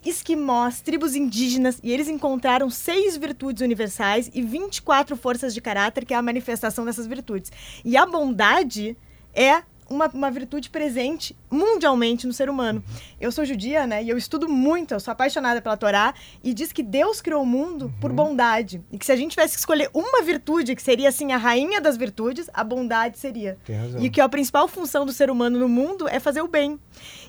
esquimós, 0.05 0.81
tribos 0.81 1.15
indígenas, 1.15 1.79
e 1.83 1.93
eles 1.93 2.09
encontraram 2.09 2.69
seis 2.69 3.17
virtudes 3.17 3.63
universais 3.63 4.31
e 4.35 4.43
24 4.43 5.17
forças 5.17 5.55
de 5.55 5.61
caráter, 5.61 6.05
que 6.05 6.15
é 6.15 6.17
a 6.17 6.23
manifestação 6.23 6.85
dessas 6.85 7.07
virtudes. 7.07 7.53
E 7.85 7.97
a 7.97 8.05
bondade 8.05 8.97
é 9.35 9.63
uma, 9.93 10.09
uma 10.09 10.31
virtude 10.31 10.71
presente 10.71 11.37
mundialmente 11.51 12.27
no 12.27 12.33
ser 12.33 12.49
humano. 12.49 12.83
Eu 13.21 13.31
sou 13.31 13.45
judia, 13.45 13.87
né? 13.87 14.03
E 14.03 14.09
eu 14.09 14.17
estudo 14.17 14.49
muito, 14.49 14.95
eu 14.95 15.01
sou 15.01 15.13
apaixonada 15.13 15.61
pela 15.61 15.77
Torá, 15.77 16.15
e 16.43 16.53
diz 16.55 16.73
que 16.73 16.83
Deus 16.83 17.21
criou 17.21 17.43
o 17.43 17.47
mundo 17.47 17.93
por 18.01 18.13
bondade. 18.13 18.83
E 18.91 18.99
que 18.99 19.07
se 19.07 19.13
a 19.13 19.17
gente 19.17 19.33
tivesse 19.33 19.55
que 19.55 19.61
escolher 19.61 19.91
uma 19.93 20.23
virtude, 20.23 20.75
que 20.75 20.83
seria 20.83 21.09
assim 21.09 21.33
a 21.33 21.37
rainha 21.37 21.81
das 21.81 21.97
virtudes, 21.97 22.49
a 22.53 22.65
bondade 22.65 23.19
seria. 23.19 23.59
Tem 23.65 23.77
razão. 23.77 24.03
E 24.03 24.11
que 24.11 24.21
a 24.21 24.29
principal 24.29 24.67
função 24.67 25.05
do 25.05 25.13
ser 25.13 25.31
humano 25.31 25.59
no 25.59 25.69
mundo 25.69 26.09
é 26.09 26.19
fazer 26.19 26.43
o 26.43 26.49
bem. 26.49 26.81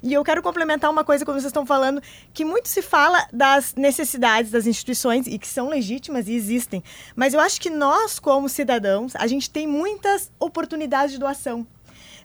E 0.01 0.13
eu 0.13 0.23
quero 0.23 0.41
complementar 0.41 0.89
uma 0.89 1.03
coisa, 1.03 1.25
como 1.25 1.35
vocês 1.35 1.49
estão 1.49 1.65
falando, 1.65 2.01
que 2.33 2.45
muito 2.45 2.69
se 2.69 2.81
fala 2.81 3.27
das 3.31 3.75
necessidades 3.75 4.51
das 4.51 4.65
instituições, 4.65 5.27
e 5.27 5.37
que 5.37 5.47
são 5.47 5.69
legítimas 5.69 6.27
e 6.27 6.33
existem. 6.33 6.83
Mas 7.15 7.33
eu 7.33 7.39
acho 7.39 7.59
que 7.59 7.69
nós, 7.69 8.19
como 8.19 8.47
cidadãos, 8.47 9.15
a 9.15 9.27
gente 9.27 9.49
tem 9.49 9.67
muitas 9.67 10.31
oportunidades 10.39 11.13
de 11.13 11.19
doação. 11.19 11.67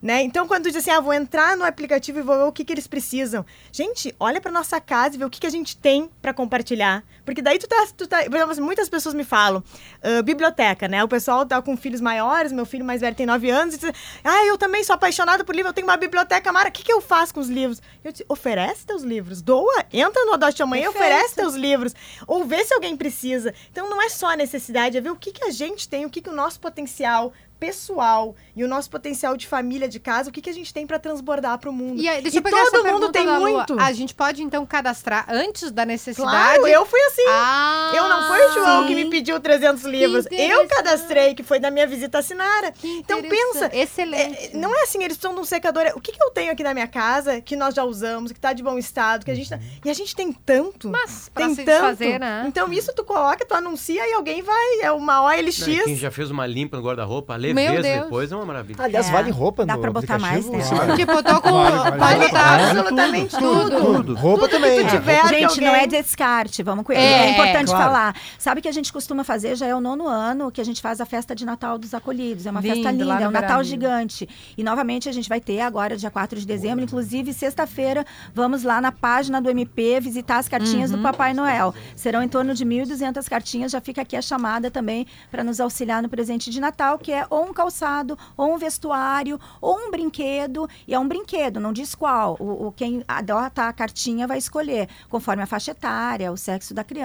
Né? 0.02 0.22
Então, 0.22 0.46
quando 0.46 0.64
diz 0.64 0.76
assim, 0.76 0.90
ah, 0.90 1.00
vou 1.00 1.12
entrar 1.12 1.56
no 1.56 1.64
aplicativo 1.64 2.18
e 2.18 2.22
vou 2.22 2.36
ver 2.36 2.44
o 2.44 2.52
que, 2.52 2.64
que 2.64 2.72
eles 2.72 2.86
precisam. 2.86 3.44
Gente, 3.72 4.14
olha 4.18 4.40
para 4.40 4.52
nossa 4.52 4.80
casa 4.80 5.16
e 5.16 5.18
vê 5.18 5.24
o 5.24 5.30
que, 5.30 5.40
que 5.40 5.46
a 5.46 5.50
gente 5.50 5.76
tem 5.76 6.08
para 6.22 6.32
compartilhar. 6.32 7.04
Porque 7.28 7.42
daí 7.42 7.58
tu 7.58 7.68
tá, 7.68 7.86
tu 7.94 8.06
tá. 8.06 8.22
Por 8.22 8.34
exemplo, 8.34 8.52
assim, 8.52 8.62
muitas 8.62 8.88
pessoas 8.88 9.14
me 9.14 9.22
falam, 9.22 9.62
ah, 10.02 10.22
biblioteca, 10.22 10.88
né? 10.88 11.04
O 11.04 11.08
pessoal 11.08 11.44
tá 11.44 11.60
com 11.60 11.76
filhos 11.76 12.00
maiores, 12.00 12.52
meu 12.52 12.64
filho 12.64 12.86
mais 12.86 13.02
velho 13.02 13.14
tem 13.14 13.26
9 13.26 13.50
anos, 13.50 13.74
e 13.74 13.78
diz, 13.78 13.92
ah, 14.24 14.46
eu 14.46 14.56
também 14.56 14.82
sou 14.82 14.94
apaixonada 14.94 15.44
por 15.44 15.54
livro, 15.54 15.68
eu 15.68 15.74
tenho 15.74 15.86
uma 15.86 15.98
biblioteca 15.98 16.50
mara, 16.50 16.70
o 16.70 16.72
que, 16.72 16.82
que 16.82 16.90
eu 16.90 17.02
faço 17.02 17.34
com 17.34 17.40
os 17.40 17.50
livros? 17.50 17.82
Eu 18.02 18.12
disse, 18.12 18.24
oferece 18.30 18.86
teus 18.86 19.02
livros, 19.02 19.42
doa, 19.42 19.84
entra 19.92 20.24
no 20.24 20.32
Adote 20.32 20.62
Amanhã 20.62 20.84
e 20.84 20.88
oferece 20.88 21.34
teus 21.34 21.54
livros. 21.54 21.94
Ou 22.26 22.44
vê 22.46 22.64
se 22.64 22.72
alguém 22.72 22.96
precisa. 22.96 23.52
Então 23.70 23.90
não 23.90 24.00
é 24.00 24.08
só 24.08 24.30
a 24.32 24.36
necessidade, 24.36 24.96
é 24.96 25.00
ver 25.02 25.10
o 25.10 25.16
que, 25.16 25.30
que 25.30 25.44
a 25.44 25.50
gente 25.50 25.86
tem, 25.86 26.06
o 26.06 26.10
que, 26.10 26.22
que 26.22 26.30
o 26.30 26.34
nosso 26.34 26.58
potencial 26.58 27.30
pessoal 27.58 28.36
e 28.56 28.64
o 28.64 28.68
nosso 28.68 28.88
potencial 28.88 29.36
de 29.36 29.46
família, 29.46 29.88
de 29.88 29.98
casa, 29.98 30.30
o 30.30 30.32
que, 30.32 30.40
que 30.40 30.50
a 30.50 30.54
gente 30.54 30.72
tem 30.72 30.86
para 30.86 30.98
transbordar 30.98 31.58
para 31.58 31.68
o 31.68 31.72
mundo. 31.72 32.00
E 32.00 32.08
aí, 32.08 32.22
E 32.24 32.40
todo 32.40 32.84
mundo 32.84 33.10
tem 33.10 33.26
muito. 33.26 33.78
A 33.78 33.92
gente 33.92 34.14
pode, 34.14 34.42
então, 34.42 34.64
cadastrar 34.64 35.26
antes 35.28 35.70
da 35.70 35.84
necessidade? 35.84 36.30
Claro, 36.30 36.66
eu 36.66 36.86
fui 36.86 37.00
assim. 37.02 37.17
Ah, 37.28 37.92
Eu 37.94 38.08
não 38.08 38.28
foi 38.28 38.46
o 38.46 38.52
João 38.52 38.82
sim. 38.82 38.88
que 38.88 38.94
me 38.94 39.10
pediu 39.10 39.40
300 39.40 39.82
livros. 39.84 40.26
Eu 40.30 40.66
cadastrei, 40.68 41.34
que 41.34 41.42
foi 41.42 41.58
da 41.58 41.70
minha 41.70 41.86
visita 41.86 42.18
a 42.18 42.22
Sinara. 42.22 42.72
Que 42.72 42.86
Então 42.98 43.20
pensa. 43.22 43.70
Excelente. 43.72 44.46
é, 44.46 44.50
não 44.56 44.74
é 44.74 44.82
assim, 44.82 44.98
eles 45.02 45.16
precisam 45.16 45.34
de 45.34 45.40
um 45.40 45.44
secador. 45.44 45.82
é, 45.84 45.92
O 45.94 46.00
que, 46.00 46.12
que 46.12 46.22
eu 46.22 46.30
tenho 46.30 46.52
aqui 46.52 46.62
na 46.62 46.72
minha 46.74 46.86
casa 46.86 47.40
que 47.40 47.56
nós 47.56 47.74
já 47.74 47.84
usamos, 47.84 48.32
que 48.32 48.40
tá 48.40 48.52
de 48.52 48.62
bom 48.62 48.78
estado, 48.78 49.24
que 49.24 49.30
a 49.30 49.34
gente 49.34 49.48
tá... 49.50 49.58
E 49.84 49.90
a 49.90 49.94
gente 49.94 50.14
tem 50.14 50.32
tanto. 50.32 50.88
Mas 50.88 51.28
pra 51.32 51.46
tem 51.46 51.54
se 51.54 51.64
tanto. 51.64 51.74
desfazer, 51.80 52.18
né? 52.20 52.44
Então 52.46 52.72
isso 52.72 52.92
tu 52.94 53.04
coloca, 53.04 53.44
tu 53.44 53.54
anuncia 53.54 54.06
e 54.08 54.12
alguém 54.14 54.42
vai. 54.42 54.80
É 54.82 54.92
uma 54.92 55.22
OLX. 55.22 55.66
Não, 55.66 55.84
quem 55.84 55.96
já 55.96 56.10
fez 56.10 56.30
uma 56.30 56.46
limpa 56.46 56.76
no 56.76 56.82
guarda-roupa, 56.82 57.34
leveza 57.36 57.82
depois 57.82 58.30
é 58.32 58.36
uma 58.36 58.44
maravilha. 58.46 58.82
Aliás, 58.82 59.08
É, 59.08 59.12
vale 59.12 59.30
roupa 59.30 59.64
dá 59.66 59.74
no 59.74 59.80
pra 59.80 59.90
botar 59.90 60.18
mais, 60.18 60.46
né? 60.46 60.60
Simara? 60.60 60.96
Tipo, 60.96 61.12
eu 61.12 61.22
tô 61.22 61.40
com. 61.40 61.50
Vale, 61.50 61.98
vale. 61.98 62.18
Botar 62.28 62.54
absolutamente 62.60 63.36
tudo. 63.36 63.70
tudo. 63.70 63.98
Tudo. 63.98 64.14
Roupa 64.14 64.48
Tudo 64.48 64.50
que 64.50 64.68
também. 64.68 64.84
tu 64.86 64.90
tiver. 64.90 65.20
que 65.22 65.28
Gente, 65.28 65.44
alguém- 65.44 65.64
não 65.68 65.74
é 65.74 65.86
descarte, 65.86 66.62
vamos 66.62 66.84
com 66.84 66.92
É, 66.92 66.96
é, 67.08 67.30
importante 67.30 67.66
claro. 67.68 67.84
falar. 67.84 68.16
Sabe 68.38 68.60
que 68.60 68.68
a 68.68 68.72
gente 68.72 68.92
costuma 68.92 69.24
fazer, 69.24 69.56
já 69.56 69.66
é 69.66 69.74
o 69.74 69.80
nono 69.80 70.06
ano 70.06 70.50
que 70.50 70.60
a 70.60 70.64
gente 70.64 70.80
faz 70.82 71.00
a 71.00 71.06
festa 71.06 71.34
de 71.34 71.44
Natal 71.44 71.78
dos 71.78 71.92
acolhidos. 71.94 72.46
É 72.46 72.50
uma 72.50 72.60
Lindo, 72.60 72.74
festa 72.74 72.90
linda, 72.90 73.20
é 73.20 73.28
um 73.28 73.30
Natal 73.30 73.62
gigante. 73.64 74.28
E 74.56 74.62
novamente 74.62 75.08
a 75.08 75.12
gente 75.12 75.28
vai 75.28 75.40
ter 75.40 75.60
agora, 75.60 75.96
dia 75.96 76.10
4 76.10 76.38
de 76.38 76.46
dezembro, 76.46 76.84
inclusive 76.84 77.32
sexta-feira, 77.32 78.04
vamos 78.34 78.62
lá 78.62 78.80
na 78.80 78.92
página 78.92 79.40
do 79.40 79.48
MP 79.50 80.00
visitar 80.00 80.38
as 80.38 80.48
cartinhas 80.48 80.90
Uhum. 80.90 80.96
do 80.98 81.02
Papai 81.02 81.32
Noel. 81.34 81.74
Serão 81.96 82.22
em 82.22 82.28
torno 82.28 82.54
de 82.54 82.64
1.200 82.64 83.28
cartinhas, 83.28 83.72
já 83.72 83.80
fica 83.80 84.02
aqui 84.02 84.16
a 84.16 84.22
chamada 84.22 84.70
também 84.70 85.06
para 85.30 85.42
nos 85.44 85.60
auxiliar 85.60 86.02
no 86.02 86.08
presente 86.08 86.50
de 86.50 86.60
Natal, 86.60 86.98
que 86.98 87.12
é 87.12 87.26
ou 87.30 87.44
um 87.48 87.52
calçado, 87.52 88.16
ou 88.36 88.54
um 88.54 88.58
vestuário, 88.58 89.38
ou 89.60 89.76
um 89.76 89.90
brinquedo. 89.90 90.68
E 90.86 90.94
é 90.94 90.98
um 90.98 91.06
brinquedo, 91.08 91.60
não 91.60 91.72
diz 91.72 91.94
qual. 91.94 92.36
O, 92.38 92.66
o- 92.68 92.72
quem 92.72 93.02
adota 93.08 93.64
a 93.68 93.72
cartinha 93.72 94.26
vai 94.26 94.38
escolher, 94.38 94.88
conforme 95.08 95.42
a 95.42 95.46
faixa 95.46 95.70
etária, 95.72 96.30
o 96.32 96.36
sexo 96.36 96.72
da 96.74 96.84
criança 96.84 96.97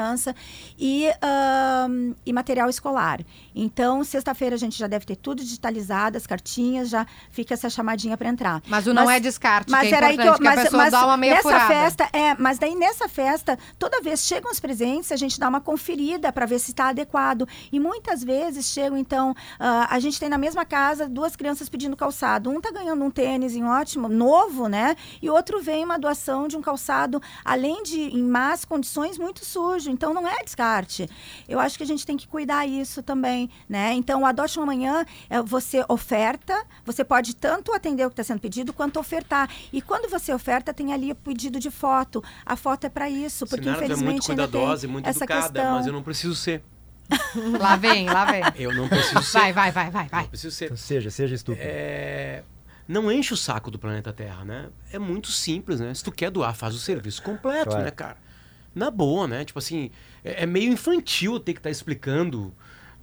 e, 0.78 1.08
ahn, 1.22 2.14
e 2.26 2.34
material 2.34 2.70
escolar. 2.70 3.20
Então, 3.56 4.04
sexta-feira 4.04 4.56
a 4.56 4.58
gente 4.58 4.78
já 4.78 4.88
deve 4.88 5.06
ter 5.06 5.16
tudo 5.16 5.42
digitalizado, 5.44 6.18
as 6.18 6.26
cartinhas, 6.26 6.90
já 6.90 7.06
fica 7.30 7.54
essa 7.54 7.70
chamadinha 7.70 8.18
para 8.18 8.30
entrar. 8.30 8.62
Mas 8.68 8.88
o 8.88 8.94
não 8.94 9.06
Mas- 9.06 9.18
é 9.18 9.20
descarte, 9.20 9.72
Mas 9.72 9.88
que 9.88 9.94
é 9.94 9.98
era 9.98 10.08
aí 10.08 10.14
importante, 10.14 10.38
que 10.38 10.44
eu, 10.44 10.50
que, 10.50 10.56
mas, 10.56 10.60
a 10.60 10.64
pessoa 10.64 10.84
mas 10.84 10.92
dá 10.92 11.06
uma 11.06 11.18
meia 11.18 11.34
nessa 11.36 11.44
furada. 11.44 11.68
festa, 11.74 12.10
é, 12.14 12.36
mas 12.36 12.58
daí 12.58 12.76
nessa 12.76 13.08
festa, 13.08 13.58
toda 13.78 14.02
vez 14.02 14.22
chegam 14.26 14.52
os 14.52 14.60
presentes, 14.60 15.12
a 15.12 15.16
gente 15.16 15.40
dá 15.40 15.48
uma 15.48 15.62
conferida 15.62 16.32
para 16.32 16.46
ver 16.46 16.60
se 16.60 16.72
está 16.72 16.90
adequado. 16.90 17.48
E 17.72 17.80
muitas 17.80 18.24
vezes 18.24 18.66
chegam, 18.68 18.98
então, 18.98 19.36
ah, 19.60 19.88
a 19.90 20.00
gente 20.00 20.20
tem 20.20 20.30
na 20.30 20.38
mesma 20.38 20.66
casa 20.66 21.08
duas 21.08 21.36
crianças 21.36 21.70
pedindo 21.70 21.96
calçado. 21.96 22.50
Um 22.50 22.60
tá 22.60 22.72
ganhando 22.72 23.04
um 23.04 23.12
tênis 23.12 23.56
em 23.56 23.64
ótimo, 23.64 24.08
novo, 24.08 24.68
né? 24.68 24.96
E 25.22 25.30
outro 25.30 25.62
vem 25.62 25.84
uma 25.84 25.98
doação 26.00 26.48
de 26.48 26.58
um 26.58 26.62
calçado, 26.62 27.22
além 27.44 27.84
de 27.84 28.00
em 28.00 28.24
más 28.24 28.66
condições, 28.66 29.18
muito 29.18 29.44
sujo. 29.46 29.73
Então 29.90 30.14
não 30.14 30.28
é 30.28 30.44
descarte. 30.44 31.10
Eu 31.48 31.60
acho 31.60 31.78
que 31.78 31.84
a 31.84 31.88
gente 31.88 32.06
tem 32.06 32.16
que 32.18 32.28
cuidar 32.28 32.66
isso 32.66 33.02
também, 33.04 33.50
né? 33.68 33.94
Então 33.94 34.22
o 34.22 34.26
Adote 34.26 34.60
um 34.60 34.64
Amanhã, 34.64 35.06
é, 35.30 35.42
você 35.42 35.84
oferta, 35.88 36.64
você 36.86 37.04
pode 37.04 37.36
tanto 37.36 37.74
atender 37.74 38.06
o 38.06 38.10
que 38.10 38.14
está 38.14 38.24
sendo 38.24 38.40
pedido, 38.40 38.72
quanto 38.74 39.00
ofertar. 39.00 39.50
E 39.72 39.82
quando 39.82 40.10
você 40.10 40.34
oferta, 40.34 40.74
tem 40.74 40.94
ali 40.94 41.12
o 41.12 41.16
pedido 41.16 41.60
de 41.60 41.72
foto. 41.72 42.24
A 42.46 42.56
foto 42.56 42.86
é 42.86 42.90
para 42.90 43.10
isso, 43.10 43.46
porque 43.48 43.64
Sinara, 43.64 43.78
tu 43.80 43.82
é 43.82 43.86
infelizmente 43.86 44.12
muito 44.12 44.26
cuidadosa 44.26 44.86
e 44.86 44.90
muito 44.90 45.10
educada, 45.10 45.42
questão. 45.54 45.76
mas 45.76 45.88
eu 45.88 45.94
não 45.94 46.04
preciso 46.04 46.36
ser. 46.36 46.64
Lá 47.60 47.76
vem, 47.76 48.08
lá 48.08 48.24
vem. 48.26 48.42
Eu 48.56 48.74
não 48.74 48.88
preciso 48.88 49.22
ser. 49.24 49.38
Vai, 49.40 49.54
vai, 49.54 49.72
vai, 49.72 49.92
vai, 49.92 50.08
vai. 50.08 50.22
Não 50.24 50.30
preciso 50.30 50.56
ser. 50.56 50.66
Então, 50.66 50.78
seja, 50.78 51.12
seja 51.12 51.36
estúpido. 51.36 51.64
É, 51.68 52.44
Não 52.88 53.12
enche 53.12 53.34
o 53.34 53.38
saco 53.38 53.70
do 53.70 53.78
planeta 53.78 54.14
Terra, 54.14 54.46
né? 54.46 54.70
É 54.92 54.98
muito 54.98 55.30
simples, 55.30 55.80
né? 55.82 55.94
Se 55.94 56.04
tu 56.04 56.12
quer 56.12 56.32
doar, 56.32 56.56
faz 56.56 56.74
o 56.74 56.80
serviço 56.80 57.22
completo, 57.22 57.70
Claro. 57.70 57.84
né, 57.84 57.92
cara? 57.92 58.18
Na 58.74 58.90
boa, 58.90 59.28
né? 59.28 59.46
Tipo 59.46 59.60
assim, 59.60 59.92
é, 60.24 60.44
é 60.44 60.46
meio 60.46 60.72
infantil 60.72 61.40
ter 61.40 61.54
que 61.54 61.60
estar 61.60 61.70
explicando, 61.70 62.54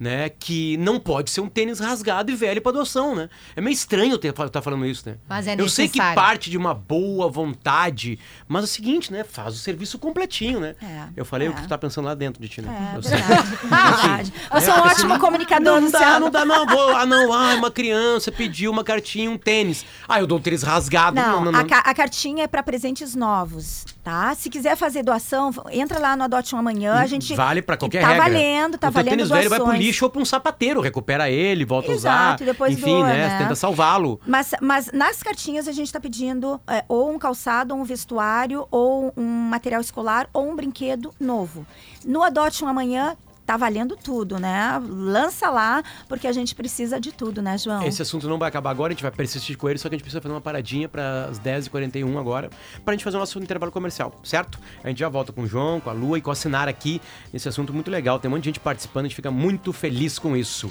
né? 0.00 0.30
Que 0.30 0.78
não 0.78 0.98
pode 0.98 1.30
ser 1.30 1.42
um 1.42 1.48
tênis 1.48 1.78
rasgado 1.78 2.32
e 2.32 2.34
velho 2.34 2.62
pra 2.62 2.72
adoção, 2.72 3.14
né? 3.14 3.28
É 3.54 3.60
meio 3.60 3.74
estranho 3.74 4.18
eu 4.20 4.46
estar 4.46 4.62
falando 4.62 4.86
isso, 4.86 5.06
né? 5.08 5.16
Mas 5.28 5.46
é 5.46 5.52
Eu 5.58 5.68
sei 5.68 5.86
que 5.88 5.98
necessário. 5.98 6.14
parte 6.20 6.48
de 6.50 6.56
uma 6.56 6.72
boa 6.72 7.28
vontade, 7.28 8.18
mas 8.48 8.62
é 8.62 8.64
o 8.64 8.68
seguinte, 8.68 9.12
né? 9.12 9.22
Faz 9.24 9.54
o 9.54 9.58
serviço 9.58 9.98
completinho, 9.98 10.58
né? 10.58 10.74
É, 10.82 11.04
eu 11.14 11.24
falei 11.24 11.48
o 11.48 11.52
é. 11.52 11.54
que 11.54 11.62
tu 11.62 11.68
tá 11.68 11.76
pensando 11.76 12.06
lá 12.06 12.14
dentro 12.14 12.40
de 12.40 12.48
ti, 12.48 12.62
né? 12.62 12.92
É, 12.94 12.96
Eu 12.96 13.02
sei. 13.02 13.18
verdade. 13.20 13.60
verdade. 13.60 14.32
Eu 14.54 14.60
sou 14.62 14.74
um 14.74 14.76
É, 14.78 14.80
ótimo 14.80 15.18
comunicador, 15.18 15.80
Não 15.80 15.90
dá, 15.90 16.18
não 16.18 16.30
dá, 16.30 16.44
não. 16.46 16.66
Vou, 16.66 16.96
ah, 16.96 17.04
não, 17.04 17.32
ah, 17.32 17.54
uma 17.54 17.70
criança 17.70 18.32
pediu 18.32 18.70
uma 18.70 18.82
cartinha, 18.82 19.30
um 19.30 19.36
tênis. 19.36 19.84
Ah, 20.08 20.18
eu 20.20 20.26
dou 20.26 20.38
um 20.38 20.40
tênis 20.40 20.62
rasgado. 20.62 21.16
Não, 21.16 21.44
Não, 21.44 21.52
não, 21.52 21.60
A, 21.60 21.64
ca- 21.64 21.82
a 21.84 21.94
cartinha 21.94 22.44
é 22.44 22.46
para 22.46 22.62
presentes 22.62 23.14
novos, 23.14 23.84
tá? 24.02 24.34
Se 24.34 24.48
quiser 24.48 24.76
fazer 24.76 25.02
doação, 25.02 25.52
entra 25.70 25.98
lá 25.98 26.16
no 26.16 26.24
Adote 26.24 26.54
um 26.54 26.58
Amanhã, 26.58 26.94
a 26.94 27.06
gente 27.06 27.34
Vale 27.34 27.60
pra 27.60 27.76
qualquer 27.76 28.00
tá 28.02 28.08
regra. 28.08 28.24
valendo, 28.24 28.78
tá 28.78 28.88
o 28.88 28.90
valendo 28.90 29.10
tênis 29.10 29.28
velho 29.28 29.50
vai 29.50 29.58
pro 29.58 29.66
doações. 29.66 29.84
Bicho 29.90 30.04
ou 30.04 30.10
pra 30.10 30.22
um 30.22 30.24
sapateiro, 30.24 30.80
recupera 30.80 31.28
ele, 31.28 31.64
volta 31.64 31.90
Exato, 31.92 32.16
a 32.16 32.34
usar. 32.36 32.44
depois 32.44 32.72
Enfim, 32.72 32.98
doa, 32.98 33.06
né? 33.08 33.28
né? 33.28 33.38
Tenta 33.38 33.54
salvá-lo. 33.54 34.20
Mas, 34.26 34.52
mas 34.60 34.90
nas 34.92 35.22
cartinhas 35.22 35.66
a 35.66 35.72
gente 35.72 35.86
está 35.86 36.00
pedindo 36.00 36.60
é, 36.66 36.84
ou 36.88 37.10
um 37.10 37.18
calçado, 37.18 37.74
ou 37.74 37.80
um 37.80 37.84
vestuário, 37.84 38.66
ou 38.70 39.12
um 39.16 39.24
material 39.24 39.80
escolar, 39.80 40.28
ou 40.32 40.48
um 40.48 40.54
brinquedo 40.56 41.12
novo. 41.18 41.66
No 42.04 42.22
Adote 42.22 42.64
um 42.64 42.68
Amanhã 42.68 43.16
tá 43.50 43.56
valendo 43.56 43.96
tudo, 43.96 44.38
né? 44.38 44.80
Lança 44.88 45.50
lá, 45.50 45.82
porque 46.08 46.28
a 46.28 46.32
gente 46.32 46.54
precisa 46.54 47.00
de 47.00 47.10
tudo, 47.10 47.42
né, 47.42 47.58
João? 47.58 47.84
Esse 47.84 48.00
assunto 48.00 48.28
não 48.28 48.38
vai 48.38 48.48
acabar 48.48 48.70
agora, 48.70 48.92
a 48.92 48.94
gente 48.94 49.02
vai 49.02 49.10
persistir 49.10 49.58
com 49.58 49.68
ele, 49.68 49.76
só 49.76 49.88
que 49.88 49.96
a 49.96 49.98
gente 49.98 50.04
precisa 50.04 50.20
fazer 50.20 50.32
uma 50.32 50.40
paradinha 50.40 50.88
para 50.88 51.24
as 51.24 51.40
10h41 51.40 52.16
agora, 52.16 52.48
pra 52.84 52.94
gente 52.94 53.02
fazer 53.02 53.16
o 53.16 53.20
nosso 53.20 53.40
intervalo 53.40 53.72
comercial, 53.72 54.20
certo? 54.22 54.56
A 54.84 54.88
gente 54.88 54.98
já 54.98 55.08
volta 55.08 55.32
com 55.32 55.42
o 55.42 55.46
João, 55.48 55.80
com 55.80 55.90
a 55.90 55.92
Lua 55.92 56.18
e 56.18 56.20
com 56.20 56.30
a 56.30 56.34
Sinara 56.36 56.70
aqui 56.70 57.02
nesse 57.32 57.48
assunto 57.48 57.74
muito 57.74 57.90
legal. 57.90 58.20
Tem 58.20 58.28
um 58.28 58.34
monte 58.34 58.44
de 58.44 58.50
gente 58.50 58.60
participando, 58.60 59.06
a 59.06 59.08
gente 59.08 59.16
fica 59.16 59.32
muito 59.32 59.72
feliz 59.72 60.16
com 60.16 60.36
isso. 60.36 60.70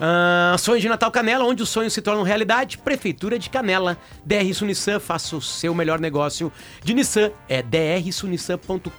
Ah, 0.00 0.56
sonho 0.58 0.80
de 0.80 0.88
Natal 0.88 1.10
Canela, 1.10 1.44
onde 1.44 1.62
os 1.62 1.68
sonhos 1.68 1.92
se 1.92 2.02
tornam 2.02 2.22
realidade. 2.22 2.78
Prefeitura 2.78 3.38
de 3.38 3.48
Canela. 3.48 3.96
DR 4.24 4.52
Sunissan, 4.52 4.98
faça 4.98 5.36
o 5.36 5.40
seu 5.40 5.74
melhor 5.74 6.00
negócio 6.00 6.52
de 6.82 6.94
Nissan. 6.94 7.30
É 7.48 7.62
drsunissan.com.br. 7.62 8.90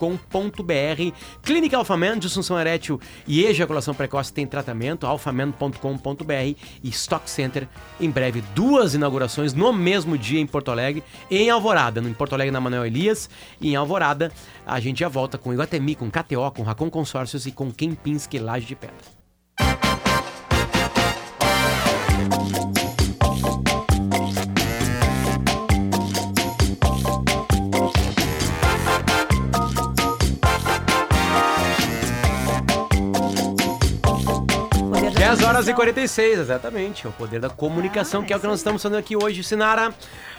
Clínica 1.44 1.78
Alfaman, 1.78 2.18
disfunção 2.18 2.60
erétil 2.60 3.00
e 3.28 3.44
ejaculação 3.44 3.94
precoce 3.94 4.32
tem 4.32 4.48
tratamento. 4.48 5.06
alfaman.com.br 5.06 6.58
e 6.84 6.90
Stock 6.90 7.30
Center. 7.30 7.68
Em 8.00 8.10
breve, 8.10 8.42
duas 8.54 8.94
inaugurações 8.94 9.54
no 9.54 9.74
mesmo 9.74 10.18
dia 10.18 10.40
em 10.40 10.48
Porto 10.48 10.72
Alegre. 10.72 11.04
Em 11.30 11.50
Alvorada, 11.50 12.02
no 12.02 12.14
Porto 12.14 12.34
Alegre 12.34 12.52
na 12.52 12.62
Manuel 12.62 12.86
Elias. 12.86 13.30
E 13.60 13.72
em 13.72 13.76
Alvorada, 13.76 14.32
a 14.66 14.80
gente 14.80 15.00
já 15.00 15.10
volta 15.10 15.38
com 15.38 15.54
Iguatemi, 15.54 15.96
com 15.96 16.10
KTO, 16.10 16.52
com 16.56 16.64
Racon 16.64 16.90
Consórcios 16.90 17.46
e 17.46 17.52
com 17.52 17.72
Kempinski 17.72 18.40
Laje 18.40 18.66
de 18.66 18.76
Pedra. 18.76 19.25
10 35.36 35.44
horas 35.44 35.68
e 35.68 35.74
comunicação. 35.74 35.76
46, 35.76 36.40
exatamente. 36.40 37.06
É 37.06 37.10
o 37.10 37.12
poder 37.12 37.40
da 37.40 37.50
comunicação, 37.50 38.24
que 38.24 38.32
é 38.32 38.38
o 38.38 38.40
que 38.40 38.48
nós 38.48 38.60
estamos 38.60 38.82
fazendo 38.82 38.98
aqui 38.98 39.16
hoje, 39.16 39.44
Sinara. 39.44 39.94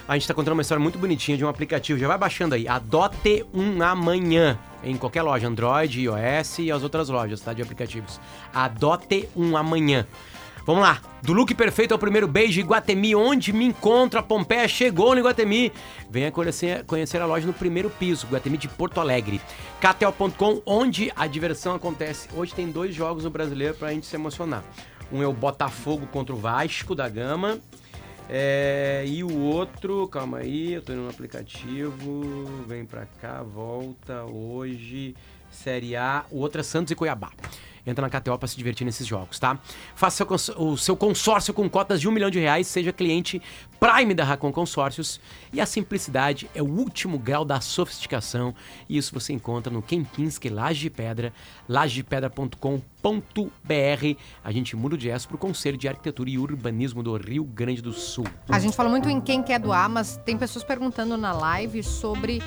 A 0.09 0.13
gente 0.15 0.23
está 0.23 0.33
contando 0.33 0.53
uma 0.53 0.63
história 0.63 0.81
muito 0.81 0.99
bonitinha 0.99 1.37
de 1.37 1.45
um 1.45 1.49
aplicativo. 1.49 1.99
Já 1.99 2.07
vai 2.07 2.17
baixando 2.17 2.55
aí. 2.55 2.67
Adote 2.67 3.45
um 3.53 3.83
amanhã. 3.83 4.59
Em 4.83 4.97
qualquer 4.97 5.23
loja, 5.23 5.49
Android, 5.49 6.01
iOS 6.01 6.61
e 6.61 6.71
as 6.71 6.83
outras 6.83 7.09
lojas, 7.09 7.41
tá? 7.41 7.53
De 7.53 7.63
aplicativos. 7.63 8.21
Adote 8.55 9.29
um 9.37 9.57
amanhã. 9.57 10.07
Vamos 10.67 10.83
lá. 10.83 11.01
Do 11.23 11.33
look 11.33 11.55
perfeito 11.55 11.93
ao 11.93 11.99
primeiro 11.99 12.27
beijo, 12.27 12.59
Iguatemi, 12.59 13.15
onde 13.15 13.53
me 13.53 13.65
encontro. 13.65 14.19
A 14.19 14.23
Pompeia 14.23 14.67
chegou 14.67 15.15
no 15.15 15.21
Iguatemi. 15.21 15.73
Venha 16.11 16.33
conhecer, 16.33 16.85
conhecer 16.85 17.23
a 17.23 17.27
loja 17.27 17.47
no 17.47 17.53
primeiro 17.53 17.89
piso, 17.89 18.27
Iguatemi 18.27 18.59
de 18.59 18.67
Porto 18.67 19.01
Alegre. 19.01 19.41
KTO.com, 19.81 20.61
onde 20.67 21.13
a 21.15 21.29
diversão 21.29 21.77
acontece. 21.77 22.29
Hoje 22.35 22.53
tem 22.53 22.69
dois 22.69 22.93
jogos 22.93 23.23
no 23.23 23.31
brasileiro 23.31 23.75
pra 23.75 23.93
gente 23.93 24.07
se 24.07 24.17
emocionar. 24.17 24.65
Um 25.13 25.23
é 25.23 25.27
o 25.27 25.33
Botafogo 25.33 26.05
contra 26.09 26.35
o 26.35 26.39
Vasco 26.39 26.97
da 26.97 27.09
Gama. 27.09 27.61
É, 28.29 29.05
e 29.07 29.23
o 29.23 29.39
outro, 29.39 30.09
calma 30.09 30.39
aí, 30.39 30.73
eu 30.73 30.83
tô 30.83 30.93
indo 30.93 31.03
no 31.03 31.11
aplicativo. 31.11 32.65
Vem 32.67 32.85
pra 32.85 33.07
cá, 33.07 33.41
volta. 33.41 34.25
Hoje, 34.25 35.15
Série 35.49 35.95
A. 35.95 36.25
O 36.29 36.41
outro 36.41 36.61
é 36.61 36.65
Santos 36.65 36.91
e 36.91 36.97
Cuiabá. 36.97 37.31
Entra 37.87 38.09
na 38.09 38.21
KTO 38.21 38.39
pra 38.39 38.49
se 38.49 38.57
divertir 38.57 38.85
nesses 38.85 39.07
jogos, 39.07 39.39
tá? 39.39 39.59
Faça 39.95 40.27
o 40.57 40.77
seu 40.77 40.97
consórcio 40.97 41.55
com 41.55 41.69
cotas 41.69 42.01
de 42.01 42.09
um 42.09 42.11
milhão 42.11 42.31
de 42.31 42.41
reais, 42.41 42.67
seja 42.67 42.93
cliente 42.93 43.41
Prime 43.79 44.15
da 44.15 44.25
Racon 44.25 44.53
Consórcios. 44.53 45.21
E 45.53 45.61
a 45.61 45.67
simplicidade 45.67 46.51
é 46.55 46.63
o 46.63 46.67
último 46.67 47.19
grau 47.19 47.45
da 47.45 47.61
sofisticação. 47.61 48.55
E 48.89 48.97
isso 48.97 49.15
você 49.15 49.33
encontra 49.33 49.73
no 49.73 49.83
Kempinski 49.83 50.49
Laje 50.49 50.81
de 50.81 50.91
Pedra, 50.91 51.33
lajepedra.com.br. 51.69 54.21
A 54.43 54.53
gente 54.53 54.77
muda 54.77 54.97
de 54.97 55.11
S 55.11 55.27
pro 55.27 55.39
Conselho 55.39 55.77
de 55.77 55.87
Arquitetura 55.87 56.31
e 56.31 56.39
Urbanismo 56.39 57.03
do 57.03 57.17
Rio 57.17 57.45
Grande 57.45 57.83
do 57.83 57.93
Sul. 57.93 58.27
A 58.49 58.59
gente 58.59 58.77
fala 58.77 58.89
muito 58.89 59.09
em 59.09 59.21
quem 59.21 59.43
quer 59.43 59.61
doar, 59.61 59.89
mas 59.89 60.17
tem 60.25 60.37
pessoas 60.37 60.65
perguntando 60.65 61.17
na 61.17 61.33
live 61.33 61.83
sobre 61.83 62.43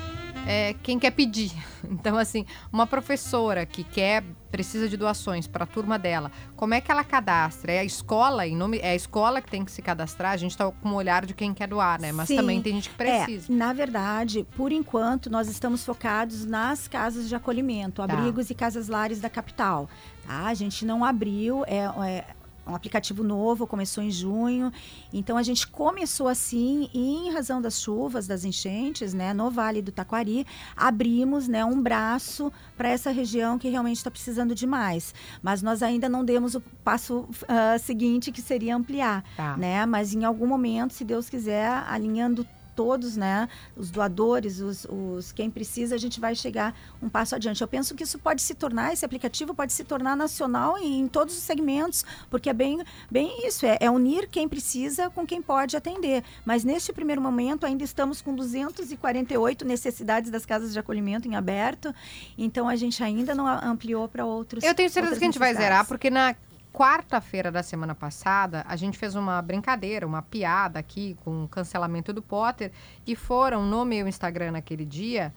é, 0.46 0.74
quem 0.82 0.98
quer 0.98 1.12
pedir. 1.12 1.52
Então, 1.90 2.16
assim, 2.16 2.46
uma 2.72 2.86
professora 2.86 3.66
que 3.66 3.82
quer, 3.82 4.22
precisa 4.50 4.88
de 4.88 4.96
doações 4.96 5.46
para 5.46 5.64
a 5.64 5.66
turma 5.66 5.98
dela, 5.98 6.30
como 6.56 6.74
é 6.74 6.80
que 6.80 6.90
ela 6.90 7.04
cadastra? 7.04 7.72
É 7.72 7.78
a 7.80 7.84
escola, 7.84 8.46
em 8.46 8.56
nome, 8.56 8.78
é 8.78 8.90
a 8.90 8.94
escola 8.94 9.40
que 9.40 9.50
tem 9.50 9.64
que 9.64 9.70
se 9.70 9.80
cadastrar? 9.80 10.32
A 10.32 10.36
gente 10.36 10.56
tá 10.56 10.70
com 10.70 10.90
o 10.90 10.94
olhar 10.94 11.24
de 11.24 11.34
quem 11.34 11.54
quer 11.54 11.68
doar, 11.68 12.00
né? 12.00 12.12
Mas 12.12 12.28
Sim. 12.28 12.36
também 12.36 12.60
tem 12.60 12.74
gente 12.74 12.90
que 12.90 12.96
precisa. 12.96 13.52
É, 13.52 13.54
na 13.56 13.72
verdade, 13.72 14.46
por 14.56 14.72
enquanto, 14.72 15.30
nós 15.30 15.48
estamos 15.48 15.84
focados 15.84 16.44
nas 16.44 16.88
casas 16.88 17.28
de 17.28 17.34
acolhimento, 17.34 18.04
Tá. 18.06 18.12
abrigos 18.12 18.50
e 18.50 18.54
casas 18.54 18.88
lares 18.88 19.20
da 19.20 19.30
capital. 19.30 19.88
Tá? 20.26 20.46
A 20.46 20.54
gente 20.54 20.84
não 20.84 21.04
abriu, 21.04 21.64
é, 21.66 21.84
é 22.08 22.24
um 22.70 22.74
aplicativo 22.74 23.22
novo, 23.22 23.66
começou 23.66 24.02
em 24.02 24.10
junho. 24.10 24.72
Então 25.12 25.36
a 25.36 25.42
gente 25.42 25.66
começou 25.66 26.28
assim 26.28 26.88
e 26.94 26.98
em 26.98 27.32
razão 27.32 27.60
das 27.60 27.80
chuvas, 27.80 28.26
das 28.26 28.44
enchentes, 28.44 29.12
né, 29.12 29.34
no 29.34 29.50
Vale 29.50 29.82
do 29.82 29.92
Taquari, 29.92 30.46
abrimos, 30.76 31.48
né, 31.48 31.64
um 31.64 31.80
braço 31.82 32.52
para 32.76 32.88
essa 32.88 33.10
região 33.10 33.58
que 33.58 33.68
realmente 33.68 33.96
está 33.96 34.10
precisando 34.10 34.54
de 34.54 34.66
mais. 34.66 35.14
Mas 35.42 35.62
nós 35.62 35.82
ainda 35.82 36.08
não 36.08 36.24
demos 36.24 36.54
o 36.54 36.60
passo 36.84 37.28
ah, 37.48 37.78
seguinte, 37.78 38.30
que 38.30 38.40
seria 38.40 38.76
ampliar 38.76 39.10
Tá. 39.36 39.56
né? 39.56 39.86
Mas 39.86 40.14
em 40.14 40.24
algum 40.24 40.46
momento, 40.46 40.92
se 40.92 41.04
Deus 41.04 41.28
quiser, 41.28 41.68
alinhando 41.88 42.46
todos, 42.80 43.14
né? 43.14 43.46
Os 43.76 43.90
doadores, 43.90 44.58
os, 44.60 44.86
os 44.88 45.32
quem 45.32 45.50
precisa, 45.50 45.94
a 45.94 45.98
gente 45.98 46.18
vai 46.18 46.34
chegar 46.34 46.74
um 47.02 47.10
passo 47.10 47.34
adiante. 47.34 47.60
Eu 47.60 47.68
penso 47.68 47.94
que 47.94 48.04
isso 48.04 48.18
pode 48.18 48.40
se 48.40 48.54
tornar, 48.54 48.94
esse 48.94 49.04
aplicativo 49.04 49.52
pode 49.54 49.74
se 49.74 49.84
tornar 49.84 50.16
nacional 50.16 50.78
em, 50.78 51.00
em 51.00 51.06
todos 51.06 51.36
os 51.36 51.42
segmentos, 51.42 52.06
porque 52.30 52.48
é 52.48 52.54
bem, 52.54 52.82
bem 53.10 53.46
isso, 53.46 53.66
é, 53.66 53.76
é 53.82 53.90
unir 53.90 54.30
quem 54.30 54.48
precisa 54.48 55.10
com 55.10 55.26
quem 55.26 55.42
pode 55.42 55.76
atender. 55.76 56.24
Mas 56.42 56.64
neste 56.64 56.90
primeiro 56.90 57.20
momento 57.20 57.66
ainda 57.66 57.84
estamos 57.84 58.22
com 58.22 58.34
248 58.34 59.66
necessidades 59.66 60.30
das 60.30 60.46
casas 60.46 60.72
de 60.72 60.78
acolhimento 60.78 61.28
em 61.28 61.36
aberto, 61.36 61.94
então 62.38 62.66
a 62.66 62.76
gente 62.76 63.04
ainda 63.04 63.34
não 63.34 63.46
ampliou 63.46 64.08
para 64.08 64.24
outros. 64.24 64.64
Eu 64.64 64.74
tenho 64.74 64.88
certeza 64.88 65.18
que 65.18 65.24
a 65.24 65.26
gente 65.26 65.38
vai 65.38 65.54
zerar, 65.54 65.86
porque 65.86 66.08
na 66.08 66.34
quarta-feira 66.72 67.50
da 67.50 67.62
semana 67.62 67.94
passada, 67.94 68.64
a 68.68 68.76
gente 68.76 68.96
fez 68.98 69.14
uma 69.14 69.40
brincadeira, 69.42 70.06
uma 70.06 70.22
piada 70.22 70.78
aqui 70.78 71.16
com 71.24 71.44
o 71.44 71.48
cancelamento 71.48 72.12
do 72.12 72.22
Potter 72.22 72.70
e 73.06 73.14
foram 73.16 73.64
no 73.66 73.84
meu 73.84 74.06
Instagram 74.08 74.52
naquele 74.52 74.84
dia 74.84 75.32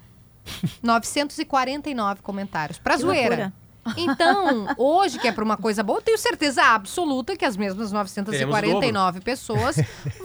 949 0.84 2.22
comentários. 2.22 2.78
Pra 2.78 2.96
Que 2.96 3.02
zoeira. 3.02 3.28
loucura. 3.30 3.54
Então, 3.98 4.68
hoje, 4.78 5.20
que 5.20 5.28
é 5.28 5.32
pra 5.32 5.44
uma 5.44 5.58
coisa 5.58 5.84
boa, 5.84 6.00
eu 6.00 6.02
tenho 6.04 6.18
certeza 6.18 6.64
absoluta 6.64 7.36
que 7.36 7.46
as 7.46 7.58
mesmas 7.58 7.92
949 7.92 9.22
pessoas 9.22 9.76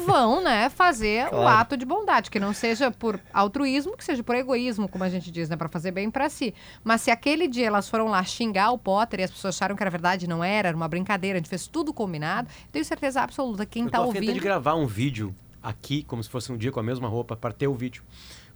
vão, 0.06 0.42
né, 0.42 0.68
fazer 0.70 1.26
o 1.26 1.30
Claro. 1.30 1.48
ato 1.60 1.76
de 1.76 1.84
bondade, 1.84 2.30
que 2.30 2.38
não 2.40 2.52
seja 2.52 2.90
por 2.90 3.20
altruísmo, 3.32 3.96
que 3.96 4.04
seja 4.04 4.22
por 4.22 4.34
egoísmo, 4.34 4.88
como 4.88 5.04
a 5.04 5.08
gente 5.08 5.30
diz, 5.30 5.48
né, 5.48 5.56
Pra 5.56 5.68
fazer 5.68 5.90
bem 5.90 6.10
pra 6.10 6.28
si. 6.28 6.54
Mas 6.84 7.00
se 7.00 7.10
aquele 7.10 7.48
dia 7.48 7.66
elas 7.66 7.88
foram 7.88 8.06
lá 8.06 8.22
xingar 8.22 8.70
o 8.70 8.78
Potter 8.78 9.20
e 9.20 9.22
as 9.24 9.30
pessoas 9.30 9.56
acharam 9.56 9.74
que 9.74 9.82
era 9.82 9.90
verdade, 9.90 10.28
não 10.28 10.42
era, 10.44 10.68
era 10.68 10.76
uma 10.76 10.86
brincadeira, 10.88 11.36
a 11.36 11.40
gente 11.40 11.48
fez 11.50 11.66
tudo 11.66 11.92
combinado, 11.92 12.48
tenho 12.70 12.84
certeza 12.84 13.20
absoluta 13.20 13.66
quem 13.66 13.84
Eu 13.84 13.90
tá 13.90 13.98
afim 13.98 14.10
até 14.10 14.20
de 14.20 14.28
ouvindo 14.28 14.42
gravar 14.42 14.74
um 14.76 14.86
vídeo 14.86 15.34
aqui, 15.62 16.04
como 16.04 16.22
se 16.22 16.30
fosse 16.30 16.52
um 16.52 16.56
dia 16.56 16.70
com 16.70 16.78
a 16.78 16.82
mesma 16.82 17.08
roupa, 17.08 17.34
pra 17.36 17.50
ter 17.52 17.66
o 17.66 17.74
vídeo. 17.74 18.02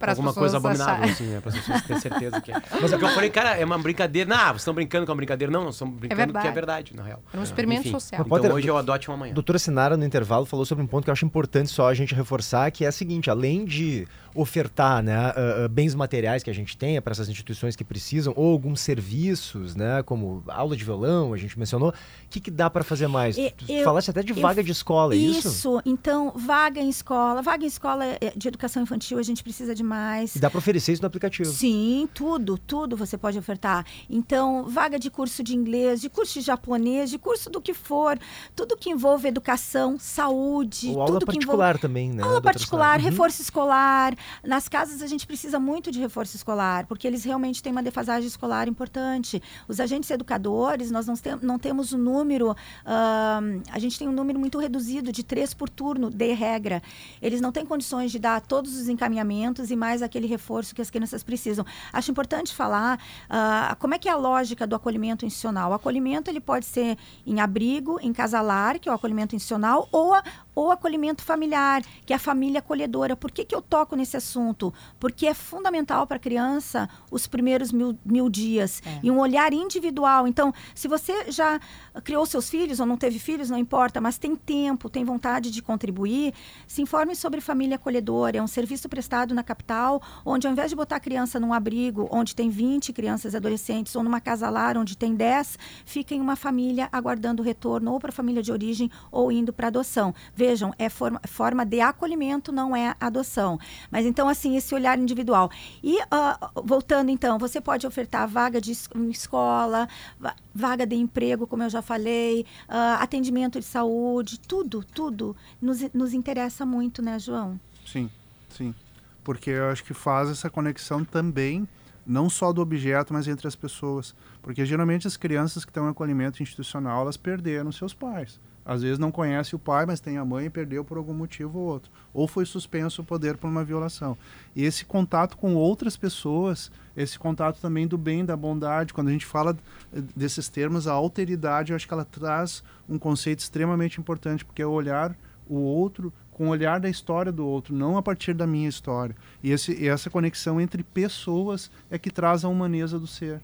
Para 0.03 0.11
as 0.11 0.17
Alguma 0.17 0.33
coisa 0.33 0.57
abominável, 0.57 1.05
assim, 1.05 1.23
né? 1.27 1.39
Para 1.39 1.49
as 1.49 1.57
pessoas 1.57 1.81
terem 1.83 2.01
certeza 2.01 2.41
que 2.41 2.51
é. 2.51 2.61
Mas 2.81 2.91
é 2.91 2.97
que 2.97 3.05
eu 3.05 3.09
falei, 3.09 3.29
cara, 3.29 3.57
é 3.57 3.63
uma 3.63 3.77
brincadeira. 3.77 4.29
Não, 4.29 4.47
vocês 4.47 4.57
estão 4.57 4.73
brincando 4.73 5.05
com 5.05 5.11
a 5.13 5.15
brincadeira. 5.15 5.51
Não, 5.51 5.63
nós 5.63 5.75
estamos 5.75 5.97
brincando 5.97 6.33
que 6.33 6.47
é 6.47 6.51
verdade, 6.51 6.93
na 6.93 7.03
real. 7.03 7.21
Era 7.31 7.39
um 7.39 7.43
experimento 7.43 7.81
Enfim, 7.81 7.91
social. 7.91 8.19
Então 8.21 8.29
Potter, 8.29 8.53
hoje 8.53 8.67
eu 8.67 8.77
adote 8.77 9.09
um 9.09 9.13
amanhã. 9.13 9.33
Doutora 9.33 9.57
Sinara, 9.57 9.95
no 9.95 10.05
intervalo, 10.05 10.45
falou 10.45 10.65
sobre 10.65 10.83
um 10.83 10.87
ponto 10.87 11.05
que 11.05 11.09
eu 11.09 11.13
acho 11.13 11.25
importante 11.25 11.69
só 11.69 11.87
a 11.87 11.93
gente 11.93 12.13
reforçar, 12.13 12.69
que 12.71 12.83
é 12.83 12.89
o 12.89 12.91
seguinte, 12.91 13.29
além 13.29 13.63
de 13.63 14.05
ofertar 14.35 15.03
né, 15.03 15.15
ah, 15.15 15.33
ah, 15.65 15.67
bens 15.67 15.93
materiais 15.93 16.41
que 16.43 16.49
a 16.49 16.53
gente 16.53 16.75
tenha 16.75 17.01
para 17.01 17.11
essas 17.11 17.29
instituições 17.29 17.75
que 17.75 17.83
precisam, 17.83 18.33
ou 18.35 18.51
alguns 18.51 18.79
serviços, 18.79 19.75
né, 19.75 20.01
como 20.03 20.43
aula 20.47 20.75
de 20.75 20.83
violão, 20.83 21.33
a 21.33 21.37
gente 21.37 21.57
mencionou, 21.57 21.89
o 21.89 21.93
que, 22.29 22.39
que 22.39 22.49
dá 22.51 22.69
para 22.69 22.83
fazer 22.83 23.07
mais? 23.07 23.37
E- 23.37 23.51
Tu 23.55 23.71
eu- 23.71 23.83
falaste 23.83 24.09
até 24.09 24.23
de 24.23 24.31
eu- 24.31 24.41
vaga 24.41 24.63
de 24.63 24.71
escola, 24.71 25.13
é 25.13 25.17
isso? 25.17 25.47
Isso, 25.47 25.81
então, 25.85 26.33
vaga 26.35 26.79
em 26.81 26.89
escola, 26.89 27.41
vaga 27.41 27.63
em 27.63 27.67
escola 27.67 28.05
eh, 28.19 28.33
de 28.35 28.47
educação 28.47 28.81
infantil, 28.81 29.19
a 29.19 29.23
gente 29.23 29.43
precisa 29.43 29.75
de 29.75 29.83
mais. 29.83 29.92
E 30.35 30.39
dá 30.39 30.49
para 30.49 30.57
oferecer 30.57 30.93
isso 30.93 31.01
no 31.01 31.07
aplicativo. 31.07 31.49
Sim, 31.49 32.07
tudo, 32.13 32.57
tudo 32.57 32.97
você 32.97 33.17
pode 33.17 33.37
ofertar. 33.37 33.85
Então, 34.09 34.65
vaga 34.67 34.97
de 34.97 35.09
curso 35.09 35.43
de 35.43 35.55
inglês, 35.55 36.01
de 36.01 36.09
curso 36.09 36.33
de 36.33 36.41
japonês, 36.41 37.09
de 37.09 37.17
curso 37.17 37.49
do 37.49 37.61
que 37.61 37.73
for, 37.73 38.17
tudo 38.55 38.77
que 38.77 38.89
envolve 38.89 39.27
educação, 39.27 39.97
saúde, 39.99 40.87
Ou 40.89 40.93
tudo 40.93 41.01
aula 41.01 41.19
que 41.19 41.25
particular 41.25 41.69
envolve 41.69 41.81
também, 41.81 42.09
né? 42.11 42.23
Aula 42.23 42.41
particular? 42.41 42.99
Uhum. 42.99 43.05
reforço 43.05 43.41
escolar. 43.41 44.15
Nas 44.43 44.67
casas 44.67 45.01
a 45.01 45.07
gente 45.07 45.25
precisa 45.25 45.59
muito 45.59 45.91
de 45.91 45.99
reforço 45.99 46.35
escolar, 46.35 46.85
porque 46.85 47.07
eles 47.07 47.23
realmente 47.23 47.61
têm 47.61 47.71
uma 47.71 47.83
defasagem 47.83 48.27
escolar 48.27 48.67
importante. 48.67 49.41
Os 49.67 49.79
agentes 49.79 50.09
educadores, 50.09 50.91
nós 50.91 51.07
não, 51.07 51.15
tem, 51.15 51.37
não 51.41 51.59
temos 51.59 51.93
um 51.93 51.97
número, 51.97 52.55
ahn, 52.85 53.61
a 53.71 53.79
gente 53.79 53.97
tem 53.97 54.07
um 54.07 54.11
número 54.11 54.39
muito 54.39 54.57
reduzido, 54.57 55.11
de 55.11 55.23
três 55.23 55.53
por 55.53 55.69
turno, 55.69 56.09
de 56.09 56.33
regra. 56.33 56.81
Eles 57.21 57.41
não 57.41 57.51
têm 57.51 57.65
condições 57.65 58.11
de 58.11 58.19
dar 58.19 58.41
todos 58.41 58.75
os 58.75 58.87
encaminhamentos 58.87 59.71
e 59.71 59.75
mais 59.83 60.01
aquele 60.01 60.27
reforço 60.27 60.73
que 60.73 60.81
as 60.81 60.89
crianças 60.89 61.23
precisam. 61.23 61.65
Acho 61.91 62.09
importante 62.09 62.55
falar 62.55 62.97
ah, 63.29 63.75
como 63.81 63.93
é 63.93 63.99
que 63.99 64.07
é 64.07 64.13
a 64.13 64.15
lógica 64.15 64.65
do 64.65 64.75
acolhimento 64.77 65.25
institucional. 65.25 65.71
O 65.71 65.73
acolhimento 65.73 66.31
ele 66.31 66.39
pode 66.39 66.65
ser 66.65 66.97
em 67.27 67.41
abrigo, 67.41 67.99
em 68.01 68.13
casalar, 68.13 68.79
que 68.79 68.87
é 68.87 68.91
o 68.93 68.95
acolhimento 68.95 69.35
institucional, 69.35 69.89
ou, 69.91 70.13
ou 70.55 70.71
acolhimento 70.71 71.23
familiar, 71.23 71.83
que 72.05 72.13
é 72.13 72.15
a 72.15 72.19
família 72.19 72.59
acolhedora. 72.59 73.15
Por 73.15 73.31
que, 73.31 73.45
que 73.45 73.55
eu 73.55 73.61
toco 73.61 73.95
nesse 73.95 74.17
assunto? 74.17 74.73
Porque 74.99 75.25
é 75.25 75.33
fundamental 75.33 76.05
para 76.07 76.17
a 76.17 76.19
criança 76.19 76.89
os 77.11 77.27
primeiros 77.27 77.71
mil, 77.71 77.97
mil 78.05 78.29
dias 78.29 78.81
e 79.01 79.09
um 79.09 79.19
olhar 79.19 79.53
individual. 79.53 80.27
Então, 80.27 80.53
se 80.75 80.87
você 80.87 81.31
já 81.31 81.59
criou 82.03 82.25
seus 82.25 82.49
filhos 82.49 82.79
ou 82.79 82.85
não 82.85 82.97
teve 82.97 83.19
filhos, 83.19 83.49
não 83.49 83.57
importa, 83.57 83.99
mas 83.99 84.17
tem 84.17 84.35
tempo, 84.35 84.89
tem 84.89 85.03
vontade 85.03 85.51
de 85.51 85.61
contribuir, 85.61 86.33
se 86.67 86.81
informe 86.81 87.15
sobre 87.15 87.41
família 87.41 87.75
acolhedora. 87.75 88.37
É 88.37 88.41
um 88.41 88.47
serviço 88.47 88.87
prestado 88.89 89.33
na 89.33 89.43
capital, 89.43 90.01
onde 90.25 90.47
ao 90.47 90.53
invés 90.53 90.69
de 90.69 90.75
botar 90.75 90.97
a 90.97 90.99
criança 90.99 91.39
num 91.39 91.53
abrigo 91.53 92.07
onde 92.11 92.35
tem 92.35 92.49
20 92.49 92.93
crianças 92.93 93.33
e 93.33 93.37
adolescentes, 93.37 93.95
ou 93.95 94.03
numa 94.03 94.21
casa 94.21 94.49
lar 94.49 94.77
onde 94.77 94.97
tem 94.97 95.15
10, 95.15 95.57
fica 95.85 96.13
em 96.13 96.21
uma 96.21 96.35
família 96.35 96.89
aguardando 96.91 97.41
o 97.41 97.45
retorno, 97.45 97.91
ou 97.91 97.99
para 97.99 98.09
a 98.09 98.13
família 98.13 98.41
de 98.41 98.51
origem, 98.51 98.89
ou 99.11 99.31
indo 99.31 99.51
para 99.51 99.67
adoção. 99.67 100.13
Vejam, 100.43 100.73
é 100.77 100.89
forma, 100.89 101.21
forma 101.25 101.65
de 101.65 101.79
acolhimento, 101.79 102.51
não 102.51 102.75
é 102.75 102.97
adoção. 102.99 103.57
Mas 103.89 104.05
então, 104.05 104.27
assim, 104.27 104.57
esse 104.57 104.75
olhar 104.75 104.99
individual. 104.99 105.49
E, 105.81 105.97
ah, 106.11 106.51
voltando 106.65 107.09
então, 107.09 107.39
você 107.39 107.61
pode 107.61 107.87
ofertar 107.87 108.27
vaga 108.27 108.59
de 108.59 108.73
escola, 109.09 109.87
va- 110.19 110.35
vaga 110.53 110.85
de 110.85 110.97
emprego, 110.97 111.47
como 111.47 111.63
eu 111.63 111.69
já 111.69 111.81
falei, 111.81 112.45
ah, 112.67 112.95
atendimento 113.01 113.57
de 113.57 113.65
saúde, 113.65 114.37
tudo, 114.37 114.83
tudo 114.83 115.33
nos, 115.61 115.79
nos 115.93 116.13
interessa 116.13 116.65
muito, 116.65 117.01
né, 117.01 117.17
João? 117.19 117.57
Sim, 117.85 118.09
sim. 118.49 118.75
Porque 119.23 119.49
eu 119.49 119.69
acho 119.69 119.85
que 119.85 119.93
faz 119.93 120.29
essa 120.29 120.49
conexão 120.49 121.05
também, 121.05 121.65
não 122.05 122.29
só 122.29 122.51
do 122.51 122.61
objeto, 122.61 123.13
mas 123.13 123.29
entre 123.29 123.47
as 123.47 123.55
pessoas. 123.55 124.13
Porque 124.41 124.65
geralmente 124.65 125.07
as 125.07 125.15
crianças 125.15 125.63
que 125.63 125.71
estão 125.71 125.85
em 125.87 125.91
acolhimento 125.91 126.43
institucional, 126.43 127.03
elas 127.03 127.15
perderam 127.15 127.71
seus 127.71 127.93
pais. 127.93 128.41
Às 128.65 128.81
vezes 128.81 128.97
não 128.97 129.11
conhece 129.11 129.55
o 129.55 129.59
pai, 129.59 129.85
mas 129.85 129.99
tem 129.99 130.17
a 130.17 130.25
mãe 130.25 130.45
e 130.45 130.49
perdeu 130.49 130.85
por 130.85 130.97
algum 130.97 131.13
motivo 131.13 131.59
ou 131.59 131.65
outro. 131.65 131.91
Ou 132.13 132.27
foi 132.27 132.45
suspenso 132.45 133.01
o 133.01 133.05
poder 133.05 133.37
por 133.37 133.47
uma 133.47 133.63
violação. 133.63 134.17
E 134.55 134.63
esse 134.63 134.85
contato 134.85 135.35
com 135.35 135.55
outras 135.55 135.97
pessoas, 135.97 136.71
esse 136.95 137.19
contato 137.19 137.59
também 137.59 137.87
do 137.87 137.97
bem, 137.97 138.23
da 138.23 138.37
bondade, 138.37 138.93
quando 138.93 139.09
a 139.09 139.11
gente 139.11 139.25
fala 139.25 139.57
eh, 139.93 140.01
desses 140.15 140.47
termos, 140.47 140.87
a 140.87 140.93
alteridade, 140.93 141.71
eu 141.71 141.75
acho 141.75 141.87
que 141.87 141.93
ela 141.93 142.05
traz 142.05 142.63
um 142.87 142.97
conceito 142.97 143.39
extremamente 143.39 143.99
importante, 143.99 144.45
porque 144.45 144.61
é 144.61 144.67
olhar 144.67 145.15
o 145.47 145.55
outro 145.55 146.13
com 146.31 146.47
o 146.47 146.49
olhar 146.49 146.79
da 146.79 146.89
história 146.89 147.31
do 147.31 147.45
outro, 147.45 147.75
não 147.75 147.97
a 147.97 148.01
partir 148.01 148.33
da 148.33 148.47
minha 148.47 148.67
história. 148.67 149.15
E, 149.43 149.51
esse, 149.51 149.73
e 149.73 149.87
essa 149.87 150.09
conexão 150.09 150.59
entre 150.59 150.83
pessoas 150.83 151.69
é 151.91 151.97
que 151.97 152.09
traz 152.09 152.43
a 152.43 152.49
humaneza 152.49 152.97
do 152.97 153.07
ser. 153.07 153.41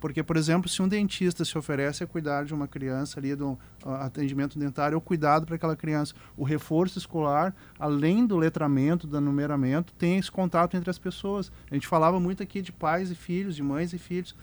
Porque, 0.00 0.22
por 0.22 0.36
exemplo, 0.36 0.68
se 0.68 0.80
um 0.80 0.88
dentista 0.88 1.44
se 1.44 1.56
oferece 1.56 2.02
a 2.02 2.06
cuidar 2.06 2.44
de 2.44 2.54
uma 2.54 2.66
criança 2.66 3.20
ali, 3.20 3.36
do 3.36 3.58
ah, 3.84 4.06
atendimento 4.06 4.58
dentário, 4.58 4.96
ou 4.96 5.00
cuidado 5.00 5.44
para 5.44 5.56
aquela 5.56 5.76
criança, 5.76 6.14
o 6.36 6.42
reforço 6.42 6.98
escolar, 6.98 7.54
além 7.78 8.26
do 8.26 8.36
letramento, 8.36 9.06
do 9.06 9.20
numeramento, 9.20 9.92
tem 9.92 10.18
esse 10.18 10.30
contato 10.30 10.76
entre 10.76 10.88
as 10.88 10.98
pessoas. 10.98 11.52
A 11.70 11.74
gente 11.74 11.86
falava 11.86 12.18
muito 12.18 12.42
aqui 12.42 12.62
de 12.62 12.72
pais 12.72 13.10
e 13.10 13.14
filhos, 13.14 13.54
de 13.54 13.62
mães 13.62 13.92
e 13.92 13.98
filhos. 13.98 14.34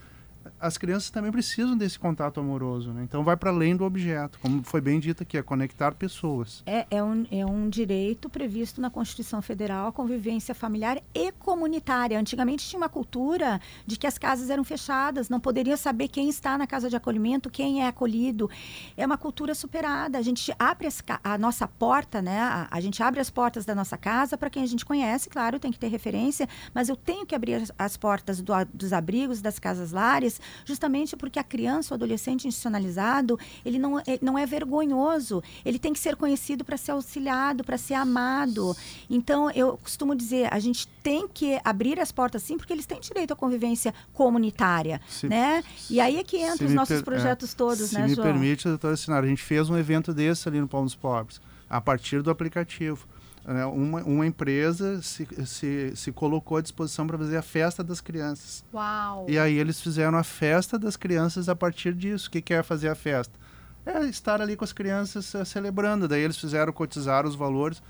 As 0.60 0.78
crianças 0.78 1.10
também 1.10 1.32
precisam 1.32 1.78
desse 1.78 1.98
contato 1.98 2.40
amoroso, 2.40 2.92
né? 2.92 3.04
Então 3.04 3.24
vai 3.24 3.38
para 3.38 3.50
além 3.50 3.76
do 3.76 3.84
objeto, 3.84 4.40
como 4.40 4.64
foi 4.64 4.82
bem 4.82 5.00
dito 5.00 5.24
aqui, 5.24 5.38
é 5.38 5.42
conectar 5.42 5.94
pessoas. 5.94 6.62
É, 6.66 6.86
é, 6.92 7.04
um, 7.04 7.26
é 7.32 7.46
um 7.46 7.70
direito 7.70 8.30
previsto 8.30 8.82
na 8.82 8.90
Constituição 8.90 9.42
Federal 9.42 9.88
a 9.88 9.92
convivência 9.92 10.54
familiar 10.54 11.02
e 11.14 11.32
comunitária. 11.32 12.20
Antigamente 12.20 12.68
tinha 12.68 12.80
uma 12.80 12.90
cultura 12.90 13.60
de 13.86 13.98
que 13.98 14.06
as 14.06 14.18
casas 14.18 14.50
eram 14.50 14.64
fechadas, 14.64 15.30
não 15.30 15.40
poderia 15.40 15.78
saber 15.78 16.08
quem 16.08 16.30
está 16.30 16.58
na 16.58 16.68
casa 16.68 16.90
de 16.90 16.96
acolhimento, 16.96 17.50
quem 17.50 17.84
é 17.84 17.88
acolhido. 17.88 18.50
É 18.96 19.06
uma 19.06 19.18
cultura 19.18 19.56
superada. 19.56 20.18
A 20.18 20.22
gente 20.22 20.54
abre 20.60 20.88
as 20.88 21.04
a 21.24 21.38
nossa 21.38 21.68
porta, 21.68 22.22
né? 22.22 22.40
A, 22.40 22.68
a 22.70 22.82
gente 22.82 23.02
abre 23.02 23.20
as 23.20 23.30
portas 23.30 23.66
da 23.66 23.74
nossa 23.74 23.98
casa 23.98 24.38
para 24.38 24.50
quem 24.50 24.64
a 24.64 24.68
gente 24.68 24.86
conhece, 24.86 25.30
claro, 25.30 25.60
tem 25.60 25.72
que 25.72 25.80
ter 25.80 25.88
referência, 25.88 26.48
mas 26.74 26.90
eu 26.90 26.96
tenho 26.96 27.26
que 27.26 27.36
abrir 27.36 27.56
as, 27.56 27.72
as 27.78 27.98
portas 27.98 28.42
do 28.42 28.54
dos 28.74 28.94
abrigos, 28.94 29.42
das 29.42 29.60
casas 29.60 29.92
lares, 29.92 30.37
justamente 30.66 31.16
porque 31.16 31.40
a 31.40 31.44
criança, 31.44 31.94
o 31.94 31.96
adolescente 31.96 32.48
institucionalizado, 32.48 33.40
ele 33.66 33.80
não, 33.80 34.00
ele 34.00 34.20
não 34.22 34.38
é 34.38 34.46
vergonhoso, 34.46 35.44
ele 35.66 35.80
tem 35.80 35.94
que 35.94 36.00
ser 36.00 36.16
conhecido 36.16 36.64
para 36.64 36.78
ser 36.78 36.92
auxiliado, 36.92 37.64
para 37.64 37.78
ser 37.78 37.94
amado. 37.96 38.76
Então, 39.10 39.50
eu 39.52 39.78
costumo 39.78 40.16
dizer, 40.16 40.54
a 40.54 40.60
gente 40.60 40.88
tem 41.04 41.28
que 41.28 41.60
abrir 41.64 42.00
as 42.00 42.12
portas 42.12 42.44
sim, 42.44 42.58
porque 42.58 42.74
eles 42.74 42.86
têm 42.86 43.00
direito 43.00 43.32
à 43.34 43.36
convivência 43.36 43.94
comunitária, 44.14 45.02
Se- 45.08 45.28
né? 45.28 45.64
E 45.90 46.00
aí 46.00 46.18
é 46.18 46.24
que 46.24 46.38
Se 46.38 46.44
entra 46.44 46.66
os 46.66 46.72
me 46.72 46.76
nossos 46.76 46.96
per- 46.98 47.04
projetos 47.06 47.54
é, 47.54 47.56
todos, 47.56 47.90
Se 47.90 47.96
né, 47.96 48.08
me 48.08 48.16
João? 48.16 48.28
permite, 48.28 48.68
doutora 48.68 48.96
Sinara, 48.98 49.26
a 49.26 49.30
gente 49.30 49.42
fez 49.42 49.70
um 49.70 49.78
evento 49.78 50.14
desse 50.14 50.48
ali 50.48 50.60
no 50.60 50.68
Pão 50.68 50.84
dos 50.84 50.96
Pobres, 50.96 51.40
a 51.70 51.80
partir 51.82 52.22
do 52.22 52.30
aplicativo. 52.30 53.08
Né? 53.54 53.66
Uma, 53.66 54.04
uma 54.04 54.28
empresa 54.28 55.02
se, 55.02 55.26
se, 55.46 55.96
se 55.96 56.12
colocou 56.12 56.58
à 56.58 56.62
disposição 56.62 57.08
para 57.08 57.18
fazer 57.18 57.38
a 57.38 57.42
festa 57.42 57.82
das 57.82 58.02
crianças. 58.02 58.64
Uau! 58.74 59.26
E 59.30 59.40
aí 59.40 59.58
eles 59.58 59.80
fizeram 59.80 60.18
a 60.18 60.24
festa 60.24 60.78
das 60.78 60.98
crianças 60.98 61.48
a 61.48 61.56
partir 61.56 61.94
disso. 61.94 62.28
O 62.28 62.32
que, 62.32 62.42
que 62.42 62.54
é 62.54 62.62
fazer 62.62 62.90
a 62.90 62.96
festa? 62.96 63.40
É 63.86 64.04
estar 64.04 64.42
ali 64.42 64.58
com 64.58 64.66
as 64.66 64.74
crianças 64.74 65.34
eh, 65.34 65.46
celebrando. 65.46 66.10
Daí 66.10 66.22
eles 66.22 66.38
fizeram 66.38 66.74
cotizar 66.74 67.26
os 67.26 67.36
valores, 67.36 67.82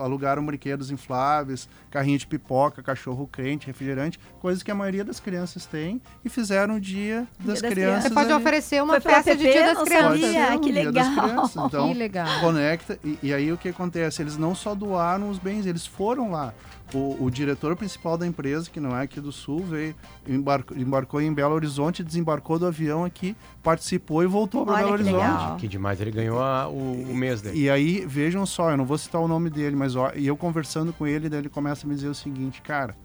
alugaram 0.00 0.44
brinquedos 0.44 0.90
infláveis, 0.90 1.68
carrinho 1.90 2.18
de 2.18 2.26
pipoca, 2.26 2.82
cachorro 2.82 3.28
crente, 3.30 3.66
refrigerante, 3.66 4.18
coisas 4.40 4.62
que 4.62 4.70
a 4.70 4.74
maioria 4.74 5.04
das 5.04 5.20
crianças 5.20 5.66
tem, 5.66 6.00
e 6.24 6.28
fizeram 6.28 6.76
o 6.76 6.80
dia 6.80 7.26
das, 7.38 7.60
das 7.60 7.72
crianças. 7.72 8.04
Você 8.04 8.10
pode 8.14 8.32
ali. 8.32 8.40
oferecer 8.42 8.82
uma 8.82 9.00
Foi 9.00 9.12
festa 9.12 9.36
de 9.36 9.42
Dia 9.44 9.74
das 9.74 9.82
Crianças. 9.84 10.08
Pode 10.08 10.20
sabia? 10.22 10.46
ser 10.46 10.52
um 10.52 10.60
que 10.60 10.72
dia 10.72 10.92
das 10.92 11.08
legal. 11.08 11.24
crianças. 11.28 11.64
Então, 11.66 11.88
Que 11.88 11.94
legal. 11.98 12.40
conecta. 12.40 12.98
E, 13.04 13.18
e 13.22 13.34
aí 13.34 13.52
o 13.52 13.56
que 13.58 13.68
acontece? 13.68 14.22
Eles 14.22 14.36
não 14.36 14.54
só 14.54 14.74
doaram 14.74 15.28
os 15.28 15.38
bens, 15.38 15.66
eles 15.66 15.86
foram 15.86 16.30
lá. 16.30 16.52
O, 16.92 17.24
o 17.24 17.30
diretor 17.30 17.74
principal 17.74 18.16
da 18.16 18.26
empresa, 18.26 18.68
que 18.70 18.78
não 18.78 18.96
é 18.96 19.02
aqui 19.02 19.20
do 19.20 19.32
Sul, 19.32 19.64
veio, 19.64 19.94
embarcou, 20.28 20.76
embarcou 20.76 21.20
em 21.20 21.32
Belo 21.32 21.54
Horizonte, 21.54 22.04
desembarcou 22.04 22.58
do 22.58 22.66
avião 22.66 23.04
aqui, 23.04 23.34
participou 23.62 24.22
e 24.22 24.26
voltou 24.26 24.64
para 24.66 24.76
Belo 24.76 24.86
que 24.88 24.92
Horizonte. 24.92 25.14
legal. 25.16 25.56
Que 25.56 25.66
demais, 25.66 26.00
ele 26.00 26.10
ganhou 26.10 26.40
a- 26.40 26.68
o, 26.68 27.10
o 27.10 27.14
mês 27.16 27.40
dele. 27.40 27.58
E 27.58 27.70
aí, 27.70 28.04
vejam 28.06 28.44
só, 28.46 28.70
eu 28.70 28.76
não 28.76 28.84
vou 28.84 28.98
citar 29.04 29.20
o 29.20 29.28
nome 29.28 29.48
dele, 29.48 29.76
mas 29.76 29.96
ó, 29.96 30.12
e 30.14 30.26
eu 30.26 30.36
conversando 30.36 30.92
com 30.92 31.06
ele, 31.06 31.28
daí 31.28 31.40
ele 31.40 31.48
começa 31.48 31.86
a 31.86 31.88
me 31.88 31.94
dizer 31.94 32.08
o 32.08 32.14
seguinte, 32.14 32.60
cara, 32.60 32.96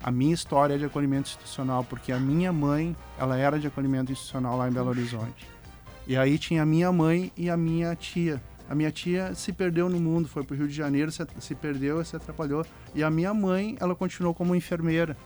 a 0.00 0.10
minha 0.10 0.32
história 0.32 0.74
é 0.74 0.78
de 0.78 0.84
acolhimento 0.84 1.28
institucional, 1.28 1.82
porque 1.82 2.12
a 2.12 2.18
minha 2.18 2.52
mãe, 2.52 2.96
ela 3.18 3.36
era 3.36 3.58
de 3.58 3.66
acolhimento 3.66 4.12
institucional 4.12 4.56
lá 4.56 4.68
em 4.68 4.72
Belo 4.72 4.88
Horizonte. 4.90 5.48
E 6.06 6.16
aí 6.16 6.38
tinha 6.38 6.62
a 6.62 6.66
minha 6.66 6.90
mãe 6.92 7.32
e 7.36 7.50
a 7.50 7.56
minha 7.56 7.94
tia. 7.96 8.40
A 8.68 8.74
minha 8.74 8.90
tia 8.90 9.34
se 9.34 9.52
perdeu 9.52 9.88
no 9.88 9.98
mundo, 9.98 10.28
foi 10.28 10.44
para 10.44 10.54
o 10.54 10.56
Rio 10.56 10.68
de 10.68 10.74
Janeiro, 10.74 11.10
se, 11.10 11.26
se 11.40 11.54
perdeu, 11.54 12.04
se 12.04 12.14
atrapalhou. 12.14 12.64
E 12.94 13.02
a 13.02 13.10
minha 13.10 13.34
mãe, 13.34 13.76
ela 13.80 13.94
continuou 13.94 14.34
como 14.34 14.54
enfermeira. 14.54 15.16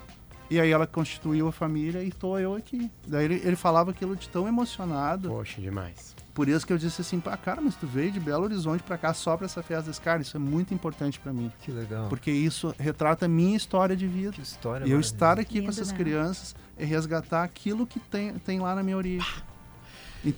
E 0.53 0.61
aí 0.61 0.71
ela 0.71 0.87
constituiu 0.87 1.49
a 1.49 1.53
família 1.53 2.03
e 2.03 2.09
estou 2.09 2.39
eu 2.39 2.55
aqui. 2.55 2.91
Daí 3.07 3.25
ele, 3.25 3.41
ele 3.43 3.57
falava 3.57 3.91
aquilo 3.91 4.15
de 4.15 4.29
tão 4.29 4.47
emocionado. 4.47 5.31
Poxa, 5.31 5.59
demais. 5.63 6.15
Por 6.35 6.47
isso 6.47 6.67
que 6.67 6.75
eu 6.75 6.77
disse 6.77 7.01
assim, 7.01 7.21
pá, 7.21 7.35
cara, 7.39 7.59
mas 7.63 7.75
tu 7.75 7.87
veio 7.87 8.13
de 8.13 8.21
Belo 8.21 8.45
Horizonte 8.45 8.83
pra 8.83 8.99
cá 8.99 9.15
só 9.15 9.35
pra 9.35 9.47
essa 9.47 9.63
festa 9.63 9.85
desse 9.89 10.01
cara, 10.03 10.21
isso 10.21 10.37
é 10.37 10.41
muito 10.41 10.75
importante 10.75 11.19
pra 11.19 11.33
mim. 11.33 11.51
Que 11.61 11.73
legal. 11.73 12.07
Porque 12.11 12.31
isso 12.31 12.75
retrata 12.79 13.25
a 13.25 13.29
minha 13.29 13.57
história 13.57 13.97
de 13.97 14.07
vida. 14.07 14.33
Que 14.33 14.43
história 14.43 14.87
E 14.87 14.91
eu 14.91 15.01
estar 15.01 15.39
aqui 15.41 15.55
com 15.55 15.61
Lindo, 15.61 15.71
essas 15.71 15.91
né? 15.91 15.97
crianças 15.97 16.55
é 16.77 16.85
resgatar 16.85 17.45
aquilo 17.45 17.87
que 17.87 17.99
tem, 17.99 18.35
tem 18.35 18.61
lá 18.61 18.75
na 18.75 18.83
minha 18.83 18.99
origem. 18.99 19.27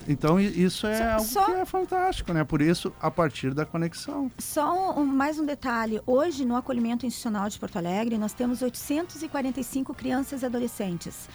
Então 0.08 0.40
isso 0.40 0.86
é 0.86 1.12
algo 1.12 1.24
só- 1.26 1.44
que 1.44 1.52
é 1.52 1.64
fantástico, 1.64 2.32
né? 2.32 2.42
Por 2.44 2.62
isso, 2.62 2.92
a 3.00 3.10
partir 3.10 3.52
da 3.52 3.66
conexão. 3.66 4.30
Só 4.38 4.98
um- 4.98 5.04
mais 5.04 5.38
um 5.38 5.44
detalhe. 5.44 6.00
Hoje, 6.06 6.44
no 6.44 6.56
acolhimento 6.56 7.04
institucional 7.04 7.48
de 7.48 7.58
Porto 7.58 7.76
Alegre, 7.76 8.16
nós 8.16 8.32
temos 8.32 8.62
845 8.62 9.92
crianças 9.94 10.42
e 10.42 10.46
adolescentes. 10.46 11.28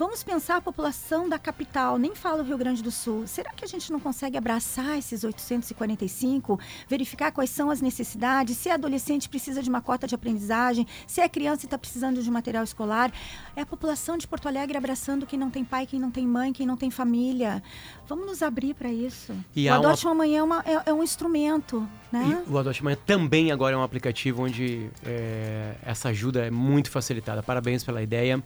Vamos 0.00 0.22
pensar 0.22 0.56
a 0.56 0.60
população 0.62 1.28
da 1.28 1.38
capital, 1.38 1.98
nem 1.98 2.14
falo 2.14 2.42
Rio 2.42 2.56
Grande 2.56 2.82
do 2.82 2.90
Sul. 2.90 3.26
Será 3.26 3.50
que 3.50 3.66
a 3.66 3.68
gente 3.68 3.92
não 3.92 4.00
consegue 4.00 4.34
abraçar 4.38 4.96
esses 4.96 5.24
845, 5.24 6.58
verificar 6.88 7.30
quais 7.30 7.50
são 7.50 7.68
as 7.68 7.82
necessidades, 7.82 8.56
se 8.56 8.70
é 8.70 8.72
adolescente 8.72 9.28
precisa 9.28 9.62
de 9.62 9.68
uma 9.68 9.82
cota 9.82 10.06
de 10.06 10.14
aprendizagem, 10.14 10.86
se 11.06 11.20
é 11.20 11.28
criança 11.28 11.64
e 11.64 11.66
está 11.66 11.76
precisando 11.76 12.22
de 12.22 12.30
material 12.30 12.64
escolar? 12.64 13.12
É 13.54 13.60
a 13.60 13.66
população 13.66 14.16
de 14.16 14.26
Porto 14.26 14.48
Alegre 14.48 14.78
abraçando 14.78 15.26
quem 15.26 15.38
não 15.38 15.50
tem 15.50 15.66
pai, 15.66 15.84
quem 15.84 16.00
não 16.00 16.10
tem 16.10 16.26
mãe, 16.26 16.50
quem 16.50 16.66
não 16.66 16.78
tem 16.78 16.90
família. 16.90 17.62
Vamos 18.08 18.24
nos 18.26 18.42
abrir 18.42 18.72
para 18.72 18.90
isso. 18.90 19.34
E 19.54 19.68
o 19.68 19.74
Adote 19.74 20.06
uma 20.06 20.14
Manhã 20.14 20.38
é, 20.38 20.42
uma- 20.42 20.64
é- 20.66 20.82
é 20.86 20.94
um 20.94 21.02
instrumento, 21.02 21.86
né? 22.10 22.42
E 22.48 22.50
o 22.50 22.56
Adote 22.56 22.82
Manhã 22.82 22.96
também 23.04 23.52
agora 23.52 23.74
é 23.74 23.78
um 23.78 23.82
aplicativo 23.82 24.44
onde 24.44 24.88
é, 25.04 25.74
essa 25.82 26.08
ajuda 26.08 26.46
é 26.46 26.50
muito 26.50 26.90
facilitada. 26.90 27.42
Parabéns 27.42 27.84
pela 27.84 28.02
ideia. 28.02 28.42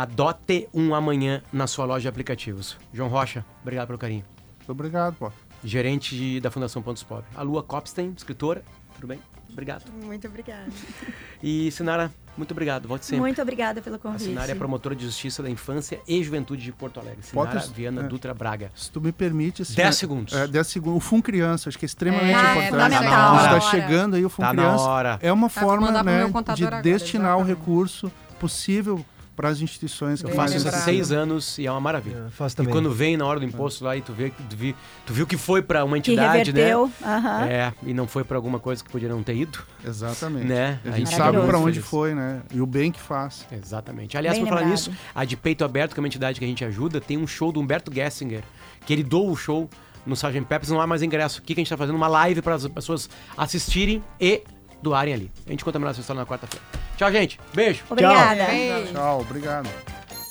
Adote 0.00 0.68
um 0.74 0.94
amanhã 0.94 1.42
na 1.50 1.66
sua 1.66 1.86
loja 1.86 2.02
de 2.02 2.08
aplicativos. 2.08 2.76
João 2.92 3.08
Rocha, 3.08 3.42
obrigado 3.62 3.86
pelo 3.86 3.98
carinho. 3.98 4.24
Muito 4.58 4.70
obrigado, 4.70 5.14
pô. 5.14 5.32
Gerente 5.64 6.14
de- 6.14 6.38
da 6.38 6.50
Fundação 6.50 6.82
Pontos 6.82 7.02
Pobre. 7.02 7.24
A 7.34 7.40
Lua 7.40 7.62
Copstein, 7.62 8.12
escritora. 8.14 8.62
Tudo 8.94 9.06
bem? 9.06 9.18
Obrigado. 9.50 9.84
Muito 10.04 10.28
obrigada. 10.28 10.66
E 11.42 11.70
Sinara, 11.70 12.12
muito 12.36 12.50
obrigado. 12.50 12.86
Volte 12.86 13.06
sempre. 13.06 13.20
Muito 13.22 13.40
obrigada 13.40 13.80
pelo 13.80 13.96
A 13.96 13.98
convite. 13.98 14.24
Sinara 14.24 14.52
é 14.52 14.54
promotora 14.54 14.94
de 14.94 15.02
justiça 15.06 15.42
da 15.42 15.48
infância 15.48 15.98
e 16.06 16.22
juventude 16.22 16.62
de 16.62 16.72
Porto 16.72 17.00
Alegre. 17.00 17.22
Sinara 17.22 17.58
Pode- 17.60 17.72
Viana 17.72 18.02
é. 18.02 18.04
Dutra 18.06 18.34
Braga. 18.34 18.70
Se 18.76 18.90
tu 18.92 19.00
me 19.00 19.12
permite... 19.12 19.62
Assim, 19.62 19.76
10 19.76 19.88
é- 19.88 19.92
segundos. 19.92 20.34
É, 20.34 20.46
10 20.46 20.66
segundos. 20.66 20.98
O 20.98 21.00
Fum 21.00 21.22
Criança, 21.22 21.70
acho 21.70 21.78
que 21.78 21.86
é 21.86 21.88
extremamente 21.88 22.34
É, 22.34 22.40
importante. 22.40 22.68
fundamental. 22.68 23.00
Tá 23.10 23.32
na. 23.50 23.56
Está 23.56 23.60
chegando 23.70 24.16
aí 24.16 24.24
o 24.26 24.28
Fum 24.28 24.42
Tá 24.42 24.52
na 24.52 24.62
Criança. 24.62 24.84
hora. 24.84 25.18
É 25.22 25.32
uma 25.32 25.48
Tá, 25.48 25.60
forma 25.62 25.90
né, 26.02 26.26
de 26.54 26.64
agora, 26.66 26.82
destinar 26.82 27.36
o 27.38 27.40
exatamente. 27.40 27.58
recurso 27.58 28.12
possível 28.38 29.02
para 29.36 29.50
as 29.50 29.60
instituições 29.60 30.22
que 30.22 30.30
Eu 30.30 30.34
faço 30.34 30.56
isso 30.56 30.66
há 30.66 30.72
seis 30.72 31.12
anos 31.12 31.58
e 31.58 31.66
é 31.66 31.70
uma 31.70 31.80
maravilha. 31.80 32.24
É, 32.26 32.30
faço 32.30 32.60
E 32.62 32.66
quando 32.66 32.90
vem 32.90 33.16
na 33.16 33.26
hora 33.26 33.38
do 33.38 33.44
imposto 33.46 33.84
lá 33.84 33.94
e 33.96 34.00
tu 34.00 34.12
vê, 34.12 34.30
tu, 34.30 34.56
vi, 34.56 34.74
tu 35.04 35.12
viu 35.12 35.26
que 35.26 35.36
foi 35.36 35.60
pra 35.60 35.84
uma 35.84 36.00
Que 36.00 36.10
entidade, 36.12 36.52
né? 36.52 36.72
aham. 36.72 37.44
É, 37.46 37.72
e 37.84 37.92
não 37.92 38.08
foi 38.08 38.24
pra 38.24 38.36
alguma 38.38 38.58
coisa 38.58 38.82
que 38.82 38.90
poderia 38.90 39.14
não 39.14 39.22
ter 39.22 39.36
ido, 39.36 39.58
Exatamente. 39.86 40.46
né? 40.46 40.80
A 40.84 40.90
gente 40.92 41.14
sabe 41.14 41.38
para 41.38 41.58
onde 41.58 41.74
feliz. 41.74 41.86
foi, 41.88 42.14
né? 42.14 42.40
E 42.52 42.60
o 42.60 42.66
bem 42.66 42.90
que 42.90 43.00
faz. 43.00 43.46
Exatamente. 43.52 44.16
Aliás, 44.16 44.38
por 44.38 44.48
falar 44.48 44.64
nisso, 44.64 44.90
a 45.14 45.24
de 45.24 45.36
Peito 45.36 45.64
Aberto, 45.64 45.92
que 45.92 46.00
é 46.00 46.02
uma 46.02 46.08
entidade 46.08 46.38
que 46.38 46.44
a 46.44 46.48
gente 46.48 46.64
ajuda, 46.64 47.00
tem 47.00 47.18
um 47.18 47.26
show 47.26 47.52
do 47.52 47.60
Humberto 47.60 47.92
Gessinger, 47.92 48.42
que 48.86 48.92
ele 48.92 49.02
doa 49.02 49.30
o 49.30 49.36
show 49.36 49.68
no 50.06 50.14
Sgt. 50.14 50.40
Peppers, 50.46 50.70
não 50.70 50.80
há 50.80 50.86
mais 50.86 51.02
ingresso. 51.02 51.40
O 51.40 51.42
que 51.42 51.52
a 51.52 51.56
gente 51.56 51.68
tá 51.68 51.76
fazendo? 51.76 51.96
Uma 51.96 52.08
live 52.08 52.40
para 52.40 52.54
as 52.54 52.66
pessoas 52.68 53.10
assistirem 53.36 54.02
e 54.20 54.42
doarem 54.82 55.12
ali. 55.12 55.32
A 55.46 55.50
gente 55.50 55.64
conta 55.64 55.78
melhor 55.78 55.90
essa 55.90 56.00
história 56.00 56.20
na 56.20 56.26
quarta-feira. 56.26 56.64
Tchau, 56.96 57.12
gente. 57.12 57.38
Beijo. 57.54 57.82
Obrigada. 57.88 58.46
Beijo. 58.46 58.92
Tchau, 58.92 59.20
obrigado. 59.20 59.68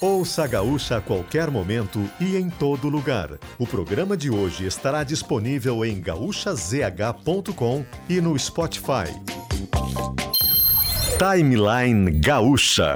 Ouça 0.01 0.43
a 0.43 0.47
Gaúcha 0.47 0.97
a 0.97 1.01
qualquer 1.01 1.49
momento 1.49 1.99
e 2.19 2.35
em 2.35 2.49
todo 2.49 2.89
lugar. 2.89 3.29
O 3.57 3.65
programa 3.65 4.17
de 4.17 4.29
hoje 4.29 4.65
estará 4.65 5.03
disponível 5.03 5.85
em 5.85 6.01
gaúchazh.com 6.01 7.85
e 8.09 8.19
no 8.19 8.37
Spotify. 8.37 9.09
Timeline 11.17 12.11
Gaúcha. 12.19 12.95